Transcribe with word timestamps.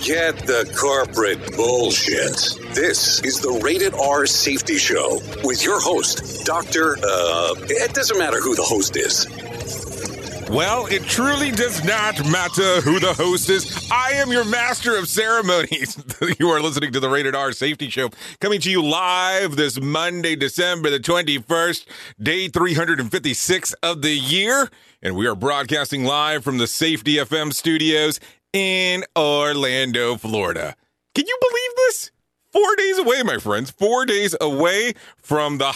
Forget 0.00 0.46
the 0.46 0.72
corporate 0.78 1.54
bullshit. 1.58 2.56
This 2.74 3.22
is 3.22 3.38
the 3.38 3.60
Rated 3.62 3.92
R 3.92 4.24
Safety 4.24 4.78
Show 4.78 5.20
with 5.44 5.62
your 5.62 5.78
host, 5.78 6.46
Dr. 6.46 6.96
Uh, 6.96 7.54
it 7.68 7.92
doesn't 7.92 8.16
matter 8.16 8.40
who 8.40 8.54
the 8.54 8.62
host 8.62 8.96
is. 8.96 9.26
Well, 10.48 10.86
it 10.86 11.02
truly 11.02 11.50
does 11.50 11.84
not 11.84 12.18
matter 12.30 12.80
who 12.80 12.98
the 12.98 13.12
host 13.12 13.50
is. 13.50 13.90
I 13.92 14.12
am 14.12 14.32
your 14.32 14.46
master 14.46 14.96
of 14.96 15.06
ceremonies. 15.06 16.02
you 16.40 16.48
are 16.48 16.62
listening 16.62 16.92
to 16.92 17.00
the 17.00 17.10
Rated 17.10 17.34
R 17.34 17.52
Safety 17.52 17.90
Show, 17.90 18.08
coming 18.40 18.60
to 18.62 18.70
you 18.70 18.82
live 18.82 19.56
this 19.56 19.78
Monday, 19.78 20.34
December 20.34 20.88
the 20.88 20.98
21st, 20.98 21.84
day 22.22 22.48
356 22.48 23.74
of 23.82 24.00
the 24.00 24.16
year. 24.16 24.70
And 25.02 25.14
we 25.14 25.26
are 25.26 25.34
broadcasting 25.34 26.04
live 26.04 26.42
from 26.42 26.56
the 26.56 26.66
Safety 26.66 27.16
FM 27.16 27.52
studios 27.52 28.18
in 28.52 29.04
Orlando, 29.16 30.16
Florida. 30.16 30.74
Can 31.14 31.26
you 31.26 31.38
believe 31.40 31.76
this? 31.76 32.10
Four 32.52 32.76
days 32.76 32.98
away, 32.98 33.22
my 33.22 33.38
friends. 33.38 33.70
Four 33.70 34.06
days 34.06 34.34
away 34.40 34.94
from 35.16 35.58
the 35.58 35.72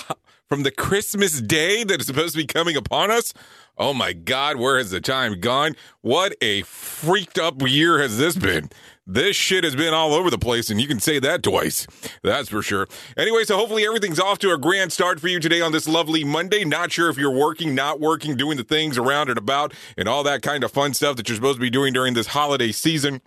from 0.49 0.63
the 0.63 0.71
Christmas 0.71 1.41
day 1.41 1.85
that 1.85 2.01
is 2.01 2.07
supposed 2.07 2.33
to 2.33 2.39
be 2.39 2.47
coming 2.47 2.77
upon 2.77 3.11
us. 3.11 3.33
Oh 3.77 3.95
my 3.95 4.13
God, 4.13 4.57
where 4.57 4.79
has 4.79 4.91
the 4.91 5.01
time 5.01 5.41
gone? 5.41 5.75
What 6.01 6.35
a 6.41 6.63
freaked 6.63 7.39
up 7.39 7.61
year 7.63 8.01
has 8.01 8.19
this 8.19 8.37
been? 8.37 8.71
This 9.07 9.37
shit 9.37 9.65
has 9.65 9.77
been 9.77 9.93
all 9.93 10.15
over 10.15 10.31
the 10.31 10.39
place, 10.39 10.71
and 10.71 10.81
you 10.81 10.89
can 10.89 10.99
say 10.99 11.19
that 11.19 11.43
twice. 11.43 11.87
That's 12.23 12.49
for 12.49 12.63
sure. 12.63 12.89
Anyway, 13.19 13.45
so 13.45 13.59
hopefully 13.59 13.85
everything's 13.85 14.19
off 14.19 14.39
to 14.39 14.53
a 14.53 14.57
grand 14.57 14.95
start 14.95 15.21
for 15.21 15.29
you 15.29 15.41
today 15.41 15.61
on 15.61 15.73
this 15.73 15.87
lovely 15.87 16.25
Monday. 16.25 16.65
Not 16.65 16.91
sure 16.91 17.11
if 17.11 17.19
you're 17.19 17.31
working, 17.31 17.75
not 17.75 18.01
working, 18.01 18.35
doing 18.35 18.57
the 18.57 18.65
things 18.65 18.97
around 18.97 19.29
and 19.29 19.37
about, 19.37 19.75
and 19.99 20.09
all 20.09 20.23
that 20.23 20.41
kind 20.41 20.65
of 20.65 20.73
fun 20.73 20.95
stuff 20.95 21.17
that 21.17 21.29
you're 21.29 21.37
supposed 21.37 21.57
to 21.57 21.61
be 21.61 21.69
doing 21.69 21.93
during 21.93 22.15
this 22.15 22.29
holiday 22.29 22.73
season. 22.73 23.21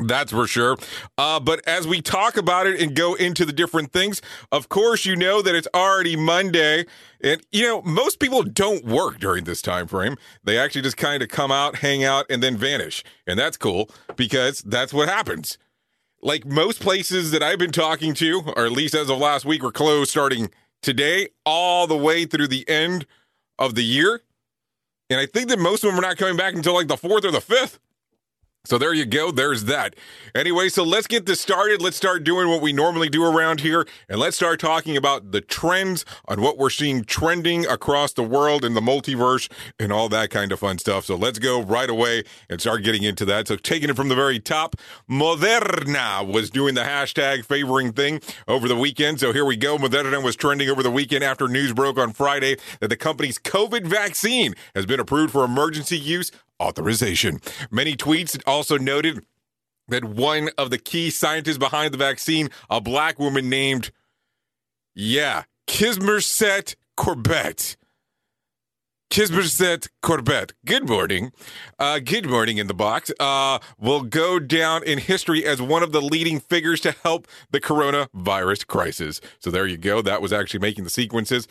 That's 0.00 0.32
for 0.32 0.46
sure. 0.46 0.76
Uh, 1.18 1.38
but 1.40 1.66
as 1.66 1.86
we 1.86 2.00
talk 2.00 2.36
about 2.36 2.66
it 2.66 2.80
and 2.80 2.94
go 2.94 3.14
into 3.14 3.44
the 3.44 3.52
different 3.52 3.92
things, 3.92 4.22
of 4.50 4.68
course, 4.68 5.04
you 5.04 5.14
know 5.14 5.42
that 5.42 5.54
it's 5.54 5.68
already 5.74 6.16
Monday. 6.16 6.86
And, 7.20 7.42
you 7.52 7.64
know, 7.66 7.82
most 7.82 8.18
people 8.18 8.42
don't 8.42 8.84
work 8.84 9.18
during 9.18 9.44
this 9.44 9.60
time 9.60 9.86
frame. 9.86 10.16
They 10.42 10.58
actually 10.58 10.82
just 10.82 10.96
kind 10.96 11.22
of 11.22 11.28
come 11.28 11.52
out, 11.52 11.76
hang 11.76 12.02
out, 12.02 12.24
and 12.30 12.42
then 12.42 12.56
vanish. 12.56 13.04
And 13.26 13.38
that's 13.38 13.56
cool 13.56 13.90
because 14.16 14.62
that's 14.62 14.92
what 14.94 15.08
happens. 15.08 15.58
Like 16.22 16.46
most 16.46 16.80
places 16.80 17.30
that 17.30 17.42
I've 17.42 17.58
been 17.58 17.72
talking 17.72 18.14
to, 18.14 18.42
or 18.56 18.64
at 18.64 18.72
least 18.72 18.94
as 18.94 19.10
of 19.10 19.18
last 19.18 19.44
week, 19.44 19.62
were 19.62 19.72
closed 19.72 20.10
starting 20.10 20.50
today 20.82 21.28
all 21.44 21.86
the 21.86 21.96
way 21.96 22.24
through 22.24 22.48
the 22.48 22.68
end 22.68 23.06
of 23.58 23.74
the 23.74 23.84
year. 23.84 24.22
And 25.10 25.20
I 25.20 25.26
think 25.26 25.48
that 25.48 25.58
most 25.58 25.84
of 25.84 25.90
them 25.90 25.98
are 25.98 26.08
not 26.08 26.16
coming 26.16 26.36
back 26.36 26.54
until 26.54 26.74
like 26.74 26.88
the 26.88 26.96
fourth 26.96 27.24
or 27.24 27.30
the 27.30 27.40
fifth. 27.40 27.78
So 28.66 28.76
there 28.76 28.92
you 28.92 29.06
go. 29.06 29.30
There's 29.30 29.64
that. 29.64 29.96
Anyway, 30.34 30.68
so 30.68 30.84
let's 30.84 31.06
get 31.06 31.24
this 31.24 31.40
started. 31.40 31.80
Let's 31.80 31.96
start 31.96 32.24
doing 32.24 32.46
what 32.46 32.60
we 32.60 32.74
normally 32.74 33.08
do 33.08 33.24
around 33.24 33.60
here. 33.60 33.86
And 34.06 34.20
let's 34.20 34.36
start 34.36 34.60
talking 34.60 34.98
about 34.98 35.32
the 35.32 35.40
trends 35.40 36.04
on 36.28 36.42
what 36.42 36.58
we're 36.58 36.68
seeing 36.68 37.04
trending 37.04 37.64
across 37.64 38.12
the 38.12 38.22
world 38.22 38.62
in 38.62 38.74
the 38.74 38.82
multiverse 38.82 39.50
and 39.78 39.90
all 39.90 40.10
that 40.10 40.28
kind 40.28 40.52
of 40.52 40.60
fun 40.60 40.76
stuff. 40.76 41.06
So 41.06 41.16
let's 41.16 41.38
go 41.38 41.62
right 41.62 41.88
away 41.88 42.22
and 42.50 42.60
start 42.60 42.84
getting 42.84 43.02
into 43.02 43.24
that. 43.24 43.48
So 43.48 43.56
taking 43.56 43.88
it 43.88 43.96
from 43.96 44.10
the 44.10 44.14
very 44.14 44.38
top, 44.38 44.76
Moderna 45.10 46.30
was 46.30 46.50
doing 46.50 46.74
the 46.74 46.82
hashtag 46.82 47.46
favoring 47.46 47.94
thing 47.94 48.20
over 48.46 48.68
the 48.68 48.76
weekend. 48.76 49.20
So 49.20 49.32
here 49.32 49.46
we 49.46 49.56
go. 49.56 49.78
Moderna 49.78 50.22
was 50.22 50.36
trending 50.36 50.68
over 50.68 50.82
the 50.82 50.90
weekend 50.90 51.24
after 51.24 51.48
news 51.48 51.72
broke 51.72 51.98
on 51.98 52.12
Friday 52.12 52.58
that 52.80 52.88
the 52.88 52.96
company's 52.96 53.38
COVID 53.38 53.86
vaccine 53.86 54.54
has 54.74 54.84
been 54.84 55.00
approved 55.00 55.32
for 55.32 55.46
emergency 55.46 55.98
use 55.98 56.30
authorization. 56.60 57.40
Many 57.70 57.96
tweets 57.96 58.40
also 58.46 58.76
noted 58.78 59.24
that 59.88 60.04
one 60.04 60.50
of 60.56 60.70
the 60.70 60.78
key 60.78 61.10
scientists 61.10 61.58
behind 61.58 61.92
the 61.92 61.98
vaccine, 61.98 62.48
a 62.68 62.80
black 62.80 63.18
woman 63.18 63.48
named, 63.48 63.90
yeah, 64.94 65.44
Kismerset 65.66 66.76
Corbett. 66.96 67.76
Kismerset 69.10 69.88
Corbett. 70.02 70.52
Good 70.64 70.88
morning. 70.88 71.32
Uh, 71.80 71.98
good 71.98 72.30
morning 72.30 72.58
in 72.58 72.68
the 72.68 72.74
box. 72.74 73.10
Uh, 73.18 73.58
will 73.76 74.02
go 74.02 74.38
down 74.38 74.84
in 74.84 74.98
history 74.98 75.44
as 75.44 75.60
one 75.60 75.82
of 75.82 75.90
the 75.90 76.00
leading 76.00 76.38
figures 76.38 76.80
to 76.82 76.92
help 76.92 77.26
the 77.50 77.60
coronavirus 77.60 78.68
crisis. 78.68 79.20
So 79.40 79.50
there 79.50 79.66
you 79.66 79.76
go. 79.76 80.00
That 80.00 80.22
was 80.22 80.32
actually 80.32 80.60
making 80.60 80.84
the 80.84 80.90
sequences. 80.90 81.48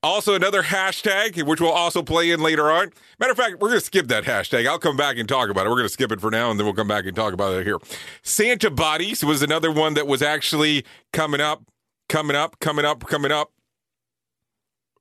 Also, 0.00 0.34
another 0.34 0.62
hashtag, 0.62 1.42
which 1.42 1.60
we'll 1.60 1.72
also 1.72 2.02
play 2.02 2.30
in 2.30 2.40
later 2.40 2.70
on. 2.70 2.92
Matter 3.18 3.32
of 3.32 3.36
fact, 3.36 3.58
we're 3.58 3.68
going 3.68 3.80
to 3.80 3.84
skip 3.84 4.06
that 4.06 4.24
hashtag. 4.24 4.64
I'll 4.64 4.78
come 4.78 4.96
back 4.96 5.16
and 5.18 5.28
talk 5.28 5.50
about 5.50 5.66
it. 5.66 5.70
We're 5.70 5.76
going 5.76 5.88
to 5.88 5.92
skip 5.92 6.12
it 6.12 6.20
for 6.20 6.30
now, 6.30 6.50
and 6.50 6.58
then 6.58 6.66
we'll 6.66 6.74
come 6.74 6.86
back 6.86 7.04
and 7.04 7.16
talk 7.16 7.32
about 7.32 7.54
it 7.54 7.66
here. 7.66 7.78
Santa 8.22 8.70
Bodies 8.70 9.24
was 9.24 9.42
another 9.42 9.72
one 9.72 9.94
that 9.94 10.06
was 10.06 10.22
actually 10.22 10.84
coming 11.12 11.40
up, 11.40 11.64
coming 12.08 12.36
up, 12.36 12.60
coming 12.60 12.84
up, 12.84 13.04
coming 13.06 13.32
up. 13.32 13.50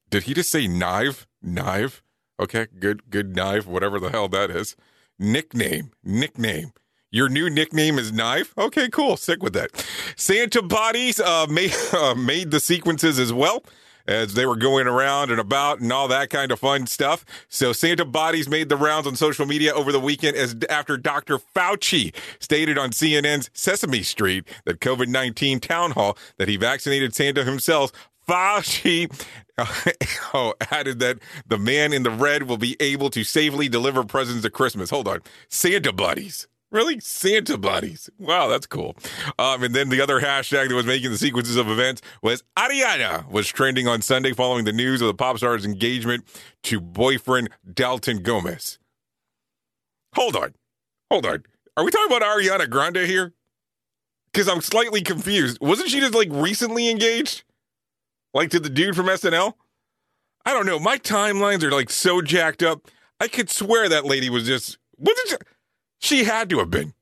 Did 0.09 0.23
he 0.23 0.33
just 0.33 0.49
say 0.49 0.67
knife? 0.67 1.27
Knife? 1.43 2.01
Okay, 2.39 2.65
good, 2.79 3.11
good 3.11 3.35
knife, 3.35 3.67
whatever 3.67 3.99
the 3.99 4.09
hell 4.09 4.27
that 4.29 4.49
is. 4.49 4.75
Nickname, 5.19 5.91
nickname. 6.03 6.71
Your 7.11 7.29
new 7.29 7.49
nickname 7.49 7.97
is 7.97 8.11
Knife? 8.11 8.53
Okay, 8.57 8.89
cool. 8.89 9.15
Stick 9.15 9.41
with 9.41 9.53
that. 9.53 9.69
Santa 10.17 10.61
Bodies 10.61 11.19
uh, 11.19 11.47
made, 11.49 11.73
uh, 11.93 12.15
made 12.15 12.51
the 12.51 12.59
sequences 12.59 13.17
as 13.17 13.31
well 13.31 13.63
as 14.07 14.33
they 14.33 14.45
were 14.45 14.55
going 14.55 14.87
around 14.87 15.31
and 15.31 15.39
about 15.39 15.79
and 15.79 15.91
all 15.91 16.07
that 16.07 16.29
kind 16.29 16.51
of 16.51 16.59
fun 16.59 16.87
stuff. 16.87 17.25
So 17.49 17.73
Santa 17.73 18.05
Bodies 18.05 18.49
made 18.49 18.69
the 18.69 18.77
rounds 18.77 19.07
on 19.07 19.15
social 19.15 19.45
media 19.45 19.73
over 19.73 19.91
the 19.91 19.99
weekend 19.99 20.37
as 20.37 20.55
after 20.69 20.97
Dr. 20.97 21.37
Fauci 21.37 22.13
stated 22.39 22.77
on 22.77 22.91
CNN's 22.91 23.49
Sesame 23.53 24.03
Street 24.03 24.47
that 24.65 24.79
COVID-19 24.79 25.61
town 25.61 25.91
hall 25.91 26.17
that 26.37 26.47
he 26.47 26.57
vaccinated 26.57 27.15
Santa 27.15 27.43
himself 27.43 27.91
Fauci 28.27 29.09
oh, 30.33 30.53
added 30.71 30.99
that 30.99 31.19
the 31.47 31.57
man 31.57 31.93
in 31.93 32.03
the 32.03 32.11
red 32.11 32.43
will 32.43 32.57
be 32.57 32.75
able 32.79 33.09
to 33.09 33.23
safely 33.23 33.69
deliver 33.69 34.03
presents 34.03 34.45
at 34.45 34.53
Christmas. 34.53 34.89
Hold 34.89 35.07
on. 35.07 35.21
Santa 35.49 35.93
buddies. 35.93 36.47
Really? 36.77 36.99
Santa 36.99 37.57
buddies. 37.57 38.07
Wow, 38.19 38.49
that's 38.49 38.67
cool. 38.67 38.95
Um, 39.39 39.63
and 39.63 39.73
then 39.73 39.89
the 39.89 39.99
other 39.99 40.21
hashtag 40.21 40.69
that 40.69 40.75
was 40.75 40.85
making 40.85 41.09
the 41.09 41.17
sequences 41.17 41.55
of 41.55 41.67
events 41.69 42.03
was 42.21 42.43
Ariana 42.55 43.27
was 43.31 43.47
trending 43.47 43.87
on 43.87 44.03
Sunday 44.03 44.31
following 44.31 44.63
the 44.63 44.71
news 44.71 45.01
of 45.01 45.07
the 45.07 45.15
pop 45.15 45.37
star's 45.37 45.65
engagement 45.65 46.23
to 46.61 46.79
boyfriend 46.79 47.49
Dalton 47.73 48.21
Gomez. 48.21 48.77
Hold 50.13 50.35
on. 50.35 50.53
Hold 51.09 51.25
on. 51.25 51.45
Are 51.77 51.83
we 51.83 51.89
talking 51.89 52.15
about 52.15 52.21
Ariana 52.21 52.69
Grande 52.69 52.97
here? 52.97 53.33
Because 54.31 54.47
I'm 54.47 54.61
slightly 54.61 55.01
confused. 55.01 55.57
Wasn't 55.59 55.89
she 55.89 55.99
just 55.99 56.13
like 56.13 56.29
recently 56.29 56.91
engaged? 56.91 57.43
Like 58.35 58.51
to 58.51 58.59
the 58.59 58.69
dude 58.69 58.95
from 58.95 59.07
SNL? 59.07 59.53
I 60.45 60.53
don't 60.53 60.67
know. 60.67 60.77
My 60.77 60.99
timelines 60.99 61.63
are 61.63 61.71
like 61.71 61.89
so 61.89 62.21
jacked 62.21 62.61
up. 62.61 62.87
I 63.19 63.27
could 63.27 63.49
swear 63.49 63.89
that 63.89 64.05
lady 64.05 64.29
was 64.29 64.45
just 64.45 64.77
wasn't 64.99 65.29
she, 65.29 65.35
she 65.99 66.23
had 66.23 66.49
to 66.49 66.59
have 66.59 66.69
been. 66.71 66.93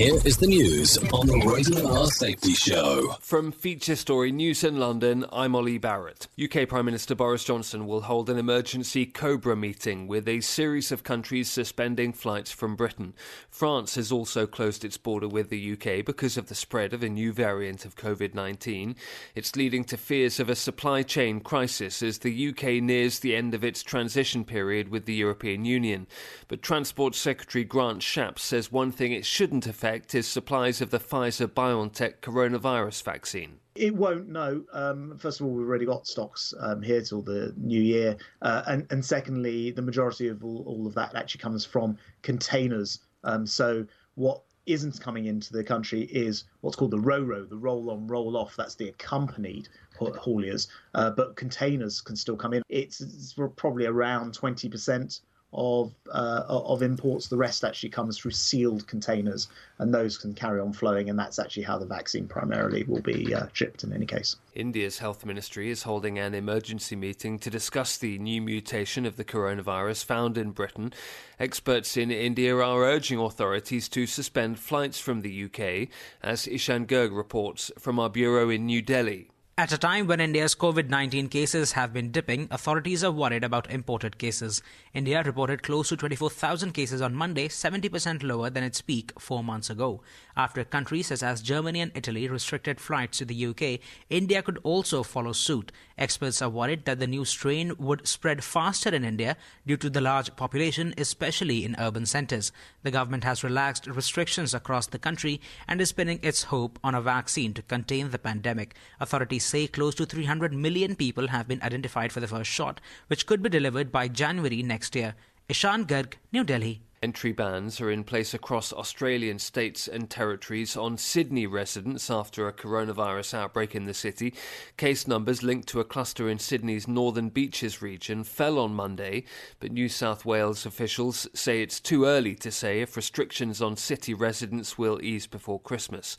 Here 0.00 0.16
is 0.24 0.38
the 0.38 0.46
news 0.46 0.96
on 1.12 1.26
the 1.26 1.38
Rated 1.46 1.84
R 1.84 2.06
Safety 2.06 2.54
Show. 2.54 3.16
From 3.20 3.52
Feature 3.52 3.96
Story 3.96 4.32
News 4.32 4.64
in 4.64 4.78
London, 4.78 5.26
I'm 5.30 5.54
Ollie 5.54 5.76
Barrett. 5.76 6.26
UK 6.42 6.66
Prime 6.66 6.86
Minister 6.86 7.14
Boris 7.14 7.44
Johnson 7.44 7.86
will 7.86 8.00
hold 8.00 8.30
an 8.30 8.38
emergency 8.38 9.04
COBRA 9.04 9.56
meeting 9.56 10.08
with 10.08 10.26
a 10.26 10.40
series 10.40 10.90
of 10.90 11.02
countries 11.02 11.50
suspending 11.50 12.14
flights 12.14 12.50
from 12.50 12.76
Britain. 12.76 13.12
France 13.50 13.96
has 13.96 14.10
also 14.10 14.46
closed 14.46 14.86
its 14.86 14.96
border 14.96 15.28
with 15.28 15.50
the 15.50 15.72
UK 15.72 16.02
because 16.02 16.38
of 16.38 16.48
the 16.48 16.54
spread 16.54 16.94
of 16.94 17.02
a 17.02 17.08
new 17.10 17.30
variant 17.30 17.84
of 17.84 17.94
COVID 17.94 18.32
19. 18.32 18.96
It's 19.34 19.54
leading 19.54 19.84
to 19.84 19.98
fears 19.98 20.40
of 20.40 20.48
a 20.48 20.56
supply 20.56 21.02
chain 21.02 21.40
crisis 21.40 22.02
as 22.02 22.20
the 22.20 22.48
UK 22.48 22.82
nears 22.82 23.18
the 23.18 23.36
end 23.36 23.52
of 23.52 23.62
its 23.62 23.82
transition 23.82 24.46
period 24.46 24.88
with 24.88 25.04
the 25.04 25.12
European 25.12 25.66
Union. 25.66 26.06
But 26.48 26.62
Transport 26.62 27.14
Secretary 27.14 27.64
Grant 27.64 28.00
Shapps 28.00 28.38
says 28.38 28.72
one 28.72 28.92
thing 28.92 29.12
it 29.12 29.26
shouldn't 29.26 29.66
affect 29.66 29.89
is 30.12 30.26
supplies 30.26 30.80
of 30.80 30.90
the 30.90 30.98
Pfizer 30.98 31.46
BioNTech 31.46 32.20
coronavirus 32.20 33.02
vaccine. 33.02 33.58
It 33.74 33.94
won't. 33.94 34.28
No. 34.28 34.64
Um, 34.72 35.16
first 35.18 35.40
of 35.40 35.46
all, 35.46 35.52
we've 35.52 35.66
already 35.66 35.86
got 35.86 36.06
stocks 36.06 36.52
um, 36.60 36.82
here 36.82 37.00
till 37.02 37.22
the 37.22 37.54
new 37.56 37.80
year, 37.80 38.16
uh, 38.42 38.62
and 38.66 38.86
and 38.90 39.04
secondly, 39.04 39.70
the 39.70 39.82
majority 39.82 40.28
of 40.28 40.44
all, 40.44 40.64
all 40.66 40.86
of 40.86 40.94
that 40.94 41.14
actually 41.14 41.40
comes 41.40 41.64
from 41.64 41.96
containers. 42.22 43.00
Um, 43.24 43.46
so 43.46 43.86
what 44.14 44.42
isn't 44.66 45.00
coming 45.00 45.26
into 45.26 45.52
the 45.52 45.64
country 45.64 46.02
is 46.02 46.44
what's 46.60 46.76
called 46.76 46.90
the 46.90 46.98
RoRo, 46.98 47.48
the 47.48 47.56
roll 47.56 47.90
on, 47.90 48.06
roll 48.06 48.36
off. 48.36 48.54
That's 48.56 48.74
the 48.74 48.88
accompanied 48.88 49.68
hauliers, 49.98 50.68
uh, 50.94 51.10
but 51.10 51.36
containers 51.36 52.00
can 52.00 52.16
still 52.16 52.36
come 52.36 52.52
in. 52.52 52.62
It's, 52.68 53.00
it's 53.00 53.34
probably 53.56 53.86
around 53.86 54.38
20% 54.38 55.20
of 55.52 55.92
uh, 56.12 56.44
of 56.48 56.82
imports. 56.82 57.28
The 57.28 57.36
rest 57.36 57.64
actually 57.64 57.88
comes 57.88 58.18
through 58.18 58.30
sealed 58.30 58.86
containers, 58.86 59.48
and 59.78 59.92
those 59.92 60.16
can 60.16 60.34
carry 60.34 60.60
on 60.60 60.72
flowing. 60.72 61.10
And 61.10 61.18
that's 61.18 61.38
actually 61.38 61.64
how 61.64 61.78
the 61.78 61.86
vaccine 61.86 62.28
primarily 62.28 62.84
will 62.84 63.00
be 63.00 63.34
uh, 63.34 63.46
shipped 63.52 63.82
in 63.82 63.92
any 63.92 64.06
case. 64.06 64.36
India's 64.54 64.98
health 64.98 65.24
ministry 65.24 65.70
is 65.70 65.82
holding 65.82 66.18
an 66.18 66.34
emergency 66.34 66.94
meeting 66.96 67.38
to 67.40 67.50
discuss 67.50 67.96
the 67.96 68.18
new 68.18 68.40
mutation 68.40 69.06
of 69.06 69.16
the 69.16 69.24
coronavirus 69.24 70.04
found 70.04 70.38
in 70.38 70.50
Britain. 70.50 70.92
Experts 71.38 71.96
in 71.96 72.10
India 72.10 72.56
are 72.56 72.82
urging 72.82 73.18
authorities 73.18 73.88
to 73.88 74.06
suspend 74.06 74.58
flights 74.58 75.00
from 75.00 75.22
the 75.22 75.44
UK, 75.44 75.88
as 76.22 76.46
Ishan 76.46 76.86
Garg 76.86 77.16
reports 77.16 77.72
from 77.78 77.98
our 77.98 78.10
bureau 78.10 78.50
in 78.50 78.66
New 78.66 78.82
Delhi. 78.82 79.30
At 79.60 79.72
a 79.72 79.76
time 79.76 80.06
when 80.06 80.20
India's 80.20 80.54
COVID 80.54 80.88
19 80.88 81.28
cases 81.28 81.72
have 81.72 81.92
been 81.92 82.10
dipping, 82.10 82.48
authorities 82.50 83.04
are 83.04 83.12
worried 83.12 83.44
about 83.44 83.70
imported 83.70 84.16
cases. 84.16 84.62
India 84.94 85.22
reported 85.22 85.62
close 85.62 85.90
to 85.90 85.98
24,000 85.98 86.72
cases 86.72 87.02
on 87.02 87.14
Monday, 87.14 87.46
70% 87.46 88.22
lower 88.22 88.48
than 88.48 88.64
its 88.64 88.80
peak 88.80 89.12
four 89.20 89.44
months 89.44 89.68
ago. 89.68 90.00
After 90.34 90.64
countries 90.64 91.08
such 91.08 91.22
as 91.22 91.42
Germany 91.42 91.82
and 91.82 91.92
Italy 91.94 92.26
restricted 92.26 92.80
flights 92.80 93.18
to 93.18 93.26
the 93.26 93.46
UK, 93.48 93.80
India 94.08 94.40
could 94.40 94.58
also 94.62 95.02
follow 95.02 95.32
suit. 95.32 95.72
Experts 96.00 96.40
are 96.40 96.48
worried 96.48 96.86
that 96.86 96.98
the 96.98 97.06
new 97.06 97.26
strain 97.26 97.74
would 97.78 98.08
spread 98.08 98.42
faster 98.42 98.88
in 98.88 99.04
India 99.04 99.36
due 99.66 99.76
to 99.76 99.90
the 99.90 100.00
large 100.00 100.34
population, 100.34 100.94
especially 100.96 101.62
in 101.62 101.76
urban 101.78 102.06
centres. 102.06 102.52
The 102.82 102.90
government 102.90 103.22
has 103.24 103.44
relaxed 103.44 103.86
restrictions 103.86 104.54
across 104.54 104.86
the 104.86 104.98
country 104.98 105.42
and 105.68 105.78
is 105.78 105.92
pinning 105.92 106.18
its 106.22 106.44
hope 106.44 106.78
on 106.82 106.94
a 106.94 107.02
vaccine 107.02 107.52
to 107.52 107.62
contain 107.62 108.10
the 108.10 108.18
pandemic. 108.18 108.74
Authorities 108.98 109.44
say 109.44 109.66
close 109.66 109.94
to 109.96 110.06
300 110.06 110.54
million 110.54 110.96
people 110.96 111.28
have 111.28 111.46
been 111.46 111.62
identified 111.62 112.12
for 112.12 112.20
the 112.20 112.28
first 112.28 112.50
shot, 112.50 112.80
which 113.08 113.26
could 113.26 113.42
be 113.42 113.50
delivered 113.50 113.92
by 113.92 114.08
January 114.08 114.62
next 114.62 114.96
year. 114.96 115.14
Ishan 115.50 115.84
Garg, 115.84 116.14
New 116.32 116.44
Delhi. 116.44 116.80
Entry 117.02 117.32
bans 117.32 117.80
are 117.80 117.90
in 117.90 118.04
place 118.04 118.34
across 118.34 118.74
Australian 118.74 119.38
states 119.38 119.88
and 119.88 120.10
territories 120.10 120.76
on 120.76 120.98
Sydney 120.98 121.46
residents 121.46 122.10
after 122.10 122.46
a 122.46 122.52
coronavirus 122.52 123.32
outbreak 123.32 123.74
in 123.74 123.86
the 123.86 123.94
city. 123.94 124.34
Case 124.76 125.08
numbers 125.08 125.42
linked 125.42 125.66
to 125.68 125.80
a 125.80 125.84
cluster 125.84 126.28
in 126.28 126.38
Sydney's 126.38 126.86
Northern 126.86 127.30
Beaches 127.30 127.80
region 127.80 128.22
fell 128.22 128.58
on 128.58 128.74
Monday, 128.74 129.24
but 129.60 129.72
New 129.72 129.88
South 129.88 130.26
Wales 130.26 130.66
officials 130.66 131.26
say 131.32 131.62
it's 131.62 131.80
too 131.80 132.04
early 132.04 132.34
to 132.34 132.50
say 132.50 132.82
if 132.82 132.98
restrictions 132.98 133.62
on 133.62 133.78
city 133.78 134.12
residents 134.12 134.76
will 134.76 135.02
ease 135.02 135.26
before 135.26 135.58
Christmas. 135.58 136.18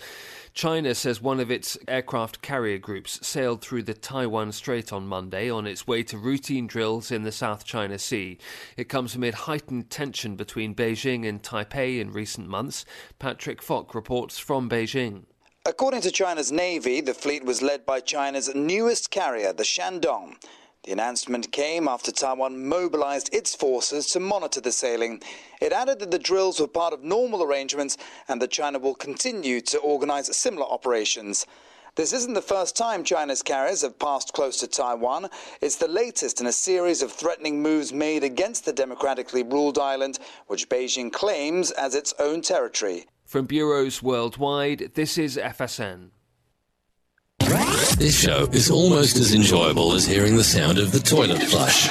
China 0.56 0.96
says 0.96 1.22
one 1.22 1.40
of 1.40 1.52
its 1.52 1.78
aircraft 1.88 2.42
carrier 2.42 2.80
groups 2.80 3.20
sailed 3.22 3.62
through 3.62 3.84
the 3.84 3.94
Taiwan 3.94 4.52
Strait 4.52 4.92
on 4.92 5.06
Monday 5.06 5.48
on 5.48 5.68
its 5.68 5.86
way 5.86 6.02
to 6.02 6.18
routine 6.18 6.66
drills 6.66 7.12
in 7.12 7.22
the 7.22 7.32
South 7.32 7.66
China 7.66 8.00
Sea. 8.00 8.40
It 8.78 8.90
comes 8.90 9.14
amid 9.14 9.36
heightened 9.36 9.92
tension 9.92 10.36
between 10.36 10.71
Beijing 10.76 11.28
and 11.28 11.42
Taipei 11.42 12.00
in 12.00 12.12
recent 12.12 12.48
months. 12.48 12.86
Patrick 13.20 13.62
Fok 13.62 13.94
reports 13.94 14.38
from 14.38 14.70
Beijing. 14.70 15.24
According 15.66 16.02
to 16.02 16.12
China's 16.12 16.52
Navy, 16.52 17.02
the 17.02 17.14
fleet 17.14 17.44
was 17.44 17.62
led 17.62 17.86
by 17.86 18.00
China's 18.00 18.54
newest 18.56 19.12
carrier, 19.12 19.54
the 19.54 19.64
Shandong. 19.64 20.36
The 20.84 20.92
announcement 20.92 21.52
came 21.52 21.88
after 21.88 22.12
Taiwan 22.12 22.68
mobilized 22.68 23.32
its 23.32 23.54
forces 23.54 24.08
to 24.08 24.20
monitor 24.20 24.60
the 24.60 24.72
sailing. 24.72 25.22
It 25.62 25.72
added 25.72 26.00
that 26.00 26.10
the 26.10 26.18
drills 26.18 26.60
were 26.60 26.68
part 26.68 26.94
of 26.94 27.04
normal 27.04 27.44
arrangements 27.44 28.00
and 28.28 28.42
that 28.42 28.50
China 28.50 28.80
will 28.80 28.96
continue 28.96 29.62
to 29.62 29.78
organize 29.78 30.36
similar 30.36 30.66
operations. 30.66 31.46
This 31.96 32.14
isn't 32.14 32.34
the 32.34 32.42
first 32.42 32.78
time 32.78 33.04
China's 33.04 33.42
carriers 33.42 33.82
have 33.82 34.00
passed 34.00 34.32
close 34.32 34.58
to 34.62 34.68
Taiwan. 34.68 35.30
It's 35.62 35.76
the 35.76 35.90
latest 35.90 36.40
in 36.40 36.48
a 36.48 36.52
series 36.52 37.02
of 37.02 37.12
threatening 37.12 37.62
moves 37.62 37.92
made 37.92 38.24
against 38.24 38.64
the 38.64 38.72
democratically 38.72 39.44
ruled 39.44 39.78
island, 39.78 40.18
which 40.48 40.70
Beijing 40.70 41.12
claims 41.12 41.70
as 41.72 41.94
its 41.94 42.14
own 42.18 42.42
territory. 42.42 43.08
From 43.26 43.46
bureaus 43.46 44.02
worldwide, 44.02 44.92
this 44.94 45.18
is 45.18 45.36
FSN. 45.36 46.12
This 47.98 48.18
show 48.18 48.48
is 48.54 48.72
almost 48.72 49.18
as 49.18 49.34
enjoyable 49.34 49.92
as 49.92 50.08
hearing 50.08 50.38
the 50.38 50.44
sound 50.46 50.78
of 50.78 50.94
the 50.94 51.00
toilet 51.00 51.44
flush. 51.44 51.90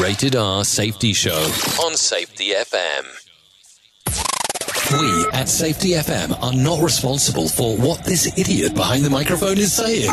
Rated 0.00 0.34
R 0.34 0.64
Safety 0.64 1.12
Show 1.12 1.50
on 1.84 1.94
Safety 1.94 2.50
FM. 2.50 3.27
We 4.90 5.26
at 5.34 5.50
Safety 5.50 5.90
FM 5.90 6.42
are 6.42 6.54
not 6.54 6.82
responsible 6.82 7.48
for 7.48 7.76
what 7.76 8.04
this 8.04 8.38
idiot 8.38 8.74
behind 8.74 9.04
the 9.04 9.10
microphone 9.10 9.58
is 9.58 9.74
saying. 9.74 10.10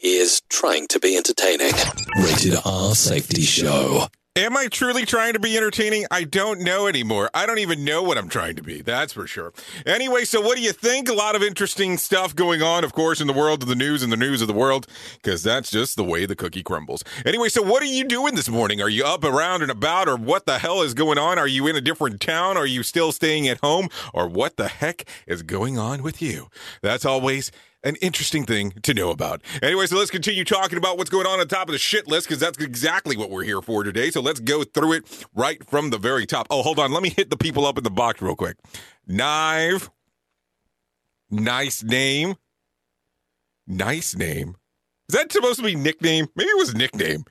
He 0.00 0.16
is 0.16 0.40
trying 0.48 0.86
to 0.88 0.98
be 0.98 1.18
entertaining. 1.18 1.74
Rated 2.16 2.56
R 2.64 2.94
Safety 2.94 3.42
Show. 3.42 4.06
Am 4.36 4.56
I 4.56 4.68
truly 4.68 5.04
trying 5.04 5.32
to 5.32 5.40
be 5.40 5.56
entertaining? 5.56 6.06
I 6.08 6.22
don't 6.22 6.60
know 6.60 6.86
anymore. 6.86 7.30
I 7.34 7.46
don't 7.46 7.58
even 7.58 7.84
know 7.84 8.00
what 8.04 8.16
I'm 8.16 8.28
trying 8.28 8.54
to 8.54 8.62
be. 8.62 8.80
That's 8.80 9.12
for 9.12 9.26
sure. 9.26 9.52
Anyway, 9.84 10.24
so 10.24 10.40
what 10.40 10.56
do 10.56 10.62
you 10.62 10.70
think? 10.70 11.08
A 11.08 11.14
lot 11.14 11.34
of 11.34 11.42
interesting 11.42 11.98
stuff 11.98 12.36
going 12.36 12.62
on, 12.62 12.84
of 12.84 12.92
course, 12.92 13.20
in 13.20 13.26
the 13.26 13.32
world 13.32 13.64
of 13.64 13.68
the 13.68 13.74
news 13.74 14.04
and 14.04 14.12
the 14.12 14.16
news 14.16 14.40
of 14.40 14.46
the 14.46 14.54
world, 14.54 14.86
because 15.14 15.42
that's 15.42 15.68
just 15.68 15.96
the 15.96 16.04
way 16.04 16.26
the 16.26 16.36
cookie 16.36 16.62
crumbles. 16.62 17.02
Anyway, 17.26 17.48
so 17.48 17.60
what 17.60 17.82
are 17.82 17.86
you 17.86 18.04
doing 18.04 18.36
this 18.36 18.48
morning? 18.48 18.80
Are 18.80 18.88
you 18.88 19.04
up, 19.04 19.24
around, 19.24 19.62
and 19.62 19.70
about, 19.70 20.08
or 20.08 20.16
what 20.16 20.46
the 20.46 20.60
hell 20.60 20.80
is 20.80 20.94
going 20.94 21.18
on? 21.18 21.36
Are 21.36 21.48
you 21.48 21.66
in 21.66 21.74
a 21.74 21.80
different 21.80 22.20
town? 22.20 22.56
Are 22.56 22.66
you 22.66 22.84
still 22.84 23.10
staying 23.10 23.48
at 23.48 23.58
home? 23.58 23.88
Or 24.14 24.28
what 24.28 24.56
the 24.56 24.68
heck 24.68 25.06
is 25.26 25.42
going 25.42 25.76
on 25.76 26.04
with 26.04 26.22
you? 26.22 26.50
That's 26.82 27.04
always 27.04 27.50
an 27.82 27.96
interesting 27.96 28.44
thing 28.44 28.72
to 28.82 28.94
know 28.94 29.10
about. 29.10 29.42
Anyway, 29.62 29.86
so 29.86 29.96
let's 29.96 30.10
continue 30.10 30.44
talking 30.44 30.78
about 30.78 30.98
what's 30.98 31.10
going 31.10 31.26
on 31.26 31.40
on 31.40 31.48
top 31.48 31.68
of 31.68 31.72
the 31.72 31.78
shit 31.78 32.06
list 32.06 32.28
because 32.28 32.40
that's 32.40 32.58
exactly 32.58 33.16
what 33.16 33.30
we're 33.30 33.44
here 33.44 33.62
for 33.62 33.82
today. 33.82 34.10
So 34.10 34.20
let's 34.20 34.40
go 34.40 34.64
through 34.64 34.94
it 34.94 35.26
right 35.34 35.64
from 35.68 35.90
the 35.90 35.98
very 35.98 36.26
top. 36.26 36.46
Oh, 36.50 36.62
hold 36.62 36.78
on. 36.78 36.92
Let 36.92 37.02
me 37.02 37.10
hit 37.10 37.30
the 37.30 37.36
people 37.36 37.66
up 37.66 37.78
in 37.78 37.84
the 37.84 37.90
box 37.90 38.20
real 38.20 38.36
quick. 38.36 38.56
Knive. 39.08 39.88
Nice 41.30 41.82
name. 41.82 42.36
Nice 43.66 44.16
name. 44.16 44.56
Is 45.08 45.14
that 45.14 45.32
supposed 45.32 45.58
to 45.58 45.64
be 45.64 45.74
nickname? 45.76 46.28
Maybe 46.34 46.50
it 46.50 46.58
was 46.58 46.74
nickname. 46.74 47.24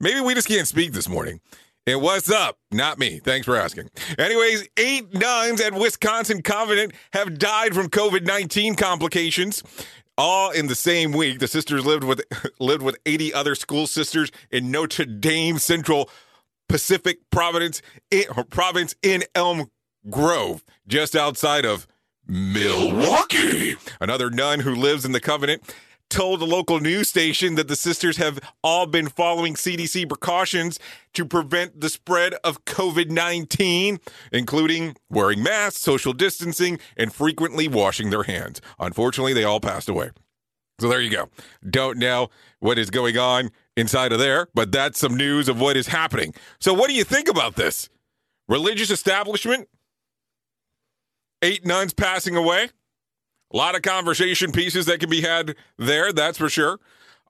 Maybe 0.00 0.20
we 0.20 0.34
just 0.34 0.48
can't 0.48 0.66
speak 0.66 0.92
this 0.92 1.08
morning. 1.08 1.40
And 1.84 2.00
what's 2.00 2.30
up? 2.30 2.58
Not 2.70 3.00
me. 3.00 3.18
Thanks 3.18 3.44
for 3.44 3.56
asking. 3.56 3.90
Anyways, 4.16 4.68
eight 4.76 5.12
nuns 5.14 5.60
at 5.60 5.74
Wisconsin 5.74 6.40
Convent 6.42 6.92
have 7.12 7.38
died 7.38 7.74
from 7.74 7.88
COVID 7.88 8.24
19 8.24 8.76
complications. 8.76 9.64
All 10.16 10.52
in 10.52 10.68
the 10.68 10.76
same 10.76 11.10
week, 11.10 11.40
the 11.40 11.48
sisters 11.48 11.84
lived 11.84 12.04
with 12.04 12.22
lived 12.60 12.82
with 12.82 12.98
80 13.04 13.34
other 13.34 13.56
school 13.56 13.88
sisters 13.88 14.30
in 14.52 14.70
Notre 14.70 15.06
Dame 15.06 15.58
Central 15.58 16.08
Pacific 16.68 17.18
Providence 17.32 17.82
in, 18.12 18.26
province 18.48 18.94
in 19.02 19.24
Elm 19.34 19.68
Grove, 20.08 20.62
just 20.86 21.16
outside 21.16 21.64
of 21.64 21.88
Milwaukee. 22.28 23.74
Another 24.00 24.30
nun 24.30 24.60
who 24.60 24.74
lives 24.74 25.04
in 25.04 25.10
the 25.10 25.20
Covenant 25.20 25.74
told 26.12 26.40
the 26.40 26.46
local 26.46 26.78
news 26.78 27.08
station 27.08 27.54
that 27.54 27.68
the 27.68 27.76
sisters 27.76 28.18
have 28.18 28.38
all 28.62 28.84
been 28.84 29.08
following 29.08 29.54
CDC 29.54 30.06
precautions 30.06 30.78
to 31.14 31.24
prevent 31.24 31.80
the 31.80 31.88
spread 31.88 32.34
of 32.44 32.66
COVID 32.66 33.10
19, 33.10 33.98
including 34.30 34.96
wearing 35.08 35.42
masks, 35.42 35.80
social 35.80 36.12
distancing, 36.12 36.78
and 36.98 37.14
frequently 37.14 37.66
washing 37.66 38.10
their 38.10 38.24
hands. 38.24 38.60
Unfortunately, 38.78 39.32
they 39.32 39.44
all 39.44 39.58
passed 39.58 39.88
away. 39.88 40.10
So 40.78 40.88
there 40.88 41.00
you 41.00 41.10
go. 41.10 41.30
Don't 41.68 41.96
know 41.96 42.28
what 42.60 42.78
is 42.78 42.90
going 42.90 43.16
on 43.16 43.50
inside 43.76 44.12
of 44.12 44.18
there, 44.18 44.48
but 44.54 44.70
that's 44.70 45.00
some 45.00 45.16
news 45.16 45.48
of 45.48 45.58
what 45.60 45.76
is 45.78 45.86
happening. 45.86 46.34
So, 46.60 46.74
what 46.74 46.88
do 46.88 46.94
you 46.94 47.04
think 47.04 47.28
about 47.28 47.56
this? 47.56 47.88
Religious 48.48 48.90
establishment? 48.90 49.68
Eight 51.40 51.64
nuns 51.64 51.94
passing 51.94 52.36
away? 52.36 52.68
A 53.52 53.56
lot 53.56 53.74
of 53.74 53.82
conversation 53.82 54.50
pieces 54.50 54.86
that 54.86 55.00
can 55.00 55.10
be 55.10 55.20
had 55.20 55.56
there, 55.76 56.12
that's 56.12 56.38
for 56.38 56.48
sure. 56.48 56.80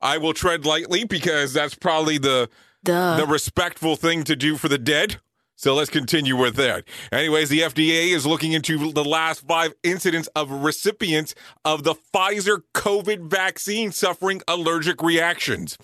I 0.01 0.19
will 0.19 0.35
tread 0.35 0.65
lightly 0.65 1.05
because 1.05 1.53
that's 1.53 1.75
probably 1.75 2.19
the 2.19 2.49
Duh. 2.85 3.17
the 3.17 3.27
respectful 3.27 3.97
thing 3.97 4.25
to 4.25 4.37
do 4.37 4.57
for 4.57 4.69
the 4.69 4.79
dead. 4.79 5.21
So 5.55 5.75
let's 5.75 5.91
continue 5.91 6.37
with 6.37 6.57
that. 6.57 6.85
Anyways, 7.13 7.49
the 7.49 7.61
FDA 7.61 8.13
is 8.13 8.27
looking 8.27 8.53
into 8.53 8.91
the 8.91 9.05
last 9.05 9.47
five 9.47 9.75
incidents 9.85 10.29
of 10.35 10.51
recipients 10.51 11.37
of 11.65 11.85
the 11.85 11.95
Pfizer 11.95 12.63
COVID 12.75 13.31
vaccine 13.31 13.93
suffering 13.93 14.43
allergic 14.49 15.03
reactions. 15.03 15.79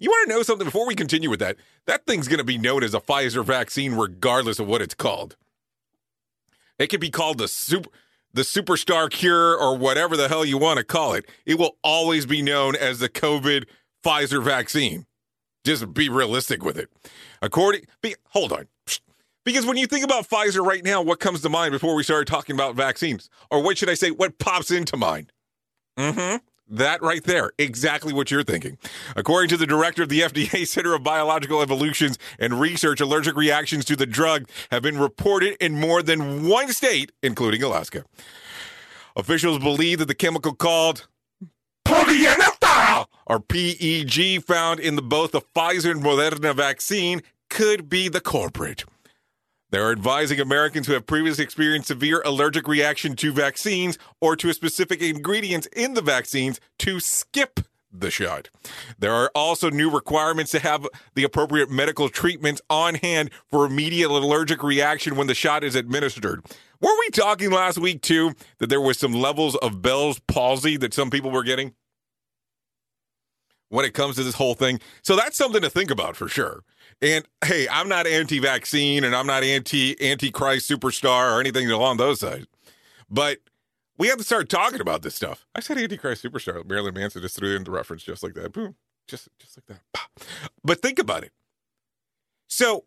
You 0.00 0.10
want 0.10 0.28
to 0.28 0.34
know 0.34 0.42
something 0.42 0.64
before 0.64 0.86
we 0.86 0.96
continue 0.96 1.30
with 1.30 1.40
that? 1.40 1.56
That 1.86 2.06
thing's 2.06 2.26
going 2.26 2.38
to 2.38 2.44
be 2.44 2.58
known 2.58 2.82
as 2.82 2.94
a 2.94 3.00
Pfizer 3.00 3.44
vaccine 3.44 3.94
regardless 3.94 4.58
of 4.58 4.66
what 4.66 4.82
it's 4.82 4.94
called. 4.94 5.36
It 6.78 6.88
could 6.88 7.00
be 7.00 7.10
called 7.10 7.38
the 7.38 7.46
super 7.46 7.90
the 8.32 8.42
superstar 8.42 9.10
cure 9.10 9.56
or 9.56 9.76
whatever 9.76 10.16
the 10.16 10.28
hell 10.28 10.44
you 10.44 10.58
want 10.58 10.78
to 10.78 10.84
call 10.84 11.14
it. 11.14 11.28
It 11.46 11.58
will 11.58 11.76
always 11.82 12.26
be 12.26 12.42
known 12.42 12.76
as 12.76 12.98
the 12.98 13.08
COVID 13.08 13.64
Pfizer 14.04 14.42
vaccine. 14.42 15.06
Just 15.64 15.92
be 15.92 16.08
realistic 16.08 16.64
with 16.64 16.78
it. 16.78 16.88
According, 17.42 17.82
be, 18.02 18.14
hold 18.28 18.52
on. 18.52 18.66
Because 19.44 19.66
when 19.66 19.76
you 19.76 19.86
think 19.86 20.04
about 20.04 20.28
Pfizer 20.28 20.64
right 20.64 20.84
now, 20.84 21.02
what 21.02 21.18
comes 21.18 21.40
to 21.42 21.48
mind 21.48 21.72
before 21.72 21.94
we 21.94 22.02
start 22.02 22.26
talking 22.26 22.54
about 22.54 22.76
vaccines? 22.76 23.30
Or 23.50 23.62
what 23.62 23.78
should 23.78 23.90
I 23.90 23.94
say? 23.94 24.10
What 24.10 24.38
pops 24.38 24.70
into 24.70 24.96
mind? 24.96 25.32
Mm-hmm. 25.98 26.36
That 26.72 27.02
right 27.02 27.24
there, 27.24 27.50
exactly 27.58 28.12
what 28.12 28.30
you're 28.30 28.44
thinking. 28.44 28.78
According 29.16 29.48
to 29.50 29.56
the 29.56 29.66
director 29.66 30.04
of 30.04 30.08
the 30.08 30.20
FDA 30.20 30.66
Center 30.66 30.94
of 30.94 31.02
Biological 31.02 31.62
Evolutions 31.62 32.16
and 32.38 32.60
Research, 32.60 33.00
allergic 33.00 33.34
reactions 33.34 33.84
to 33.86 33.96
the 33.96 34.06
drug 34.06 34.48
have 34.70 34.82
been 34.82 34.96
reported 34.96 35.56
in 35.60 35.78
more 35.78 36.00
than 36.00 36.46
one 36.46 36.68
state, 36.72 37.10
including 37.24 37.62
Alaska. 37.64 38.04
Officials 39.16 39.58
believe 39.58 39.98
that 39.98 40.06
the 40.06 40.14
chemical 40.14 40.54
called 40.54 41.08
or 43.26 43.40
PEG, 43.40 44.44
found 44.44 44.78
in 44.80 44.96
the, 44.96 45.02
both 45.02 45.32
the 45.32 45.40
Pfizer 45.40 45.90
and 45.90 46.02
Moderna 46.02 46.54
vaccine 46.54 47.20
could 47.48 47.88
be 47.88 48.08
the 48.08 48.20
culprit. 48.20 48.84
They're 49.70 49.92
advising 49.92 50.40
Americans 50.40 50.86
who 50.86 50.94
have 50.94 51.06
previously 51.06 51.44
experienced 51.44 51.88
severe 51.88 52.22
allergic 52.24 52.66
reaction 52.66 53.14
to 53.16 53.32
vaccines 53.32 53.98
or 54.20 54.36
to 54.36 54.50
a 54.50 54.54
specific 54.54 55.00
ingredients 55.00 55.68
in 55.74 55.94
the 55.94 56.02
vaccines 56.02 56.60
to 56.80 57.00
skip 57.00 57.60
the 57.92 58.10
shot. 58.10 58.48
There 58.98 59.12
are 59.12 59.30
also 59.34 59.70
new 59.70 59.90
requirements 59.90 60.52
to 60.52 60.60
have 60.60 60.86
the 61.14 61.24
appropriate 61.24 61.70
medical 61.70 62.08
treatments 62.08 62.60
on 62.70 62.96
hand 62.96 63.30
for 63.48 63.66
immediate 63.66 64.10
allergic 64.10 64.62
reaction 64.62 65.16
when 65.16 65.26
the 65.26 65.34
shot 65.34 65.64
is 65.64 65.74
administered. 65.74 66.44
Were 66.80 66.98
we 66.98 67.10
talking 67.10 67.50
last 67.50 67.78
week 67.78 68.02
too 68.02 68.32
that 68.58 68.68
there 68.68 68.80
was 68.80 68.98
some 68.98 69.12
levels 69.12 69.56
of 69.56 69.82
Bell's 69.82 70.20
palsy 70.20 70.76
that 70.78 70.94
some 70.94 71.10
people 71.10 71.30
were 71.30 71.42
getting? 71.42 71.74
When 73.70 73.84
it 73.84 73.94
comes 73.94 74.16
to 74.16 74.24
this 74.24 74.34
whole 74.34 74.54
thing. 74.54 74.80
So 75.02 75.16
that's 75.16 75.36
something 75.36 75.62
to 75.62 75.70
think 75.70 75.90
about 75.90 76.16
for 76.16 76.28
sure. 76.28 76.64
And 77.00 77.24
hey, 77.44 77.68
I'm 77.68 77.88
not 77.88 78.06
anti-vaccine 78.06 79.04
and 79.04 79.14
I'm 79.14 79.26
not 79.26 79.42
anti 79.42 79.98
anti-Christ 80.00 80.68
superstar 80.68 81.32
or 81.32 81.40
anything 81.40 81.70
along 81.70 81.96
those 81.96 82.20
sides. 82.20 82.46
But 83.08 83.38
we 83.96 84.08
have 84.08 84.18
to 84.18 84.24
start 84.24 84.48
talking 84.48 84.80
about 84.80 85.02
this 85.02 85.14
stuff. 85.14 85.46
I 85.54 85.60
said 85.60 85.78
anti-Christ 85.78 86.24
superstar. 86.24 86.68
Marilyn 86.68 86.94
Manson 86.94 87.22
just 87.22 87.36
threw 87.36 87.54
in 87.54 87.64
the 87.64 87.70
reference 87.70 88.02
just 88.02 88.22
like 88.22 88.34
that. 88.34 88.52
Boom. 88.52 88.74
Just 89.06 89.28
just 89.38 89.56
like 89.56 89.66
that. 89.66 90.08
But 90.64 90.82
think 90.82 90.98
about 90.98 91.22
it. 91.22 91.32
So 92.48 92.86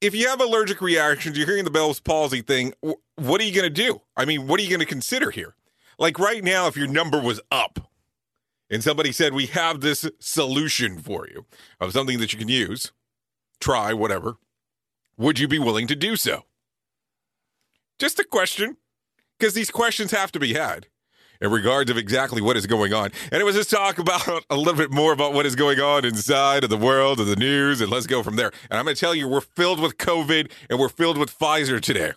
if 0.00 0.14
you 0.14 0.28
have 0.28 0.40
allergic 0.40 0.80
reactions, 0.80 1.36
you're 1.36 1.46
hearing 1.46 1.64
the 1.64 1.70
Bell's 1.70 2.00
palsy 2.00 2.40
thing, 2.40 2.72
what 2.80 3.40
are 3.40 3.44
you 3.44 3.54
going 3.54 3.62
to 3.64 3.70
do? 3.70 4.00
I 4.16 4.24
mean, 4.24 4.46
what 4.46 4.58
are 4.60 4.62
you 4.62 4.70
going 4.70 4.80
to 4.80 4.86
consider 4.86 5.30
here? 5.30 5.54
Like 5.98 6.18
right 6.18 6.42
now, 6.42 6.68
if 6.68 6.76
your 6.76 6.86
number 6.86 7.20
was 7.20 7.40
up 7.50 7.90
and 8.74 8.82
somebody 8.82 9.12
said, 9.12 9.32
We 9.32 9.46
have 9.46 9.80
this 9.80 10.10
solution 10.18 10.98
for 10.98 11.28
you 11.28 11.46
of 11.78 11.92
something 11.92 12.18
that 12.18 12.32
you 12.32 12.38
can 12.40 12.48
use, 12.48 12.90
try, 13.60 13.92
whatever, 13.92 14.36
would 15.16 15.38
you 15.38 15.46
be 15.46 15.60
willing 15.60 15.86
to 15.86 15.94
do 15.94 16.16
so? 16.16 16.42
Just 18.00 18.18
a 18.18 18.24
question, 18.24 18.76
because 19.38 19.54
these 19.54 19.70
questions 19.70 20.10
have 20.10 20.32
to 20.32 20.40
be 20.40 20.54
had 20.54 20.88
in 21.40 21.52
regards 21.52 21.88
of 21.88 21.96
exactly 21.96 22.42
what 22.42 22.56
is 22.56 22.66
going 22.66 22.92
on. 22.92 23.12
And 23.30 23.40
it 23.40 23.44
was 23.44 23.54
just 23.54 23.70
talk 23.70 23.98
about 23.98 24.44
a 24.50 24.56
little 24.56 24.74
bit 24.74 24.90
more 24.90 25.12
about 25.12 25.34
what 25.34 25.46
is 25.46 25.54
going 25.54 25.78
on 25.78 26.04
inside 26.04 26.64
of 26.64 26.70
the 26.70 26.76
world 26.76 27.20
of 27.20 27.28
the 27.28 27.36
news, 27.36 27.80
and 27.80 27.92
let's 27.92 28.08
go 28.08 28.24
from 28.24 28.34
there. 28.34 28.50
And 28.70 28.78
I'm 28.80 28.86
going 28.86 28.96
to 28.96 29.00
tell 29.00 29.14
you, 29.14 29.28
we're 29.28 29.40
filled 29.40 29.78
with 29.78 29.98
COVID 29.98 30.50
and 30.68 30.80
we're 30.80 30.88
filled 30.88 31.16
with 31.16 31.38
Pfizer 31.38 31.80
today. 31.80 32.14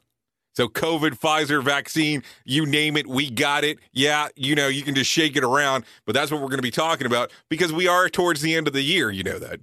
So 0.57 0.67
COVID, 0.67 1.19
Pfizer 1.19 1.63
vaccine, 1.63 2.23
you 2.43 2.65
name 2.65 2.97
it, 2.97 3.05
we 3.05 3.29
got 3.29 3.63
it. 3.63 3.77
Yeah, 3.93 4.29
you 4.35 4.55
know, 4.55 4.67
you 4.67 4.81
can 4.81 4.95
just 4.95 5.07
shake 5.07 5.35
it 5.35 5.43
around, 5.43 5.85
but 6.03 6.15
that's 6.15 6.31
what 6.31 6.41
we're 6.41 6.47
going 6.47 6.57
to 6.57 6.63
be 6.63 6.71
talking 6.71 7.05
about 7.05 7.31
because 7.47 7.71
we 7.71 7.87
are 7.87 8.09
towards 8.09 8.41
the 8.41 8.55
end 8.55 8.65
of 8.65 8.73
the 8.73 8.81
year, 8.81 9.11
you 9.11 9.21
know 9.21 9.37
that. 9.37 9.59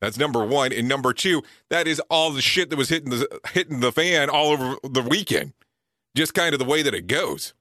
That's 0.00 0.16
number 0.16 0.42
1 0.42 0.72
and 0.72 0.88
number 0.88 1.12
2, 1.12 1.42
that 1.68 1.86
is 1.86 2.00
all 2.08 2.30
the 2.30 2.40
shit 2.40 2.70
that 2.70 2.78
was 2.78 2.88
hitting 2.88 3.10
the 3.10 3.40
hitting 3.52 3.80
the 3.80 3.92
fan 3.92 4.30
all 4.30 4.52
over 4.52 4.78
the 4.82 5.02
weekend. 5.02 5.52
Just 6.16 6.32
kind 6.32 6.54
of 6.54 6.58
the 6.58 6.64
way 6.64 6.80
that 6.80 6.94
it 6.94 7.06
goes. 7.06 7.52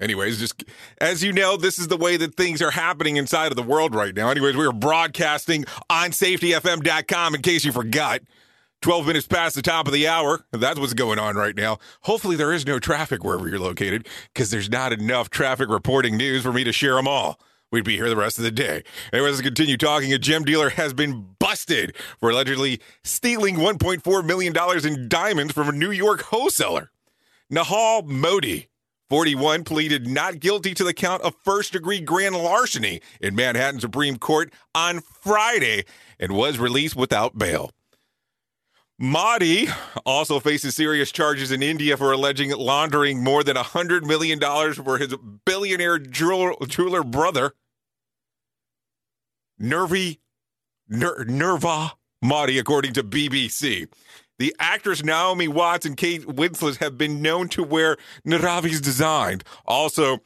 Anyways, 0.00 0.40
just 0.40 0.64
as 1.00 1.22
you 1.22 1.32
know, 1.32 1.56
this 1.56 1.78
is 1.78 1.86
the 1.86 1.96
way 1.96 2.16
that 2.16 2.34
things 2.34 2.60
are 2.60 2.72
happening 2.72 3.18
inside 3.18 3.52
of 3.52 3.56
the 3.56 3.62
world 3.62 3.94
right 3.94 4.16
now. 4.16 4.30
Anyways, 4.30 4.56
we 4.56 4.66
are 4.66 4.72
broadcasting 4.72 5.64
on 5.88 6.10
safetyfm.com 6.10 7.36
in 7.36 7.42
case 7.42 7.64
you 7.64 7.70
forgot. 7.70 8.20
12 8.84 9.06
minutes 9.06 9.26
past 9.26 9.54
the 9.56 9.62
top 9.62 9.86
of 9.86 9.94
the 9.94 10.06
hour. 10.06 10.44
That's 10.52 10.78
what's 10.78 10.92
going 10.92 11.18
on 11.18 11.36
right 11.36 11.56
now. 11.56 11.78
Hopefully, 12.02 12.36
there 12.36 12.52
is 12.52 12.66
no 12.66 12.78
traffic 12.78 13.24
wherever 13.24 13.48
you're 13.48 13.58
located 13.58 14.06
because 14.34 14.50
there's 14.50 14.68
not 14.68 14.92
enough 14.92 15.30
traffic 15.30 15.70
reporting 15.70 16.18
news 16.18 16.42
for 16.42 16.52
me 16.52 16.64
to 16.64 16.72
share 16.72 16.96
them 16.96 17.08
all. 17.08 17.40
We'd 17.72 17.86
be 17.86 17.96
here 17.96 18.10
the 18.10 18.16
rest 18.16 18.36
of 18.36 18.44
the 18.44 18.50
day. 18.50 18.84
Anyways, 19.10 19.36
let's 19.36 19.40
continue 19.40 19.78
talking. 19.78 20.12
A 20.12 20.18
gem 20.18 20.44
dealer 20.44 20.68
has 20.68 20.92
been 20.92 21.28
busted 21.38 21.96
for 22.20 22.28
allegedly 22.28 22.78
stealing 23.02 23.56
$1.4 23.56 24.22
million 24.22 24.54
in 24.86 25.08
diamonds 25.08 25.54
from 25.54 25.70
a 25.70 25.72
New 25.72 25.90
York 25.90 26.20
wholesaler. 26.20 26.90
Nehal 27.50 28.02
Modi 28.02 28.68
41 29.08 29.64
pleaded 29.64 30.06
not 30.06 30.40
guilty 30.40 30.74
to 30.74 30.84
the 30.84 30.92
count 30.92 31.22
of 31.22 31.34
first 31.42 31.72
degree 31.72 32.00
grand 32.00 32.36
larceny 32.36 33.00
in 33.18 33.34
Manhattan 33.34 33.80
Supreme 33.80 34.18
Court 34.18 34.52
on 34.74 35.00
Friday 35.00 35.84
and 36.20 36.32
was 36.32 36.58
released 36.58 36.96
without 36.96 37.38
bail. 37.38 37.70
Modi 38.98 39.66
also 40.06 40.38
faces 40.38 40.76
serious 40.76 41.10
charges 41.10 41.50
in 41.50 41.62
India 41.62 41.96
for 41.96 42.12
alleging 42.12 42.50
laundering 42.52 43.24
more 43.24 43.42
than 43.42 43.56
$100 43.56 44.02
million 44.02 44.40
for 44.72 44.98
his 44.98 45.14
billionaire 45.44 45.98
jeweler, 45.98 46.54
jeweler 46.66 47.02
brother, 47.02 47.54
Nervi, 49.58 50.20
Ner, 50.88 51.24
Nerva 51.24 51.92
Modi, 52.22 52.58
according 52.58 52.92
to 52.94 53.02
BBC. 53.02 53.88
The 54.38 54.54
actress 54.58 55.04
Naomi 55.04 55.48
Watts 55.48 55.86
and 55.86 55.96
Kate 55.96 56.26
Winslet 56.26 56.78
have 56.78 56.98
been 56.98 57.22
known 57.22 57.48
to 57.50 57.62
wear 57.62 57.96
Naravi's 58.26 58.80
design. 58.80 59.42
Also, 59.64 60.18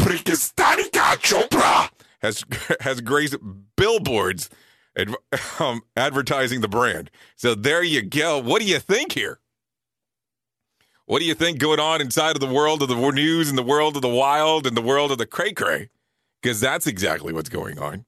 Priyanka 0.00 1.16
Chopra 1.18 1.90
has 2.20 2.44
has 2.80 3.00
graced 3.00 3.36
billboards 3.76 4.50
adv- 4.98 5.16
um, 5.60 5.82
advertising 5.96 6.60
the 6.60 6.68
brand. 6.68 7.10
So 7.36 7.54
there 7.54 7.82
you 7.82 8.02
go. 8.02 8.38
What 8.38 8.60
do 8.60 8.68
you 8.68 8.78
think 8.78 9.12
here? 9.12 9.40
What 11.06 11.20
do 11.20 11.24
you 11.24 11.34
think 11.34 11.58
going 11.58 11.80
on 11.80 12.02
inside 12.02 12.36
of 12.36 12.40
the 12.40 12.52
world 12.52 12.82
of 12.82 12.88
the 12.88 13.10
news 13.12 13.48
and 13.48 13.56
the 13.56 13.62
world 13.62 13.96
of 13.96 14.02
the 14.02 14.08
wild 14.08 14.66
and 14.66 14.76
the 14.76 14.82
world 14.82 15.10
of 15.10 15.16
the 15.16 15.24
cray 15.24 15.52
cray? 15.52 15.88
Because 16.42 16.60
that's 16.60 16.86
exactly 16.86 17.32
what's 17.32 17.48
going 17.48 17.78
on. 17.78 18.04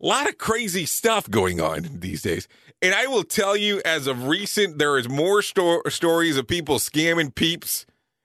A 0.00 0.06
lot 0.06 0.28
of 0.28 0.38
crazy 0.38 0.86
stuff 0.86 1.28
going 1.28 1.60
on 1.60 1.88
these 2.00 2.22
days. 2.22 2.46
And 2.80 2.94
I 2.94 3.08
will 3.08 3.24
tell 3.24 3.56
you, 3.56 3.82
as 3.84 4.06
of 4.06 4.28
recent, 4.28 4.78
there 4.78 4.96
is 4.96 5.08
more 5.08 5.42
sto- 5.42 5.82
stories 5.88 6.36
of 6.36 6.46
people 6.46 6.78
scamming 6.78 7.34
peeps 7.34 7.84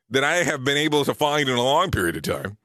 than 0.10 0.24
I 0.24 0.38
have 0.38 0.63
been 0.63 0.77
able 0.77 1.04
to 1.06 1.13
find 1.13 1.50
in 1.50 1.56
a 1.56 1.63
long 1.63 1.92
period 1.92 2.16
of 2.16 2.24
time. 2.24 2.58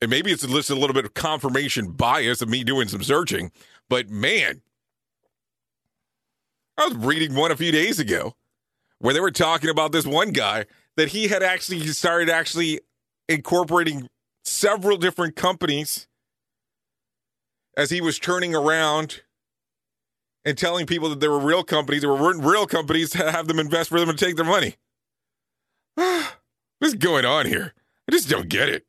And 0.00 0.10
maybe 0.10 0.32
it's 0.32 0.46
just 0.46 0.70
a 0.70 0.74
little 0.74 0.94
bit 0.94 1.04
of 1.04 1.14
confirmation 1.14 1.92
bias 1.92 2.42
of 2.42 2.48
me 2.48 2.64
doing 2.64 2.88
some 2.88 3.02
searching. 3.02 3.52
But 3.92 4.08
man, 4.08 4.62
I 6.78 6.86
was 6.86 6.96
reading 6.96 7.34
one 7.34 7.50
a 7.50 7.56
few 7.58 7.70
days 7.70 7.98
ago 8.00 8.32
where 9.00 9.12
they 9.12 9.20
were 9.20 9.30
talking 9.30 9.68
about 9.68 9.92
this 9.92 10.06
one 10.06 10.30
guy 10.30 10.64
that 10.96 11.10
he 11.10 11.28
had 11.28 11.42
actually 11.42 11.86
started 11.88 12.30
actually 12.30 12.80
incorporating 13.28 14.08
several 14.46 14.96
different 14.96 15.36
companies 15.36 16.08
as 17.76 17.90
he 17.90 18.00
was 18.00 18.18
turning 18.18 18.54
around 18.54 19.20
and 20.46 20.56
telling 20.56 20.86
people 20.86 21.10
that 21.10 21.20
there 21.20 21.30
were 21.30 21.38
real 21.38 21.62
companies, 21.62 22.00
there 22.00 22.14
were 22.14 22.34
real 22.38 22.66
companies 22.66 23.10
to 23.10 23.30
have 23.30 23.46
them 23.46 23.58
invest 23.58 23.90
for 23.90 24.00
them 24.00 24.08
to 24.08 24.24
take 24.24 24.36
their 24.36 24.46
money. 24.46 24.76
What's 26.78 26.94
going 26.94 27.26
on 27.26 27.44
here? 27.44 27.74
I 28.08 28.12
just 28.12 28.30
don't 28.30 28.48
get 28.48 28.70
it. 28.70 28.86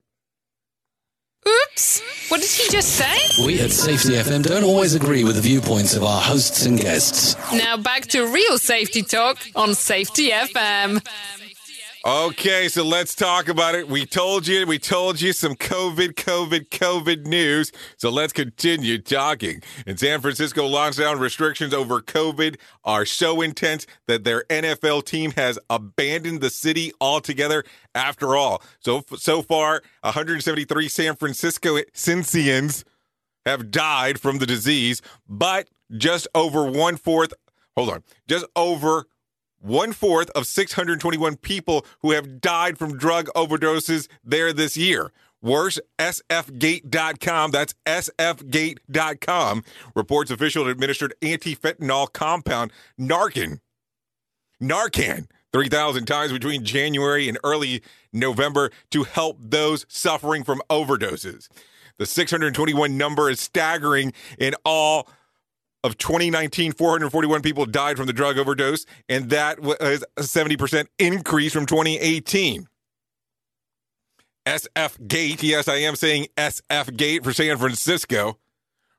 Oops! 1.48 2.02
What 2.30 2.42
did 2.42 2.50
he 2.50 2.70
just 2.70 2.90
say? 2.96 3.46
We 3.46 3.60
at 3.62 3.72
Safety 3.72 4.14
FM 4.14 4.44
don't 4.44 4.64
always 4.64 4.96
agree 4.96 5.24
with 5.24 5.36
the 5.36 5.42
viewpoints 5.42 5.96
of 5.96 6.04
our 6.04 6.22
hosts 6.22 6.66
and 6.66 6.80
guests. 6.80 7.36
Now 7.52 7.78
back 7.78 8.08
to 8.08 8.26
real 8.28 8.58
safety 8.58 9.02
talk 9.04 9.38
on 9.56 9.76
Safety 9.76 10.30
FM. 10.30 11.06
Okay, 12.06 12.68
so 12.68 12.84
let's 12.84 13.16
talk 13.16 13.48
about 13.48 13.76
it. 13.76 13.88
We 13.88 14.06
told 14.06 14.46
you, 14.46 14.66
we 14.66 14.78
told 14.78 15.22
you 15.22 15.32
some 15.32 15.56
COVID, 15.56 16.16
COVID, 16.16 16.68
COVID 16.68 17.26
news. 17.26 17.72
So 17.96 18.10
let's 18.10 18.34
continue 18.34 18.98
talking. 18.98 19.64
In 19.88 19.96
San 19.96 20.20
Francisco, 20.20 20.68
lockdown 20.68 21.22
restrictions 21.22 21.74
over 21.74 22.02
COVID 22.02 22.58
are 22.84 23.06
so 23.06 23.40
intense 23.40 23.88
that 24.08 24.26
their 24.26 24.44
NFL 24.50 25.06
team 25.06 25.32
has 25.38 25.58
abandoned 25.70 26.42
the 26.42 26.50
city 26.50 26.92
altogether. 27.00 27.64
After 27.96 28.36
all, 28.36 28.62
so 28.80 29.06
so 29.16 29.42
far, 29.42 29.82
173 30.02 30.90
San 30.90 31.16
Francisco 31.16 31.78
Cincians 31.94 32.84
have 33.46 33.72
died 33.72 34.20
from 34.20 34.40
the 34.40 34.46
disease, 34.46 35.02
but 35.30 35.70
just 35.96 36.28
over 36.36 36.70
one 36.70 36.98
fourth. 36.98 37.34
Hold 37.78 37.90
on, 37.92 38.04
just 38.28 38.46
over 38.58 39.06
one 39.64 39.94
fourth 39.94 40.30
of 40.32 40.46
621 40.46 41.38
people 41.38 41.86
who 42.02 42.12
have 42.12 42.42
died 42.42 42.78
from 42.78 42.98
drug 42.98 43.28
overdoses 43.36 44.08
there 44.24 44.52
this 44.52 44.76
year. 44.76 45.12
Worse, 45.42 45.80
sfgate.com, 46.00 47.52
that's 47.52 47.74
sfgate.com, 47.86 49.64
reports 49.96 50.32
official 50.32 50.68
administered 50.68 51.14
anti-fentanyl 51.22 52.14
compound 52.14 52.72
Narcan. 53.00 53.60
Narcan 54.62 55.28
3,000 55.52 56.06
times 56.06 56.32
between 56.32 56.64
January 56.64 57.28
and 57.30 57.38
early 57.44 57.82
November 58.12 58.72
to 58.92 59.04
help 59.04 59.38
those 59.40 59.86
suffering 59.90 60.44
from 60.44 60.62
overdoses. 60.70 61.48
The 61.98 62.06
621 62.06 62.98
number 62.98 63.30
is 63.30 63.40
staggering 63.40 64.14
in 64.40 64.56
all 64.66 65.08
of 65.84 65.98
2019, 65.98 66.74
441 66.74 67.42
people 67.42 67.66
died 67.66 67.98
from 67.98 68.08
the 68.08 68.14
drug 68.14 68.38
overdose, 68.38 68.86
and 69.10 69.30
that 69.30 69.60
was 69.60 70.04
a 70.18 70.22
70% 70.22 70.88
increase 70.98 71.54
from 71.54 71.66
2018. 71.66 72.68
SF 74.46 75.08
Gate, 75.08 75.44
yes, 75.44 75.68
I 75.68 75.76
am 75.76 75.96
saying 75.96 76.28
SF 76.38 76.98
Gate 76.98 77.24
for 77.24 77.34
San 77.34 77.58
Francisco, 77.58 78.38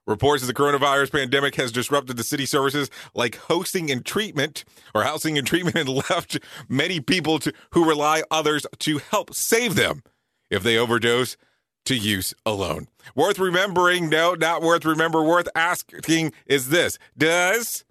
reports 0.06 0.42
that 0.42 0.46
the 0.46 0.54
coronavirus 0.54 1.12
pandemic 1.12 1.54
has 1.56 1.72
disrupted 1.72 2.16
the 2.16 2.24
city 2.24 2.46
services 2.46 2.90
like 3.14 3.36
hosting 3.36 3.90
and 3.90 4.04
treatment, 4.04 4.64
or 4.94 5.02
housing 5.02 5.38
and 5.38 5.46
treatment, 5.46 5.76
and 5.76 5.88
left 6.10 6.38
many 6.68 7.00
people 7.00 7.38
to, 7.38 7.52
who 7.70 7.88
rely 7.88 8.22
others 8.30 8.66
to 8.80 8.98
help 9.10 9.34
save 9.34 9.74
them 9.74 10.02
if 10.50 10.62
they 10.62 10.76
overdose 10.76 11.36
to 11.84 11.94
use 11.94 12.34
alone. 12.44 12.88
Worth 13.14 13.38
remembering, 13.38 14.08
no, 14.08 14.34
not 14.34 14.62
worth 14.62 14.84
remember, 14.84 15.22
worth 15.22 15.48
asking 15.54 16.32
is 16.46 16.70
this. 16.70 16.98
Does 17.16 17.84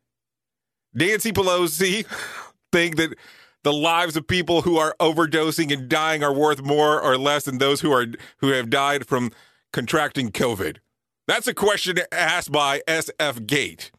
Nancy 0.94 1.32
Pelosi 1.32 2.06
think 2.72 2.98
that 2.98 3.16
the 3.64 3.74
lives 3.74 4.18
of 4.18 4.28
people 4.28 4.64
who 4.64 4.78
are 4.78 4.96
overdosing 5.00 5.72
and 5.72 5.88
dying 5.88 6.24
are 6.24 6.34
worth 6.34 6.62
more 6.62 7.02
or 7.02 7.18
less 7.18 7.46
than 7.46 7.58
those 7.58 7.82
who 7.82 7.92
are 7.92 8.08
who 8.38 8.50
have 8.50 8.70
died 8.70 9.08
from 9.08 9.32
contracting 9.72 10.32
COVID? 10.32 10.78
That's 11.28 11.48
a 11.48 11.54
question 11.54 11.98
asked 12.12 12.52
by 12.52 12.82
SF 12.88 13.48
Gate. 13.48 13.92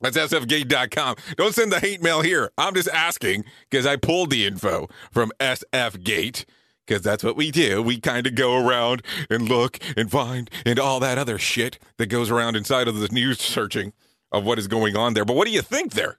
That's 0.00 0.16
sfgate.com. 0.16 1.16
Don't 1.36 1.54
send 1.54 1.70
the 1.70 1.80
hate 1.80 2.02
mail 2.02 2.22
here. 2.22 2.50
I'm 2.56 2.74
just 2.74 2.88
asking 2.88 3.44
because 3.68 3.84
I 3.84 3.96
pulled 3.96 4.30
the 4.30 4.46
info 4.46 4.88
from 5.10 5.30
SF 5.38 6.02
Gate 6.02 6.46
because 6.90 7.02
that's 7.04 7.22
what 7.22 7.36
we 7.36 7.52
do. 7.52 7.80
We 7.80 8.00
kind 8.00 8.26
of 8.26 8.34
go 8.34 8.66
around 8.66 9.04
and 9.30 9.48
look 9.48 9.78
and 9.96 10.10
find 10.10 10.50
and 10.66 10.76
all 10.76 10.98
that 10.98 11.18
other 11.18 11.38
shit 11.38 11.78
that 11.98 12.06
goes 12.06 12.32
around 12.32 12.56
inside 12.56 12.88
of 12.88 12.98
the 12.98 13.06
news 13.12 13.40
searching 13.40 13.92
of 14.32 14.44
what 14.44 14.58
is 14.58 14.66
going 14.66 14.96
on 14.96 15.14
there. 15.14 15.24
But 15.24 15.36
what 15.36 15.46
do 15.46 15.52
you 15.52 15.62
think 15.62 15.92
there? 15.92 16.18